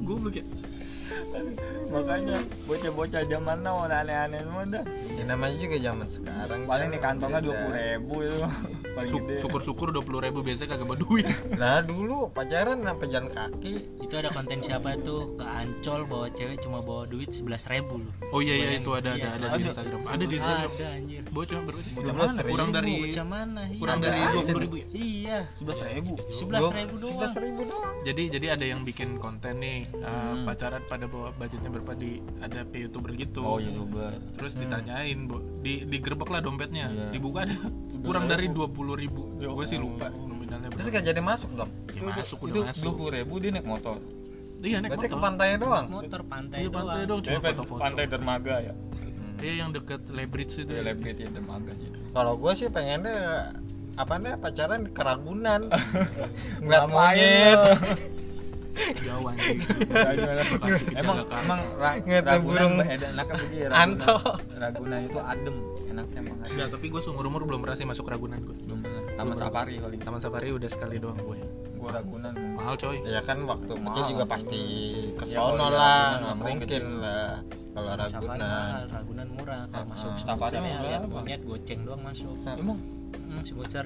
gue 0.10 0.41
ya 0.41 0.45
makanya 1.89 2.37
bocah-bocah 2.63 3.21
zaman 3.25 3.57
now 3.59 3.81
udah 3.81 3.99
aneh-aneh 4.01 4.41
semua 4.41 4.63
dah. 4.65 4.83
Ya 5.13 5.23
namanya 5.25 5.55
juga 5.57 5.77
zaman 5.77 6.07
sekarang 6.07 6.59
paling 6.63 6.89
di 6.89 6.99
kantongnya 6.99 7.41
dua 7.41 7.55
puluh 7.57 7.73
ribu 7.75 8.15
itu. 8.21 8.37
Paling 8.89 9.11
gede. 9.21 9.35
syukur 9.39 9.61
syukur 9.61 9.87
dua 9.93 10.01
puluh 10.01 10.19
ribu 10.19 10.41
biasanya 10.41 10.75
kagak 10.75 10.87
bawa 10.87 10.97
duit. 10.97 11.25
Lah 11.61 11.79
dulu 11.81 12.33
pacaran 12.33 12.81
sampai 12.81 13.07
jalan 13.07 13.29
kaki. 13.29 13.73
Itu 14.01 14.13
ada 14.17 14.29
konten 14.29 14.59
siapa 14.59 14.97
tuh 14.99 15.37
ke 15.37 15.45
Ancol 15.45 16.09
bawa 16.09 16.27
cewek 16.33 16.57
cuma 16.59 16.81
bawa 16.81 17.05
duit 17.05 17.29
sebelas 17.29 17.69
ribu 17.69 18.01
loh. 18.01 18.11
Oh 18.33 18.41
iya 18.41 18.57
iya 18.57 18.81
itu 18.81 18.89
ada 18.91 19.13
ada 19.13 19.29
Iya, 19.29 19.29
ada 19.39 19.55
di. 19.55 19.63
Instagram. 19.63 19.99
Ada 20.03 20.23
di 20.25 20.35
Instagram. 20.35 20.71
ada 20.73 20.87
anjir. 20.97 21.21
Bocah 21.29 21.59
berapa 21.61 22.41
kurang 22.49 22.69
dari 22.73 22.95
bocah 23.07 23.25
mana? 23.29 23.61
Iya. 23.69 23.77
kurang 23.77 23.99
dari 24.01 24.19
Ada. 24.19 24.33
dua 24.33 24.41
puluh 24.43 24.61
ribu. 24.65 24.75
Ya? 24.75 24.85
iya. 24.91 25.37
Sebelas 25.53 25.79
ribu. 25.85 26.13
Sebelas 26.33 26.61
ribu 26.73 26.93
doang. 26.97 27.09
sebelas 27.13 27.33
ribu 27.37 27.61
doang. 27.69 27.93
Jadi 28.01 28.23
jadi 28.33 28.47
ada 28.57 28.65
yang 28.65 28.81
bikin 28.81 29.09
konten 29.15 29.53
nih 29.61 29.85
uh, 30.01 30.43
pacaran 30.43 30.81
pada 30.89 31.05
bawa 31.05 31.29
budgetnya 31.37 31.69
berapa 31.80 31.95
di 31.95 32.19
ada 32.43 32.67
pay 32.67 32.86
youtuber 32.86 33.15
gitu. 33.15 33.39
Oh 33.39 33.55
youtuber. 33.57 34.11
Terus 34.36 34.59
ditanyain 34.59 35.15
bu 35.23 35.39
di 35.63 35.88
digerebek 35.88 36.27
lah 36.27 36.43
dompetnya. 36.43 36.91
Iya. 36.91 37.07
dibuka 37.15 37.47
ada. 37.47 37.55
Kurang 38.03 38.27
dari 38.27 38.51
dua 38.51 38.67
puluh 38.67 38.99
ribu. 38.99 39.32
Gue 39.39 39.63
sih 39.63 39.80
lupa 39.80 40.11
nominalnya 40.11 40.67
terus 40.75 40.91
gak 40.91 41.03
jadi 41.03 41.19
masuk 41.23 41.51
dong? 41.55 41.71
Ya, 41.95 42.03
masuk 42.11 42.38
itu 42.43 42.51
udah 42.51 42.63
masuk. 42.67 42.84
dua 42.84 42.93
puluh 42.93 43.11
ribu 43.15 43.34
dia 43.39 43.49
naik 43.55 43.67
motor? 43.67 43.95
Iya 44.59 44.77
naik 44.84 44.91
berarti 44.91 45.07
ke 45.07 45.15
motor. 45.15 45.23
pantai 45.23 45.47
doang? 45.55 45.86
motor 45.88 46.21
pantai 46.27 46.57
Iya, 46.59 46.69
pantai 46.69 47.01
doang. 47.07 47.21
cuma 47.23 47.39
foto-foto. 47.39 47.95
dermaga 47.95 48.55
ya. 48.59 48.73
Iya 49.39 49.53
yang 49.63 49.69
deket 49.71 50.01
Lebridge 50.11 50.59
itu. 50.59 50.71
Ya 50.75 50.84
lebih 50.84 51.15
dermaga 51.15 51.71
aja 51.71 51.88
kalau 52.09 52.34
gue 52.36 52.51
sih 52.57 52.67
pengennya 52.67 53.53
apa 53.95 54.15
nih 54.15 54.36
pacaran 54.39 54.82
ke 54.89 55.01
Ragunan 55.03 55.67
ngeliat 56.63 56.88
monyet. 56.88 57.59
lo? 57.59 57.73
jauh 59.03 59.25
anjing. 59.30 59.59
Emang 60.95 61.17
emang 61.27 61.59
Ragunan 61.80 62.39
burung 62.43 62.75
beda 62.80 63.07
enaknya 63.13 63.36
begini 63.39 63.63
Anto. 63.71 64.15
Ragunan 64.55 64.99
itu 65.05 65.19
adem 65.19 65.55
enaknya 65.89 66.19
emang 66.23 66.38
Enggak, 66.49 66.67
tapi 66.73 66.86
gue 66.89 67.01
seumur 67.03 67.25
umur 67.27 67.41
belum 67.45 67.59
pernah 67.61 67.77
sih 67.77 67.86
masuk 67.86 68.05
Ragunan 68.09 68.39
gue 68.43 68.55
belum 68.65 68.80
pernah. 68.84 69.01
Taman 69.19 69.36
safari 69.36 69.75
paling 69.84 69.99
Taman 69.99 70.19
Safari 70.23 70.49
udah 70.55 70.69
sekali 70.71 70.95
doang 70.97 71.19
gue 71.19 71.39
gua 71.80 71.95
Ragunan. 71.95 72.36
Mahal 72.59 72.75
coy. 72.75 72.99
Ya 73.07 73.23
kan 73.23 73.47
waktu 73.47 73.71
kecil 73.71 74.03
Mahal. 74.03 74.11
juga 74.11 74.25
pasti 74.27 74.61
ke 75.15 75.23
Ya, 75.32 75.39
kalau 75.39 75.55
sono 75.55 75.65
di 75.71 75.80
lah. 75.80 76.03
nggak 76.19 76.36
mungkin 76.43 76.84
gitu. 76.84 76.99
lah 76.99 77.27
kalau 77.71 77.91
Ragunan. 77.95 78.71
Ragunan 78.91 79.27
murah. 79.32 79.61
Kalau 79.71 79.86
masuk 79.88 80.11
ah. 80.11 80.19
Safari 80.19 80.55
mah 80.59 80.80
lihat 80.84 81.01
berapa? 81.07 81.15
monyet 81.23 81.41
goceng 81.47 81.80
doang 81.88 82.01
masuk. 82.03 82.36
Emang? 82.43 82.80
Hmm, 83.15 83.41
si 83.47 83.53
Butser 83.55 83.86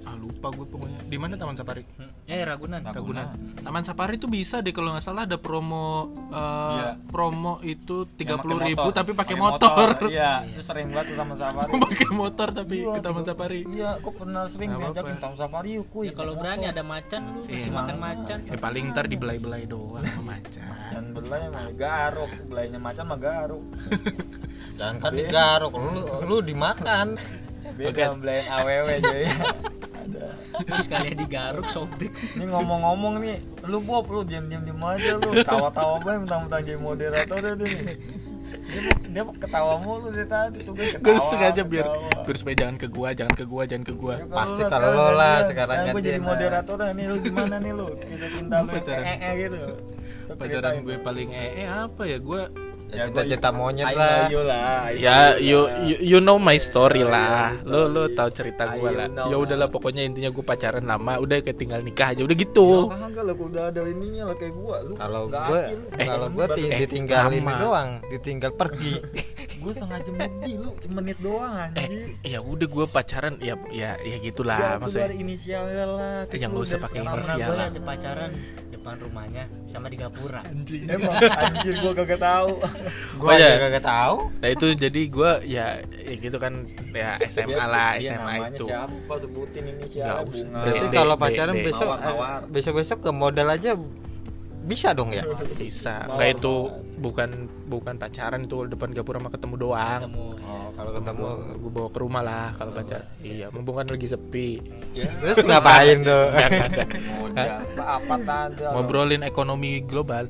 ah 0.00 0.14
lupa 0.14 0.48
gue 0.48 0.64
pokoknya. 0.64 1.00
Di 1.04 1.16
mana 1.16 1.34
Taman 1.34 1.54
Safari? 1.54 1.84
Eh 2.24 2.40
Ragunan. 2.40 2.80
Ragunan. 2.80 3.26
Taman 3.56 3.82
Safari 3.82 4.16
itu 4.16 4.26
bisa 4.26 4.58
deh 4.58 4.70
kalau 4.70 4.90
nggak 4.90 5.02
salah 5.02 5.22
ada 5.22 5.36
promo 5.36 6.08
eh, 6.28 6.72
Iya. 6.72 6.90
promo 7.06 7.60
itu 7.60 8.08
tiga 8.14 8.36
puluh 8.36 8.56
ribu 8.58 8.80
motor. 8.80 8.96
tapi 8.96 9.12
pakai 9.12 9.36
motor, 9.36 9.88
iya 10.06 10.40
itu 10.48 10.60
sering 10.60 10.88
banget 10.88 11.12
tuh 11.12 11.16
sama 11.18 11.34
safari. 11.34 11.70
Pakai 11.76 12.10
motor 12.10 12.48
tapi 12.50 12.74
Iya, 12.78 12.90
ke 12.90 13.00
Taman 13.00 13.22
Safari? 13.22 13.60
Iya 13.66 13.90
kok 13.98 14.14
pernah 14.14 14.42
sering 14.46 14.68
Nggak 14.70 14.80
diajakin 14.90 15.16
taman 15.18 15.36
safari 15.36 15.70
yuk 15.76 15.86
kuy. 15.90 16.04
Ya 16.06 16.12
kalau 16.12 16.32
berani 16.34 16.64
ada 16.64 16.82
macan 16.82 17.20
lu 17.28 17.40
Iya. 17.44 17.54
masih 17.54 17.72
makan 17.72 17.96
macan. 17.98 18.38
Ya 18.44 18.56
paling 18.56 18.84
ntar 18.90 19.04
dibelai-belai 19.06 19.64
doang 19.64 20.04
sama 20.06 20.22
macan. 20.32 20.64
Macan 20.64 21.02
belai 21.12 21.42
mah 21.46 21.66
garuk. 21.72 22.30
Belainya 22.46 22.78
macan 22.78 23.04
mah 23.04 23.18
garuk. 23.18 23.62
Jangan 24.74 24.96
kan 24.98 25.12
digaruk 25.12 25.72
lu 25.72 25.92
lu 26.24 26.36
dimakan. 26.40 27.06
Beda 27.70 28.12
belain 28.12 28.44
aww 28.46 28.68
jadi 28.88 29.28
terus 30.62 30.86
kalian 30.86 31.16
digaruk 31.16 31.66
sobek. 31.66 32.10
Ini 32.34 32.44
ngomong-ngomong 32.46 33.14
nih 33.20 33.36
lu 33.64 33.78
Bob 33.80 34.08
lu 34.08 34.22
diam-diam 34.22 34.62
diam 34.62 34.80
aja 34.80 35.16
lu? 35.16 35.30
Tawa-tawa 35.40 36.00
banget 36.00 36.20
mentang-mentang 36.24 36.62
jadi 36.62 36.78
moderator 36.78 37.36
deh 37.38 37.54
dia 37.56 37.80
nih. 37.84 37.98
Dia, 38.70 38.80
mau- 38.82 39.02
dia 39.02 39.22
ketawa 39.38 39.74
mulu 39.78 40.10
dari 40.10 40.26
tadi 40.26 40.62
tuh 40.62 40.74
gue 40.74 40.86
ketawa 40.94 41.02
gue 41.02 41.22
sengaja 41.26 41.62
biar 41.62 41.86
ketawa. 41.86 42.22
biar 42.22 42.36
supaya 42.38 42.56
jangan 42.56 42.76
ke 42.78 42.86
gua 42.86 43.08
jangan 43.10 43.34
ke 43.34 43.44
gua 43.46 43.62
jangan 43.66 43.84
ke 43.86 43.94
gua. 43.94 44.14
Ya, 44.14 44.26
Pasti 44.26 44.62
lu 44.62 44.70
kalau 44.70 44.88
lo 44.90 44.94
sekarang 44.94 45.18
lah, 45.18 45.36
sekarang 45.46 45.76
Nah, 45.76 45.86
gue 45.90 46.02
jadi 46.02 46.20
moderator 46.22 46.76
nih 46.94 47.04
lu 47.06 47.16
gimana 47.20 47.54
nih 47.58 47.72
lu? 47.72 47.86
Kita 47.94 48.26
cinta 48.30 48.56
pacaran. 48.62 49.04
eh 49.06 49.16
eh 49.18 49.32
gitu. 49.36 49.60
pacaran 50.30 50.72
gue 50.80 50.96
paling 50.98 51.28
eh, 51.30 51.50
eh 51.62 51.68
apa 51.68 52.02
ya? 52.06 52.18
Gue 52.18 52.40
Ya, 52.90 52.96
gua- 53.00 53.22
cita-cita 53.22 53.48
monyet 53.50 53.86
I 53.86 53.92
know 53.92 54.00
lah 54.00 54.18
you 54.26 54.42
lah 54.42 54.62
I 54.84 54.94
ya 54.96 55.14
know 55.14 55.38
you, 55.38 55.58
lah. 55.60 55.78
you 55.80 55.96
you 56.02 56.18
know 56.18 56.36
my 56.36 56.56
story 56.56 57.00
lah 57.00 57.54
lo 57.62 57.86
lo 57.86 58.10
tahu 58.10 58.28
cerita 58.30 58.66
gue 58.68 58.82
Ah, 58.84 58.92
lah 58.92 59.06
you 59.06 59.14
know 59.14 59.26
ya 59.28 59.36
udahlah 59.38 59.60
lah. 59.60 59.68
pokoknya 59.68 60.02
intinya 60.02 60.28
gue 60.28 60.42
pacaran 60.42 60.82
lama 60.82 61.12
udah 61.16 61.38
kayak 61.38 61.54
tinggal 61.56 61.80
nikah 61.80 62.10
aja 62.10 62.20
udah 62.20 62.32
Ya, 62.32 62.42
gitu 62.42 62.66
kagak 62.90 63.22
lah, 63.22 63.34
gua 63.34 63.46
udah 63.46 63.64
ada 63.68 63.80
ininya 63.84 64.22
lah 64.24 64.36
kayak 64.36 64.54
gua. 64.54 64.76
Lu 64.80 64.92
kalau 64.94 65.22
gue 65.26 65.60
akil. 65.62 65.78
kalau 66.00 66.26
Lu 66.26 66.34
gue 66.36 66.44
eh, 66.66 66.78
ditinggal 66.80 67.24
ini 67.30 67.52
doang 67.54 67.90
ditinggal 68.06 68.50
pergi 68.52 68.94
gua 69.60 69.72
setengah 69.72 69.98
jam 70.00 70.14
lebih 70.16 70.54
lu 70.56 70.70
menit 70.90 71.18
doang 71.20 71.68
eh 71.76 71.88
ya 72.24 72.40
udah 72.40 72.66
gue 72.66 72.86
pacaran 72.86 73.34
ya 73.38 73.54
ya 73.68 73.94
ya 73.98 74.16
gitulah 74.18 74.58
Ya, 74.58 74.70
maksudnya 74.76 75.12
inisialnya 75.12 75.84
lah. 75.86 76.16
Eh, 76.26 76.38
yang 76.38 76.50
nggak 76.50 76.64
usah 76.64 76.78
pakai 76.80 76.98
inisial 77.00 77.38
gue 77.38 77.54
lah. 77.54 77.68
pacaran 77.80 78.30
depan 78.70 78.96
rumahnya 78.96 79.44
sama 79.66 79.86
di 79.86 79.96
Gapura 79.96 80.40
anjing 80.42 80.88
Emang 80.88 81.12
anjir 81.20 81.76
gua 81.78 81.92
kagak 81.92 82.16
tahu. 82.18 82.52
Gue 83.12 83.22
Oh, 83.22 83.32
iya. 83.32 83.48
aja 83.50 83.62
kagak 83.62 83.84
tahu 83.84 84.16
nah 84.36 84.48
itu 84.48 84.66
jadi 84.74 85.00
gue 85.06 85.30
ya, 85.44 85.66
ya 85.82 86.14
gitu 86.16 86.36
kan 86.36 86.52
ya 86.88 87.18
SMA 87.24 87.52
Dia- 87.52 87.66
lah 87.66 87.90
dia 87.94 88.10
SMA 88.10 88.18
namanya 88.18 88.48
itu 88.50 88.66
Siapa 88.66 89.14
sebutin 89.16 89.64
inisialnya 89.68 90.06
Nggak 90.06 90.20
usah. 90.22 90.44
bunga. 90.44 90.60
berarti 90.62 90.86
kalau 90.90 91.14
pacaran 91.16 91.54
dek. 91.54 91.64
besok 91.64 91.86
Mawar-mawar. 91.88 92.40
besok 92.46 92.74
besok 92.76 92.98
ke 93.00 93.10
modal 93.10 93.48
aja 93.48 93.72
bisa 94.60 94.92
dong 94.92 95.08
ya 95.08 95.24
bisa 95.56 96.04
Mawar, 96.04 96.14
nggak 96.14 96.30
itu 96.34 96.54
mawar. 96.62 97.00
bukan 97.00 97.28
bukan 97.66 97.94
pacaran 97.96 98.40
itu 98.42 98.56
depan 98.66 98.88
gapura 98.90 99.16
sama 99.16 99.30
ketemu 99.30 99.54
doang 99.58 100.00
ketemu 100.02 100.26
oh 100.38 100.68
kalau 100.70 100.90
ketemu 100.92 101.24
gue 101.56 101.70
bawa 101.70 101.88
ke 101.88 101.98
rumah 101.98 102.22
lah 102.22 102.48
kalau 102.54 102.70
pacar 102.70 103.00
iya 103.18 103.48
mumpung 103.48 103.72
kan 103.74 103.86
lagi 103.86 104.04
sepi 104.06 104.60
Ya. 104.90 105.06
terus 105.16 105.40
ngapain 105.40 106.02
tuh 106.02 106.24
Modal. 107.20 107.62
Apa 107.78 108.14
tanda? 108.20 108.68
ngobrolin 108.74 109.22
ekonomi 109.22 109.80
global 109.80 110.26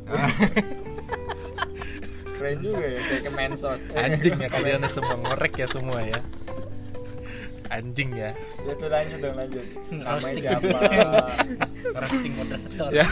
Keren 2.40 2.56
juga 2.58 2.80
ya 2.82 3.00
kayak 3.02 3.20
ke 3.20 3.30
mensos. 3.32 3.78
anjing 3.92 4.34
ya 4.34 4.48
kalian 4.48 4.80
semua 4.88 5.14
ngorek 5.18 5.52
ya 5.54 5.66
semua 5.66 6.00
ya 6.00 6.20
anjing 7.70 8.10
ya 8.12 8.32
Ya 8.60 8.72
tuh 8.74 8.88
lanjut 8.88 9.18
dong 9.20 9.36
lanjut. 9.36 9.64
Namanya 9.90 10.10
Roasting. 10.10 10.42
siapa? 10.42 10.78
roasting 11.92 12.32
moderator 12.40 12.88
ya 12.90 13.04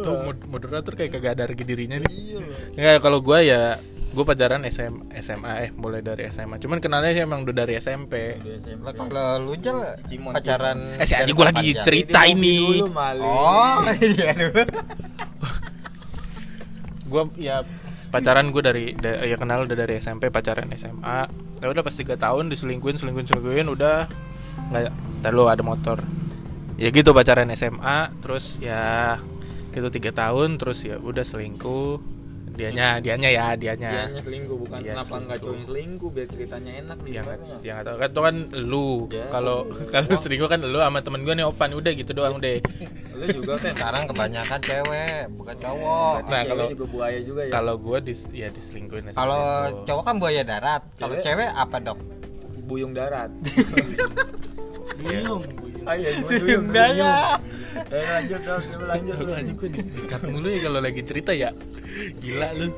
tuh 0.00 0.14
mod- 0.22 0.46
moderator 0.48 0.92
kayak 0.94 1.10
kagak 1.12 1.32
ada 1.34 1.42
harga 1.44 1.62
dirinya 1.62 1.98
nih 1.98 2.08
Iya. 2.08 2.38
loh. 2.38 2.58
Enggak, 2.72 2.96
kalau 3.00 3.18
gue 3.20 3.38
ya 3.42 3.62
gue 4.08 4.24
pacaran 4.24 4.64
SM, 4.64 4.94
SMA 5.18 5.52
eh 5.60 5.70
mulai 5.74 6.00
dari 6.00 6.24
SMA 6.26 6.56
cuman 6.56 6.78
kenalnya 6.78 7.12
sih 7.12 7.20
emang 7.20 7.42
udah 7.42 7.52
dari 7.54 7.76
SMP. 7.76 8.40
Lah, 8.80 8.94
kalau 8.94 9.26
lu 9.42 9.54
Cimon, 10.06 10.32
pacaran 10.32 10.78
eh 10.96 11.04
si 11.04 11.12
dari 11.12 11.26
aja 11.26 11.32
gue 11.34 11.44
lagi 11.44 11.68
Jal? 11.74 11.84
cerita 11.84 12.20
ini 12.24 12.56
dulu, 12.80 12.96
oh 13.20 13.76
iya 14.14 14.30
dulu 14.32 14.62
gue 17.06 17.22
ya 17.38 17.56
pacaran 18.16 18.48
gue 18.48 18.62
dari 18.64 18.84
da- 18.96 19.20
ya 19.20 19.36
kenal 19.36 19.68
udah 19.68 19.76
dari 19.76 20.00
SMP 20.00 20.32
pacaran 20.32 20.72
SMA 20.72 21.28
ya 21.60 21.66
udah 21.68 21.82
pas 21.84 21.92
tiga 21.92 22.16
tahun 22.16 22.48
diselingkuin 22.48 22.96
selingkuin 22.96 23.28
selingkuin 23.28 23.68
udah 23.68 24.08
nggak 24.72 24.84
terlalu 25.20 25.44
ada 25.52 25.62
motor. 25.62 26.00
Ya 26.80 26.88
gitu 26.92 27.12
pacaran 27.12 27.52
SMA 27.52 28.08
terus 28.24 28.56
ya 28.56 29.20
gitu 29.76 29.92
tiga 29.92 30.12
tahun 30.16 30.56
terus 30.56 30.80
ya 30.88 30.96
udah 30.96 31.24
selingkuh 31.24 32.15
dianya 32.56 32.86
dianya 32.98 33.28
ya 33.28 33.46
dianya. 33.52 33.90
Dianya 33.92 34.20
selingkuh 34.20 34.56
bukan 34.58 34.78
Iya, 34.80 34.92
kenapa 34.92 35.04
nggak 35.04 35.20
selingkuh. 35.20 35.44
cowoknya 35.44 35.66
selingkuh 35.66 36.08
biar 36.10 36.26
ceritanya 36.26 36.72
enak 36.76 36.98
nih 36.98 37.12
yang 37.12 37.24
ibaratnya. 37.26 37.56
yang 37.60 37.76
atau 37.78 37.94
kan 37.94 38.08
itu 38.08 38.20
kan 38.22 38.36
lu. 38.62 38.88
Ya. 39.08 39.24
kalau 39.28 39.56
kalau 39.86 40.10
selingkuh 40.16 40.48
kan 40.48 40.60
lu 40.62 40.78
sama 40.78 40.98
temen 41.00 41.20
gue 41.22 41.34
nih 41.34 41.44
opan. 41.44 41.70
Udah 41.70 41.92
gitu 41.92 42.10
doang 42.10 42.36
deh. 42.38 42.58
Lu 43.12 43.24
juga 43.30 43.52
kan 43.56 43.70
sekarang 43.70 44.02
kebanyakan 44.06 44.58
cewek 44.60 45.20
bukan 45.32 45.56
cowok. 45.58 46.16
Nah, 46.26 46.40
kalau- 46.42 46.70
juga 46.70 46.86
buaya 46.88 47.20
juga 47.20 47.40
ya. 47.42 47.52
kalau 47.52 47.74
gue 47.76 47.98
dis 48.02 48.20
ya 48.30 48.48
diselingkuhin 48.48 49.12
kalau 49.12 49.42
cowok 49.84 50.02
kan 50.02 50.16
buaya 50.16 50.42
darat. 50.42 50.82
Kalau 50.96 51.14
Cewek- 51.18 51.52
apa 51.52 51.76
dok? 51.78 51.98
Buyung 52.66 52.92
darat. 52.92 53.30
buyung 54.98 55.42
Ah 55.86 55.94
iya, 55.94 56.18
gua 56.18 56.30
Buyung. 56.34 56.66
Daya. 56.74 57.38
Eh 57.92 58.06
lanjut 58.08 58.40
dong, 58.42 58.64
lanjut 58.88 59.16
anjing 59.36 59.56
gue 59.56 59.68
dikat 59.72 60.22
mulu 60.26 60.48
ya 60.48 60.58
kalau 60.64 60.80
lagi 60.80 61.02
cerita 61.04 61.32
ya. 61.36 61.50
Gila 62.20 62.48
lu 62.56 62.72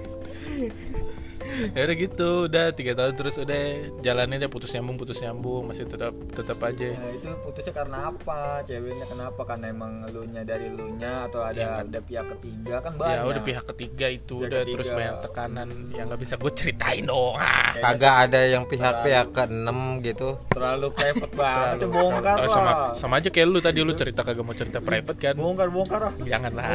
ya 1.71 1.81
udah 1.83 1.97
gitu 1.97 2.29
udah 2.45 2.65
tiga 2.71 2.93
tahun 2.93 3.15
terus 3.15 3.35
udah 3.37 3.63
jalannya 3.99 4.37
dia 4.39 4.49
putus 4.49 4.71
nyambung 4.71 4.97
putus 4.97 5.19
nyambung 5.19 5.65
masih 5.65 5.85
tetap 5.85 6.13
tetap 6.31 6.59
aja 6.61 6.89
Nah, 6.91 7.11
itu 7.11 7.29
putusnya 7.41 7.73
karena 7.73 7.99
apa? 8.09 8.41
Ceweknya 8.63 9.07
kenapa? 9.07 9.41
Karena 9.45 9.67
emang 9.69 9.93
elunya 10.05 10.43
dari 10.43 10.69
elunya 10.69 11.25
atau 11.25 11.41
ada 11.41 11.55
Iya, 11.55 11.69
kan. 11.69 11.85
ada 11.85 12.01
pihak 12.01 12.27
ketiga 12.33 12.75
kan 12.79 12.93
banyak. 12.95 13.15
ya 13.15 13.23
udah 13.25 13.43
pihak 13.43 13.65
ketiga 13.69 14.07
itu 14.09 14.35
Pihak 14.37 14.47
udah 14.47 14.61
ketiga. 14.61 14.75
terus 14.75 14.89
banyak 14.91 15.17
tekanan 15.21 15.69
yang 15.91 16.05
nggak 16.07 16.21
bisa 16.21 16.35
gue 16.35 16.53
ceritain 16.53 17.05
dong 17.05 17.35
ah. 17.35 17.73
kagak 17.77 18.15
ada 18.25 18.41
yang 18.45 18.65
pihak-pihak 18.65 19.27
keenam 19.31 19.79
gitu 20.01 20.29
terlalu 20.49 20.89
private 20.91 21.35
banget 21.39 21.57
Terlalu- 21.59 21.79
itu 21.79 21.87
bongkar 21.91 22.37
Oh, 22.39 22.41
lah. 22.41 22.51
sama 22.51 22.73
sama 22.95 23.15
aja 23.17 23.29
kayak 23.29 23.47
lu 23.47 23.59
tadi 23.59 23.79
lu 23.81 23.93
cerita 23.93 24.21
kagak 24.21 24.43
mau 24.43 24.53
cerita 24.53 24.79
private 24.79 25.19
kan 25.19 25.35
Bongkar 25.35 25.69
bongkar 25.69 26.01
ah. 26.05 26.13
jangan 26.21 26.53
lah 26.53 26.67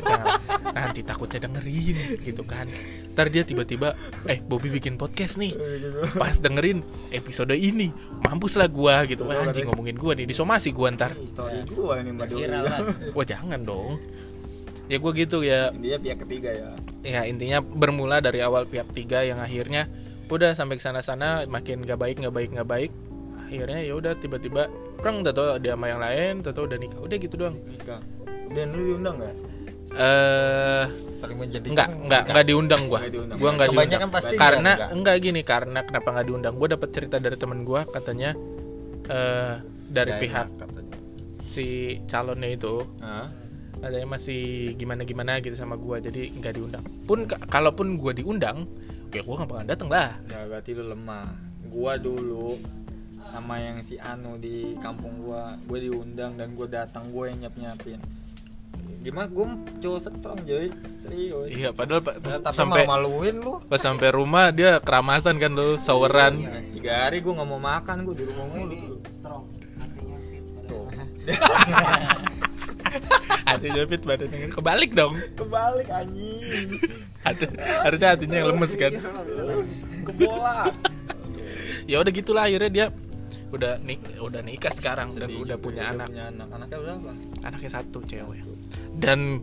Jangan. 0.00 0.39
Nanti 0.74 1.00
takutnya 1.02 1.46
dengerin 1.46 2.20
gitu 2.22 2.42
kan. 2.46 2.66
Ntar 3.14 3.28
dia 3.28 3.42
tiba-tiba 3.42 3.98
eh 4.26 4.38
Bobby 4.40 4.70
bikin 4.70 4.94
podcast 4.94 5.36
nih. 5.36 5.52
Eh, 5.54 5.76
gitu. 5.82 5.98
pas 6.16 6.34
dengerin 6.38 6.82
episode 7.10 7.54
ini 7.54 7.90
mampus 8.22 8.56
lah 8.56 8.70
gua 8.70 9.02
gitu. 9.06 9.26
Wah 9.26 9.46
anjing 9.46 9.66
ngomongin 9.66 9.96
gua 9.98 10.14
nih 10.14 10.26
disomasi 10.26 10.70
gua 10.70 10.94
ntar. 10.94 11.14
Story 11.26 11.66
gua 11.70 12.00
ini 12.00 12.14
Mbak 12.14 12.26
Doi. 12.30 12.38
viral 12.46 12.62
lah. 12.66 12.78
Wah 13.16 13.26
jangan 13.26 13.60
dong. 13.62 13.98
Ya 14.90 14.96
gua 14.98 15.12
gitu 15.14 15.42
ya. 15.42 15.70
Dia 15.74 15.96
pihak 15.98 16.18
ketiga 16.26 16.50
ya. 16.50 16.70
ya 17.00 17.20
intinya 17.24 17.64
bermula 17.64 18.20
dari 18.20 18.44
awal 18.44 18.68
pihak 18.68 18.92
tiga 18.92 19.24
yang 19.24 19.40
akhirnya 19.40 19.88
udah 20.30 20.54
sampai 20.54 20.78
ke 20.78 20.84
sana-sana 20.86 21.42
makin 21.50 21.82
gak 21.82 21.98
baik 21.98 22.22
nggak 22.22 22.34
baik 22.34 22.50
nggak 22.54 22.68
baik. 22.70 22.92
Akhirnya 23.50 23.82
ya 23.82 23.98
udah 23.98 24.14
tiba-tiba 24.14 24.70
perang 25.00 25.26
tato 25.26 25.58
dia 25.58 25.74
sama 25.74 25.90
yang 25.90 25.98
lain 25.98 26.32
tato 26.46 26.62
udah 26.62 26.78
nikah. 26.78 27.00
Udah 27.02 27.16
gitu 27.18 27.34
doang. 27.34 27.58
Nikah. 27.66 27.98
Dan 28.50 28.74
lu 28.74 28.94
diundang 28.94 29.18
nggak? 29.18 29.49
Eh 29.90 30.84
menjadikan 31.30 31.72
enggak 31.72 31.88
enggak 32.04 32.22
enggak 32.30 32.46
diundang 32.46 32.82
gua 32.86 33.00
gua 33.36 33.50
enggak 33.56 33.68
diundang 33.72 34.10
pasti 34.12 34.34
karena 34.36 34.72
enggak, 34.76 34.90
enggak 34.92 35.16
gini 35.18 35.40
karena 35.42 35.78
kenapa 35.82 36.08
nggak 36.12 36.26
diundang 36.28 36.54
gua 36.60 36.68
dapat 36.76 36.88
cerita 36.92 37.16
dari 37.16 37.36
temen 37.40 37.64
gua 37.64 37.88
katanya 37.88 38.36
eh 39.10 39.54
dari 39.90 40.12
pihak 40.22 40.46
katanya. 40.54 40.96
si 41.42 41.66
calonnya 42.06 42.50
itu 42.54 42.86
Hah? 43.02 43.26
katanya 43.80 44.06
masih 44.06 44.74
gimana 44.76 45.02
gimana 45.02 45.40
gitu 45.42 45.56
sama 45.56 45.74
gua 45.74 45.98
jadi 45.98 46.30
nggak 46.30 46.52
diundang 46.54 46.84
pun 47.08 47.26
ka- 47.26 47.42
kalaupun 47.48 47.98
gua 47.98 48.12
diundang 48.14 48.68
ya 49.10 49.24
gua 49.26 49.42
nggak 49.42 49.50
bakal 49.50 49.66
datang 49.66 49.88
lah 49.90 50.14
Ya 50.30 50.46
berarti 50.46 50.70
lu 50.76 50.84
lemah. 50.86 51.26
Gua 51.70 51.98
dulu 51.98 52.58
sama 53.30 53.58
yang 53.62 53.78
si 53.82 53.94
Anu 53.98 54.38
di 54.38 54.74
kampung 54.78 55.22
gua, 55.22 55.54
gua 55.66 55.78
diundang 55.78 56.34
dan 56.34 56.54
gua 56.54 56.66
datang 56.66 57.10
gua 57.10 57.30
yang 57.30 57.46
nyiap-nyiapin. 57.46 57.98
Gimana? 59.00 59.26
Gua 59.26 59.46
cowok 59.78 60.00
strong 60.02 60.38
jadi 60.42 60.68
serius. 60.98 61.48
iya 61.48 61.68
padahal 61.70 62.00
pa- 62.00 62.14
Ya, 62.14 62.20
pas 62.20 62.36
tapi 62.42 62.54
sampai 62.54 62.82
malu-maluin 62.84 63.36
lu. 63.36 63.54
pas 63.64 63.78
sampai 63.78 64.08
rumah 64.10 64.50
dia 64.50 64.76
keramasan 64.78 65.36
kan 65.36 65.50
lo 65.50 65.76
saweran 65.76 66.34
Nah, 66.38 66.60
tiga 66.70 66.92
hari 67.02 67.18
gua 67.18 67.32
nggak 67.34 67.48
mau 67.48 67.58
makan 67.58 67.96
gua 68.02 68.14
di 68.14 68.24
rumah 68.24 68.46
mulu. 68.46 68.76
Tuh. 68.76 68.96
strong 69.10 69.44
artinya 69.78 70.16
fit 70.22 70.44
Tuh. 70.66 70.84
hatinya 73.46 73.82
fit 73.84 74.02
badannya. 74.02 74.48
Kebalik 74.50 74.90
dong. 74.92 75.14
Kebalik 75.32 75.88
anjing. 75.88 76.68
Hati, 77.20 77.44
harusnya 77.58 78.08
hatinya 78.10 78.36
yang 78.36 78.48
lemes 78.50 78.72
kan. 78.74 78.92
Kebola. 80.02 80.70
ya 81.84 81.98
udah 81.98 82.12
gitulah 82.12 82.44
akhirnya 82.44 82.70
dia 82.70 82.86
udah 83.50 83.76
nik 83.78 83.98
udah 84.16 84.40
nikah 84.40 84.70
sekarang 84.70 85.10
dan 85.12 85.26
Sedih 85.26 85.42
udah 85.42 85.56
juga, 85.56 85.56
punya 85.60 85.82
udah 85.82 85.92
anak. 85.92 86.06
punya 86.08 86.24
anak. 86.28 86.46
Anaknya 86.50 86.78
udah 86.78 86.94
apa? 86.94 87.12
Anaknya 87.42 87.70
satu 87.72 87.98
cewek 88.04 88.40
dan 89.00 89.40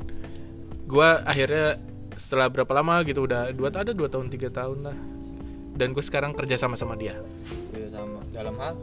gua 0.85 1.25
akhirnya 1.25 1.81
setelah 2.15 2.47
berapa 2.47 2.69
lama 2.71 3.01
gitu 3.03 3.25
udah 3.25 3.51
dua 3.53 3.73
ada 3.73 3.91
dua 3.91 4.07
tahun 4.07 4.29
tiga 4.29 4.53
tahun 4.53 4.85
lah. 4.85 4.97
Dan 5.77 5.93
gue 5.93 6.01
sekarang 6.01 6.33
kerja 6.33 6.57
sama 6.57 6.73
sama 6.73 6.97
dia. 6.97 7.13
Udah 7.69 7.89
sama. 7.93 8.19
Dalam 8.33 8.57
hal? 8.57 8.73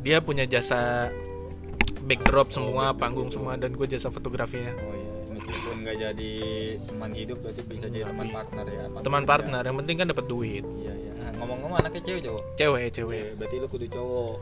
Dia 0.00 0.24
punya 0.24 0.48
jasa 0.48 1.12
backdrop 2.04 2.48
semua 2.48 2.96
panggung 2.96 3.28
semua 3.28 3.60
dan 3.60 3.76
gue 3.76 3.84
jasa 3.84 4.08
fotografinya. 4.08 4.72
Oh 4.72 4.96
iya 4.96 5.14
meskipun 5.34 5.76
nggak 5.84 5.96
jadi 5.98 6.34
teman 6.86 7.10
hidup 7.12 7.38
berarti 7.42 7.60
bisa 7.66 7.86
jadi 7.90 8.06
teman 8.06 8.30
partner 8.30 8.64
ya 8.70 8.82
teman 9.02 9.24
partner 9.26 9.62
yang 9.66 9.76
penting 9.82 9.96
kan 10.00 10.06
dapat 10.08 10.26
duit. 10.30 10.64
Iya 10.80 10.94
iya. 10.94 11.12
Ngomong-ngomong 11.36 11.78
anaknya 11.82 12.02
cewek 12.06 12.22
cowok? 12.24 12.42
Cewek 12.56 12.84
cewek. 12.94 12.94
Cewek, 12.94 13.32
berarti 13.36 13.54
lu 13.58 13.66
kudu 13.68 13.86
cowok 13.90 14.36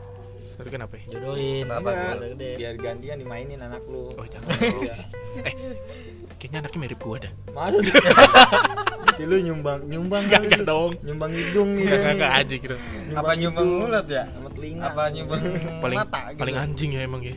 tapi 0.53 0.69
kenapa 0.69 0.93
ya? 0.99 1.03
jodohin. 1.17 1.65
Kenapa? 1.65 1.89
Gede. 2.33 2.51
biar 2.61 2.75
gantian 2.77 3.17
dimainin 3.19 3.59
anak 3.61 3.83
lu. 3.89 4.13
Oh 4.13 4.25
jangan. 4.25 4.49
Iya. 4.53 4.95
eh 5.49 5.53
kayaknya 6.37 6.57
anaknya 6.65 6.79
mirip 6.85 6.99
gue 6.99 7.17
dah. 7.25 7.31
Masa 7.55 7.79
sih? 7.81 7.93
Berarti 9.03 9.23
lu 9.29 9.37
nyumbang 9.45 9.79
nyumbang 9.85 10.23
enggak 10.25 10.41
lu. 10.41 10.63
dong. 10.65 10.91
nyumbang 11.05 11.31
hidung 11.37 11.69
nih 11.77 11.85
Enggak, 11.85 11.97
enggak, 11.97 12.13
enggak 12.17 12.31
aja 12.33 12.53
gitu 12.57 12.75
apa 13.13 13.31
nyumbang 13.37 13.67
hidung. 13.67 13.81
mulut 13.85 14.07
ya? 14.09 14.23
Sama 14.25 14.49
telinga. 14.49 14.83
Apa 14.89 15.01
nyumbang 15.13 15.41
paling 15.83 15.99
mata 16.01 16.19
gitu? 16.33 16.39
paling 16.41 16.55
anjing 16.57 16.91
ya 16.97 17.01
emang 17.05 17.21
ya. 17.21 17.35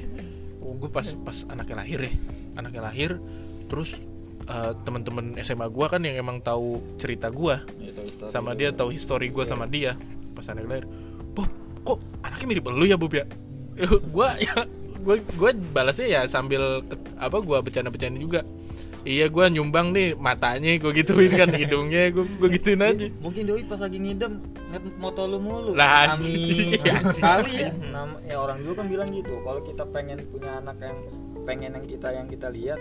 Oh, 0.64 0.72
gue 0.74 0.90
pas 0.90 1.06
pas 1.20 1.38
anaknya 1.52 1.76
lahir 1.84 1.98
ya. 2.08 2.12
Anaknya 2.56 2.82
lahir 2.84 3.10
terus 3.66 3.90
eh, 4.46 4.72
teman-teman 4.86 5.36
SMA 5.42 5.66
gua 5.68 5.86
kan 5.90 6.00
yang 6.00 6.16
emang 6.16 6.40
tahu 6.40 6.80
cerita 6.96 7.28
gua. 7.28 7.60
Ya, 7.76 7.92
tahu 7.92 8.30
sama 8.32 8.56
dia 8.56 8.72
tahu 8.72 8.88
histori 8.94 9.28
gua 9.28 9.44
sama 9.44 9.68
dia 9.68 9.98
pas 10.32 10.48
anaknya 10.48 10.80
lahir. 10.80 10.86
Bob 11.36 11.50
kok 11.86 11.98
anaknya 12.20 12.46
mirip 12.48 12.66
lu 12.66 12.84
ya 12.84 12.98
Bob 12.98 13.12
ya 13.12 13.24
gua 14.14 14.34
ya 14.36 14.66
gua 14.98 15.14
gua 15.32 15.50
balasnya 15.54 16.06
ya 16.08 16.20
sambil 16.26 16.82
ke- 16.82 16.98
apa 17.16 17.38
gua 17.38 17.62
bercanda-bercanda 17.62 18.18
juga 18.18 18.40
iya 19.02 19.28
gua 19.28 19.46
nyumbang 19.46 19.94
nih 19.94 20.12
matanya 20.12 20.74
gua 20.76 20.90
gituin 20.90 21.30
kan 21.30 21.46
hidungnya 21.62 22.10
gua 22.10 22.24
gua 22.26 22.48
gituin 22.48 22.80
aja 22.80 23.06
mungkin 23.16 23.46
doi 23.46 23.62
pas 23.62 23.78
lagi 23.78 23.96
ngidam 23.96 24.42
ngeliat 24.66 24.84
moto 24.98 25.22
lu 25.24 25.38
mulu 25.38 25.70
Lah, 25.72 26.18
Amin. 26.18 26.26
anjing. 26.26 26.70
Anjing. 26.98 27.22
kali 27.22 27.54
ya 27.56 27.70
Nam- 27.88 28.18
ya 28.20 28.36
orang 28.36 28.58
dulu 28.60 28.72
kan 28.74 28.86
bilang 28.86 29.08
gitu 29.08 29.38
kalau 29.40 29.62
kita 29.62 29.86
pengen 29.86 30.26
punya 30.26 30.58
anak 30.58 30.74
yang 30.80 30.98
pengen 31.46 31.70
yang 31.72 31.86
kita 31.86 32.08
yang 32.10 32.26
kita 32.26 32.50
lihat 32.50 32.80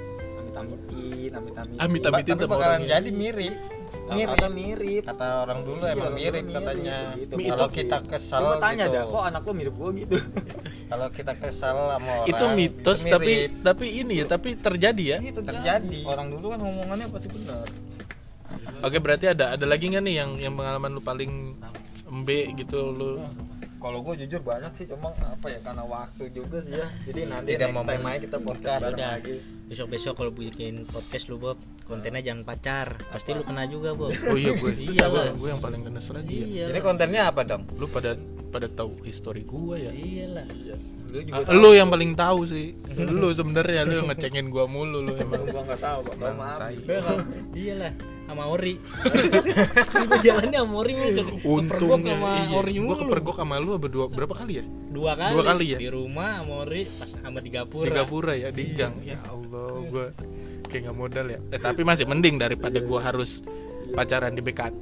amit 0.55 0.81
amitin 0.85 1.31
amit 1.31 1.53
amitin 1.53 1.77
Amit- 1.77 2.01
Ba- 2.01 2.09
amitin 2.13 2.33
tapi 2.33 2.47
bakalan 2.47 2.67
orangnya. 2.77 2.89
jadi 2.91 3.09
mirip. 3.11 3.55
Mirip. 4.05 4.37
kata 4.37 4.49
mirip. 4.49 5.03
Kata 5.03 5.27
orang 5.41 5.59
dulu 5.61 5.81
Iya, 5.81 5.93
emang 5.93 6.11
mirip 6.13 6.43
dulu 6.43 6.55
katanya. 6.55 6.97
gitu. 7.15 7.33
kalau 7.41 7.67
kita 7.69 7.97
kesal 8.03 8.41
Gua 8.43 8.55
tanya 8.59 8.85
gitu. 8.85 8.93
dah 8.93 9.03
kok 9.07 9.23
anak 9.25 9.41
lu 9.41 9.53
mirip 9.53 9.73
gua 9.73 9.89
gitu? 9.93 10.15
Kalau 10.85 11.07
kita 11.09 11.33
kesal 11.35 11.75
sama 11.89 12.11
orang 12.15 12.29
itu 12.29 12.45
mitos 12.51 12.99
itu 12.99 13.09
tapi 13.09 13.33
mirip. 13.41 13.51
tapi 13.63 13.85
ini 13.95 14.13
ya 14.15 14.25
tapi 14.27 14.49
terjadi 14.55 15.03
ya. 15.03 15.17
Gitu, 15.19 15.41
Terjadi. 15.41 15.99
orang 16.05 16.27
dulu 16.29 16.45
kan 16.47 16.59
ngomongannya 16.59 17.07
pasti 17.09 17.27
benar. 17.27 17.65
Oke 18.81 18.97
berarti 18.99 19.25
ada 19.27 19.45
ada 19.51 19.65
lagi 19.65 19.85
nggak 19.87 20.03
nih 20.03 20.15
yang 20.15 20.31
yang 20.39 20.53
pengalaman 20.53 20.91
lu 20.91 21.01
paling 21.01 21.57
embe 22.05 22.53
gitu 22.53 22.91
lu 22.91 23.17
kalau 23.85 24.01
gue 24.01 24.25
jujur 24.25 24.41
banyak 24.41 24.73
sih 24.73 24.89
cuma 24.89 25.13
apa 25.13 25.45
ya 25.45 25.61
karena 25.61 25.85
waktu 25.85 26.33
juga 26.33 26.57
sih 26.65 26.73
ya. 26.73 26.89
Jadi 27.05 27.21
nanti 27.29 27.53
Tidak 27.53 27.69
next 27.69 27.85
time 27.85 28.05
aja 28.09 28.19
kita 28.25 28.37
podcast 28.41 28.81
bareng 28.81 28.97
udah. 28.97 29.09
lagi. 29.13 29.35
Besok 29.69 29.87
besok 29.93 30.13
kalau 30.17 30.31
bikin 30.33 30.73
podcast 30.89 31.25
lu 31.29 31.37
Bob 31.37 31.61
kontennya 31.85 32.25
jangan 32.25 32.41
pacar. 32.49 32.97
Pasti 33.13 33.37
lu 33.37 33.45
kena 33.45 33.69
juga 33.69 33.93
Bob. 33.93 34.09
Oh 34.25 34.33
iya 34.33 34.57
gue 34.57 34.73
Iya 34.73 35.05
gue 35.37 35.49
yang 35.53 35.61
paling 35.61 35.85
kenes 35.85 36.09
lagi 36.09 36.33
ya. 36.33 36.45
Iya 36.49 36.63
jadi 36.73 36.79
kontennya 36.81 37.21
apa 37.29 37.45
dong 37.45 37.69
lu 37.77 37.85
pada 37.85 38.17
pada 38.55 38.71
tahu 38.71 39.03
histori 39.03 39.43
gue 39.43 39.75
ya. 39.83 39.91
Iyalah. 39.91 40.47
Lu 41.11 41.19
juga 41.19 41.43
Ah, 41.43 41.53
lu 41.55 41.69
yang 41.75 41.89
paling 41.91 42.11
tahu 42.15 42.47
sih. 42.47 42.71
Lu 43.19 43.35
sebenarnya 43.35 43.83
lu 43.83 44.03
yang 44.03 44.07
ngecengin 44.07 44.47
gua 44.47 44.65
mulu 44.65 44.99
lu 45.03 45.11
emang. 45.15 45.43
Gua 45.47 45.63
nggak 45.63 45.81
tahu 45.83 45.99
pak. 46.07 46.15
Mohon 46.19 46.35
maaf 46.39 46.59
iyalah 47.55 47.93
sama 48.25 48.43
Ori. 48.49 48.73
Gua 50.09 50.17
jalannya 50.19 50.59
sama 50.59 50.73
Ori 50.81 50.93
mulu. 50.97 51.21
Untungnya 51.45 52.13
sama 52.17 52.29
iya. 52.35 52.55
Ori 52.57 52.75
mulu. 52.79 52.89
gue 52.89 52.97
kepergok 53.05 53.35
sama 53.37 53.55
lu 53.61 53.77
berdua 53.77 54.05
berapa 54.09 54.33
kali 54.33 54.53
ya? 54.59 54.65
Dua 54.91 55.11
kali. 55.13 55.33
Dua 55.35 55.43
kali 55.45 55.65
ya? 55.75 55.77
di 55.77 55.89
rumah 55.91 56.29
sama 56.41 56.53
Ori 56.65 56.81
pas 56.83 57.09
sama 57.11 57.39
di 57.43 57.49
Gapura. 57.53 57.85
Di 57.85 57.91
Gapura 57.91 58.33
ya 58.33 58.49
di 58.49 58.63
gang. 58.73 58.95
Ya 59.05 59.19
Allah 59.29 59.71
gue 59.85 60.05
kayak 60.71 60.81
nggak 60.89 60.97
modal 60.97 61.25
ya. 61.29 61.39
Eh, 61.53 61.59
tapi 61.61 61.81
masih 61.85 62.05
mending 62.09 62.41
daripada 62.41 62.79
gua 62.81 62.99
harus 63.03 63.45
pacaran 63.93 64.33
di 64.33 64.41
BKT 64.41 64.81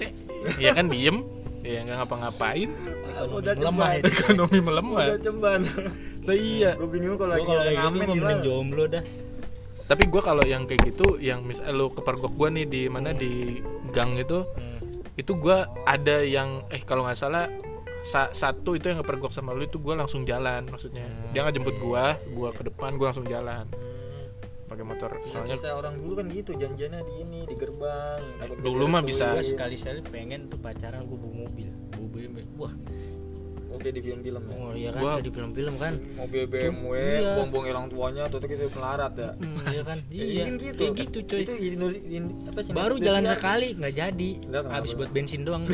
ya 0.58 0.72
kan 0.74 0.88
diem. 0.88 1.22
Ya 1.64 1.80
nggak 1.84 2.04
ngapa-ngapain 2.04 2.70
udah 3.16 3.54
melemah 3.54 3.90
itu. 3.96 4.06
ekonomi 4.10 4.60
melemah. 4.60 5.04
Udah 5.06 5.20
ceban 5.20 5.62
Lah 6.24 6.38
iya. 6.56 6.72
Gue 6.74 6.90
bingung 6.90 7.16
kalau 7.16 7.32
lagi 7.32 7.44
kalau 7.44 7.60
kayak 7.60 7.72
gitu 7.72 7.82
ngamen 7.84 8.00
gua 8.00 8.16
mending 8.16 8.42
jomblo 8.42 8.84
dah. 8.88 9.04
Tapi 9.84 10.04
gua 10.08 10.22
kalau 10.24 10.44
yang 10.44 10.64
kayak 10.64 10.82
gitu 10.86 11.08
yang 11.20 11.40
misal 11.42 11.70
lu 11.70 11.90
kepergok 11.90 12.32
gua 12.32 12.50
nih 12.50 12.66
di 12.66 12.82
mana 12.86 13.12
di 13.12 13.60
gang 13.90 14.16
itu 14.16 14.42
Hmm. 14.46 14.80
itu 15.14 15.32
gua 15.34 15.58
ada 15.84 16.22
yang 16.22 16.66
eh 16.68 16.82
kalau 16.82 17.04
nggak 17.04 17.14
salah 17.16 17.46
sa- 18.02 18.32
satu 18.32 18.74
itu 18.74 18.88
yang 18.88 18.98
ngepergok 18.98 19.30
sama 19.30 19.52
lu 19.52 19.64
itu 19.64 19.78
gua 19.78 19.94
langsung 19.96 20.24
jalan 20.24 20.66
maksudnya. 20.66 21.06
Dia 21.30 21.44
nggak 21.44 21.54
jemput 21.54 21.76
gua 21.78 22.16
gua 22.30 22.50
ke 22.50 22.64
depan 22.64 22.96
gua 22.96 23.12
langsung 23.12 23.26
jalan. 23.26 23.68
Pakai 24.64 24.82
motor 24.82 25.12
soalnya 25.28 25.54
soalnya 25.54 25.76
orang 25.78 25.94
dulu 25.96 26.14
kan 26.16 26.26
gitu 26.28 26.52
janjiannya 26.52 27.02
di 27.04 27.14
ini 27.20 27.40
di 27.46 27.54
gerbang 27.54 28.24
Dulu 28.58 28.90
mah 28.90 29.06
bisa. 29.06 29.38
sekali 29.38 29.78
sekali 29.78 30.02
pengen 30.02 30.50
tuh 30.50 30.58
pacaran 30.58 31.06
gua 31.06 31.20
bawa 31.20 31.46
mobil 31.46 31.70
BMW 32.14 32.38
wah. 32.56 32.74
Oke 33.74 33.90
di 33.90 34.06
film-film 34.06 34.44
ya? 34.46 34.54
Oh 34.54 34.72
iya 34.78 34.90
kan 34.94 35.02
ada 35.18 35.26
di 35.26 35.34
film-film 35.34 35.74
kan. 35.82 35.94
Mobil 36.14 36.46
BMW 36.46 36.94
Iya. 36.94 37.32
bombong 37.42 37.66
orang 37.66 37.88
tuanya 37.90 38.24
tuh 38.30 38.38
kita 38.46 38.70
melarat 38.70 39.14
ya. 39.18 39.32
Hmm, 39.34 39.66
iya 39.66 39.82
kan. 39.82 39.98
Ya, 40.14 40.24
iya 40.38 40.44
kan 40.46 40.54
gitu. 40.62 40.84
kayak 40.94 40.94
gitu 41.10 41.20
coy. 41.26 41.42
Itu 41.42 41.54
ini, 41.58 41.86
ini, 42.06 42.28
apa 42.54 42.60
sih 42.62 42.70
baru 42.70 43.02
Indonesia 43.02 43.08
jalan 43.10 43.24
kan? 43.26 43.34
sekali 43.34 43.68
nggak 43.74 43.94
jadi. 43.98 44.30
Habis 44.70 44.92
buat 44.94 45.10
bensin 45.10 45.42
doang. 45.42 45.64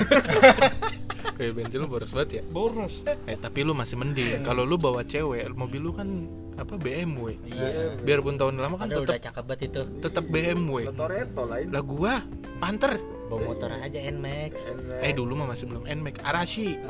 Kayak 1.39 1.55
bensin 1.55 1.79
lu 1.79 1.87
boros 1.87 2.11
banget 2.11 2.29
ya? 2.39 2.43
Boros. 2.51 2.99
Eh 3.23 3.39
tapi 3.39 3.63
lu 3.63 3.71
masih 3.71 3.95
mending. 3.95 4.43
Kalau 4.43 4.67
lu 4.67 4.75
bawa 4.75 5.03
cewek 5.07 5.47
mobil 5.55 5.79
lu 5.87 5.91
kan 5.95 6.27
apa 6.59 6.75
BMW 6.75 7.39
iya. 7.47 7.95
Biarpun 8.03 8.35
tahun 8.35 8.59
lama 8.59 8.75
kan 8.75 8.91
tetap 8.91 9.31
cakep 9.31 9.43
banget 9.47 9.71
itu. 9.71 9.81
tetap 10.03 10.23
BMW 10.27 10.91
Lah, 10.91 10.95
Toretto 10.95 11.43
lah 11.47 11.83
gua 11.87 12.19
Panther 12.59 12.99
bawa 13.29 13.41
motor 13.45 13.69
aja 13.71 13.99
Nmax 14.01 14.73
eh 14.99 15.13
dulu 15.13 15.37
mah 15.37 15.47
masih 15.47 15.65
belum 15.65 15.85
Nmax 15.85 16.15
Arashi. 16.19 16.81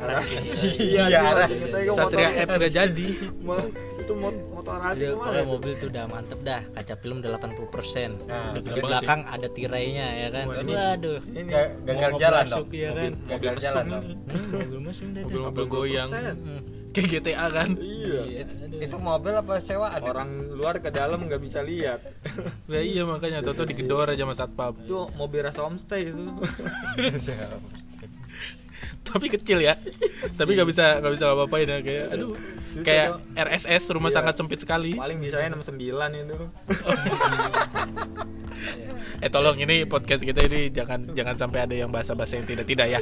Iya 0.74 0.80
Iya, 0.80 1.04
iya 1.06 1.20
Aras. 1.22 1.50
Satria 1.92 2.30
F 2.34 2.48
nggak 2.50 2.72
jadi. 2.72 3.08
Itu 4.00 4.12
mot- 4.14 4.42
motor 4.50 4.72
Arashi 4.74 5.04
tuh? 5.06 5.44
mobil 5.46 5.72
tuh 5.76 5.88
udah 5.88 6.04
mantep 6.06 6.40
dah. 6.40 6.64
Kaca 6.70 6.94
film 6.96 7.20
udah 7.20 7.36
80% 7.36 8.24
Nah, 8.24 8.56
udah 8.56 8.72
di 8.72 8.80
belakang 8.80 9.20
ada 9.22 9.46
tirainya 9.46 10.06
ya 10.18 10.28
kan? 10.30 10.44
Waduh. 10.48 10.72
waduh. 10.72 11.18
Ini 11.28 11.40
Ga- 11.46 11.72
gagal 11.86 12.10
jalan 12.16 12.44
dong. 12.46 12.66
ya 12.72 12.90
kan? 12.90 13.12
Mobil 13.20 13.52
jalan 13.58 13.84
dong. 13.86 14.04
Hmm, 14.26 14.48
mobil 14.50 14.80
mesin 14.80 15.06
mobil 15.20 15.64
goyang. 15.66 16.08
kayak 16.94 17.08
GTA 17.20 17.46
kan? 17.48 17.68
Iya. 17.78 18.22
Iya, 18.26 18.42
aduh. 18.46 18.80
itu 18.82 18.96
mobil 18.98 19.34
apa 19.36 19.54
sewaan 19.62 20.02
orang 20.02 20.30
luar 20.54 20.82
ke 20.82 20.90
dalam 20.90 21.22
nggak 21.24 21.40
bisa 21.40 21.62
lihat. 21.62 22.00
Ya 22.66 22.80
iya 22.92 23.02
makanya 23.06 23.40
Toto 23.40 23.62
digedor 23.64 24.10
aja 24.10 24.24
sama 24.26 24.34
satpam. 24.34 24.74
Itu 24.82 25.08
mobil 25.14 25.40
rasa 25.46 25.62
homestay 25.64 26.10
itu. 26.10 26.26
Tapi 29.00 29.26
kecil 29.32 29.64
ya. 29.64 29.74
Tapi 30.36 30.50
nggak 30.56 30.68
bisa 30.68 31.00
nggak 31.00 31.12
bisa 31.16 31.24
apa-apain 31.32 31.68
ya 31.68 31.78
kayak 31.80 32.06
aduh. 32.12 32.36
Kayak. 32.84 33.06
RSS 33.36 33.90
rumah 33.92 34.10
Iya. 34.12 34.16
sangat 34.20 34.34
sempit 34.36 34.60
sekali. 34.60 34.92
Paling 34.96 35.18
bisanya 35.20 35.56
69 35.56 36.20
itu. 36.20 36.36
Eh 39.20 39.28
tolong 39.28 39.56
ini 39.60 39.84
podcast 39.84 40.24
kita 40.24 40.40
ini 40.48 40.72
jangan 40.72 41.12
jangan 41.12 41.36
sampai 41.36 41.68
ada 41.68 41.74
yang 41.76 41.92
bahasa-bahasa 41.92 42.40
yang 42.40 42.48
tidak 42.48 42.64
tidak 42.64 42.86
ya 42.88 43.00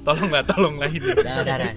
tolong 0.00 0.30
lah 0.32 0.42
tolong 0.44 0.76
lah 0.80 0.88
ini 0.88 1.12
Dah, 1.14 1.44
dah, 1.44 1.56
dah. 1.60 1.72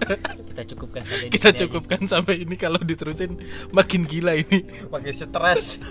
kita 0.54 0.64
cukupkan 0.74 1.02
sampai 1.04 1.28
kita 1.30 1.48
sini 1.50 1.56
aja. 1.56 1.62
cukupkan 1.68 2.02
sampai 2.08 2.36
ini 2.46 2.56
kalau 2.56 2.80
diterusin 2.80 3.32
makin 3.72 4.06
gila 4.06 4.34
ini. 4.38 4.64
Pakai 4.88 5.12
stres. 5.12 5.78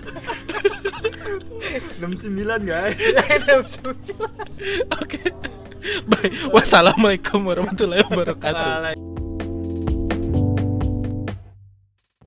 69 1.99 2.67
guys. 2.67 2.95
Oke. 5.03 5.19
Bye. 6.07 6.31
Wassalamualaikum 6.53 7.43
warahmatullahi 7.43 8.03
wabarakatuh. 8.07 9.42